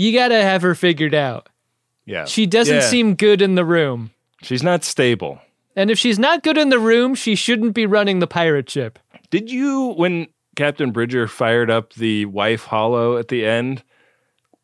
[0.00, 1.48] you got to have her figured out.
[2.06, 2.24] Yeah.
[2.24, 2.80] She doesn't Yeah.
[2.80, 4.10] seem good in the room.
[4.42, 5.40] She's not stable.
[5.76, 8.98] And if she's not good in the room, she shouldn't be running the pirate ship.
[9.30, 13.82] Did you, when Captain Bridger fired up the wife hollow at the end,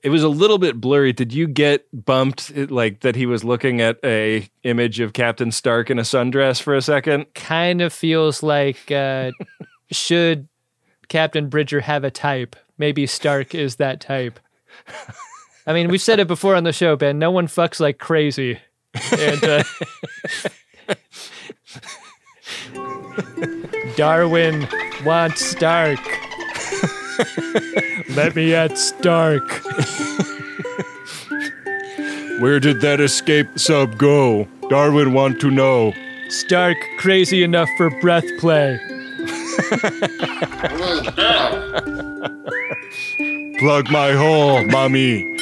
[0.02, 1.12] it was a little bit blurry.
[1.12, 5.90] Did you get bumped like that he was looking at a image of Captain Stark
[5.90, 7.26] in a sundress for a second?
[7.34, 9.30] Kind of feels like uh,
[9.90, 10.48] should
[11.08, 14.40] Captain Bridger have a type, maybe Stark is that type.
[15.66, 17.18] I mean, we've said it before on the show, Ben.
[17.18, 18.60] No one fucks like crazy.
[19.18, 19.64] And uh,
[23.96, 24.68] Darwin
[25.04, 25.98] wants Stark.
[28.10, 29.42] Let me at Stark.
[32.40, 34.46] Where did that escape sub go?
[34.68, 35.92] Darwin want to know.
[36.28, 38.78] Stark crazy enough for breath play.
[43.58, 45.35] Plug my hole, mommy.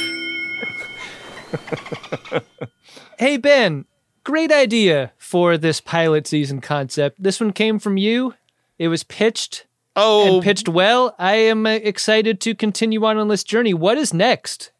[3.24, 3.86] Hey, Ben,
[4.22, 7.22] great idea for this pilot season concept.
[7.22, 8.34] This one came from you.
[8.78, 9.64] It was pitched
[9.96, 10.34] oh.
[10.34, 11.14] and pitched well.
[11.18, 13.72] I am uh, excited to continue on on this journey.
[13.72, 14.72] What is next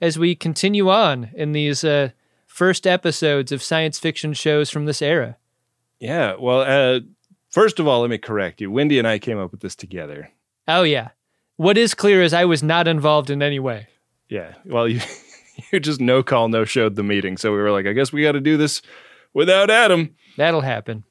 [0.00, 2.10] as we continue on in these uh,
[2.48, 5.36] first episodes of science fiction shows from this era?
[6.00, 6.98] Yeah, well, uh,
[7.48, 8.72] first of all, let me correct you.
[8.72, 10.32] Wendy and I came up with this together.
[10.66, 11.10] Oh, yeah.
[11.58, 13.86] What is clear is I was not involved in any way.
[14.28, 15.00] Yeah, well, you
[15.72, 17.36] you just no call, no showed the meeting.
[17.36, 18.82] So we were like, I guess we got to do this
[19.32, 20.14] without Adam.
[20.36, 21.04] That'll happen.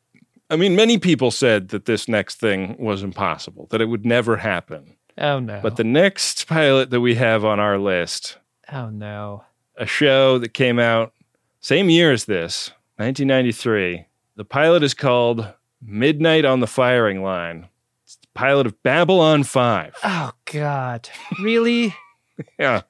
[0.49, 4.37] I mean, many people said that this next thing was impossible, that it would never
[4.37, 4.95] happen.
[5.17, 5.59] Oh, no.
[5.61, 8.37] But the next pilot that we have on our list,
[8.71, 9.45] oh, no.
[9.77, 11.13] a show that came out
[11.59, 14.05] same year as this, 1993.
[14.35, 17.69] The pilot is called Midnight on the Firing Line.
[18.03, 19.95] It's the pilot of Babylon 5.
[20.03, 21.09] Oh, God.
[21.41, 21.95] Really?
[22.59, 22.81] yeah.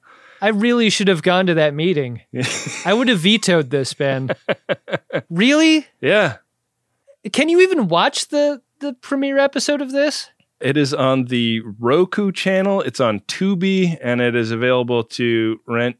[0.44, 2.20] I really should have gone to that meeting.
[2.84, 4.28] I would have vetoed this, Ben.
[5.30, 5.86] really?
[6.02, 6.36] Yeah.
[7.32, 10.28] Can you even watch the the premiere episode of this?
[10.60, 12.82] It is on the Roku channel.
[12.82, 15.96] It's on Tubi, and it is available to rent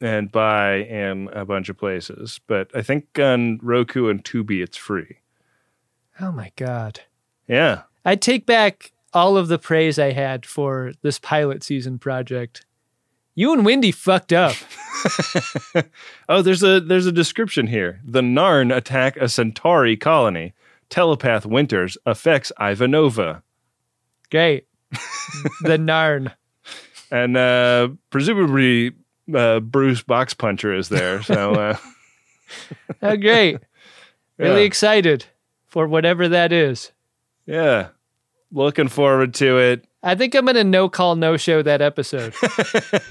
[0.00, 2.40] and buy in a bunch of places.
[2.48, 5.18] But I think on Roku and Tubi, it's free.
[6.20, 7.02] Oh my god!
[7.46, 12.66] Yeah, I take back all of the praise I had for this pilot season project.
[13.34, 14.54] You and Wendy fucked up.
[16.28, 18.00] oh, there's a there's a description here.
[18.04, 20.54] The Narn attack a Centauri colony.
[20.88, 23.42] Telepath Winters affects Ivanova.
[24.30, 24.66] Great.
[25.62, 26.32] the Narn.
[27.10, 28.92] And uh, presumably
[29.34, 31.22] uh, Bruce Box Puncher is there.
[31.22, 31.76] So uh,
[33.02, 33.58] oh, great.
[34.38, 34.66] Really Yeah.
[34.66, 35.24] excited
[35.66, 36.92] for whatever that is.
[37.46, 37.88] yeah,
[38.52, 39.86] looking forward to it.
[40.06, 42.34] I think I'm going to no call, no show that episode.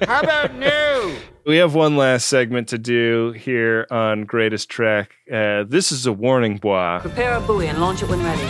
[0.08, 1.16] How about new?
[1.44, 5.16] We have one last segment to do here on Greatest Trek.
[5.30, 7.00] Uh, this is a warning, bois.
[7.00, 8.48] Prepare a buoy and launch it when ready.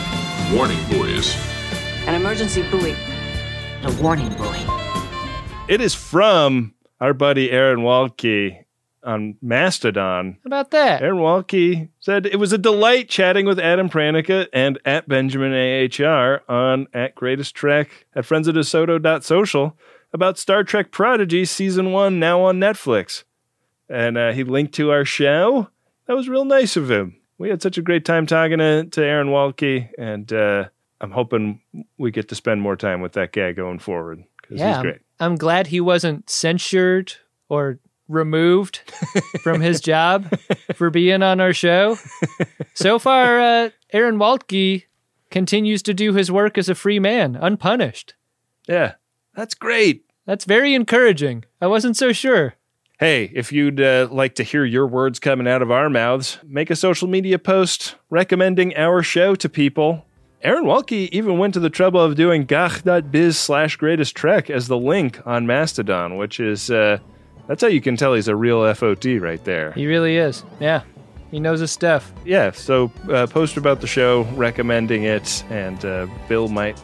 [0.53, 1.33] Warning, boys.
[2.05, 2.93] An emergency buoy.
[3.83, 4.59] A warning buoy.
[5.69, 8.62] It is from our buddy Aaron Waltke
[9.03, 10.37] on Mastodon.
[10.43, 11.01] How about that?
[11.01, 16.41] Aaron Waltke said it was a delight chatting with Adam Pranica and at Benjamin AHR
[16.49, 19.77] on at Greatest Trek at Friends of DeSoto.social
[20.13, 23.23] about Star Trek Prodigy Season 1 now on Netflix.
[23.89, 25.69] And uh, he linked to our show.
[26.07, 27.17] That was real nice of him.
[27.37, 30.65] We had such a great time talking to, to Aaron Waltke, and uh,
[31.01, 31.61] I'm hoping
[31.97, 34.99] we get to spend more time with that guy going forward because yeah, he's I'm-
[35.19, 37.13] I'm glad he wasn't censured
[37.49, 38.81] or removed
[39.41, 40.37] from his job
[40.75, 41.97] for being on our show.
[42.73, 44.83] So far, uh, Aaron Waltke
[45.29, 48.13] continues to do his work as a free man, unpunished.
[48.67, 48.93] Yeah,
[49.35, 50.05] that's great.
[50.25, 51.45] That's very encouraging.
[51.59, 52.55] I wasn't so sure.
[52.99, 56.69] Hey, if you'd uh, like to hear your words coming out of our mouths, make
[56.69, 60.05] a social media post recommending our show to people.
[60.41, 64.77] Aaron Waltke even went to the trouble of doing gach.biz slash greatest trek as the
[64.77, 66.99] link on Mastodon, which is, uh,
[67.47, 69.71] that's how you can tell he's a real FOD right there.
[69.73, 70.43] He really is.
[70.59, 70.83] Yeah.
[71.31, 72.13] He knows his stuff.
[72.25, 76.81] Yeah, so uh, post about the show, recommending it, and uh, Bill might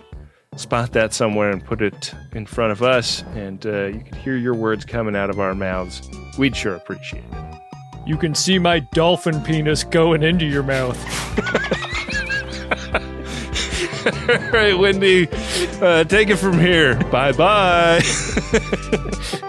[0.56, 4.38] spot that somewhere and put it in front of us, and uh, you can hear
[4.38, 6.02] your words coming out of our mouths.
[6.38, 7.61] We'd sure appreciate it.
[8.07, 10.98] You can see my dolphin penis going into your mouth.
[14.30, 15.27] All right, Wendy,
[15.80, 16.95] uh, take it from here.
[17.11, 18.02] Bye bye.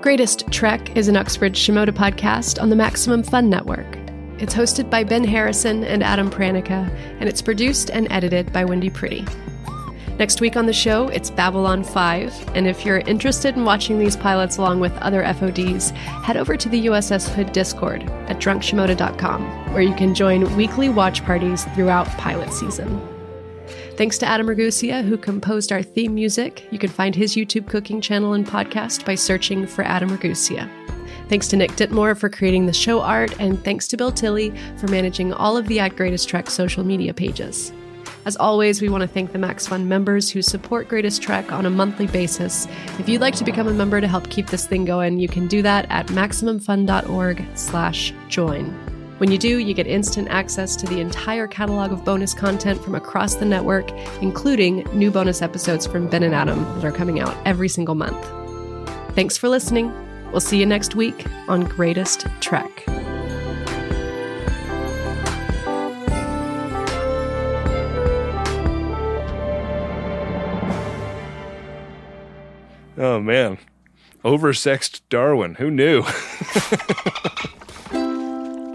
[0.00, 3.98] Greatest Trek is an Uxbridge Shimoda podcast on the Maximum Fun Network.
[4.38, 6.90] It's hosted by Ben Harrison and Adam Pranica,
[7.20, 9.24] and it's produced and edited by Wendy Pretty.
[10.18, 12.54] Next week on the show, it's Babylon 5.
[12.54, 16.68] And if you're interested in watching these pilots along with other FODs, head over to
[16.68, 22.52] the USS Hood Discord at drunkshimoda.com, where you can join weekly watch parties throughout pilot
[22.52, 23.13] season.
[23.96, 26.66] Thanks to Adam Ragusea, who composed our theme music.
[26.72, 30.68] You can find his YouTube cooking channel and podcast by searching for Adam Ragusea.
[31.28, 34.88] Thanks to Nick Ditmore for creating the show art, and thanks to Bill Tilley for
[34.88, 37.72] managing all of the At Greatest Trek social media pages.
[38.26, 41.64] As always, we want to thank the Max Fund members who support Greatest Trek on
[41.64, 42.66] a monthly basis.
[42.98, 45.46] If you'd like to become a member to help keep this thing going, you can
[45.46, 48.83] do that at maximumfun.org/join.
[49.18, 52.96] When you do, you get instant access to the entire catalog of bonus content from
[52.96, 53.88] across the network,
[54.20, 58.20] including new bonus episodes from Ben and Adam that are coming out every single month.
[59.14, 59.92] Thanks for listening.
[60.32, 62.84] We'll see you next week on Greatest Trek.
[72.96, 73.58] Oh man,
[74.24, 75.54] oversexed Darwin.
[75.54, 76.02] Who knew?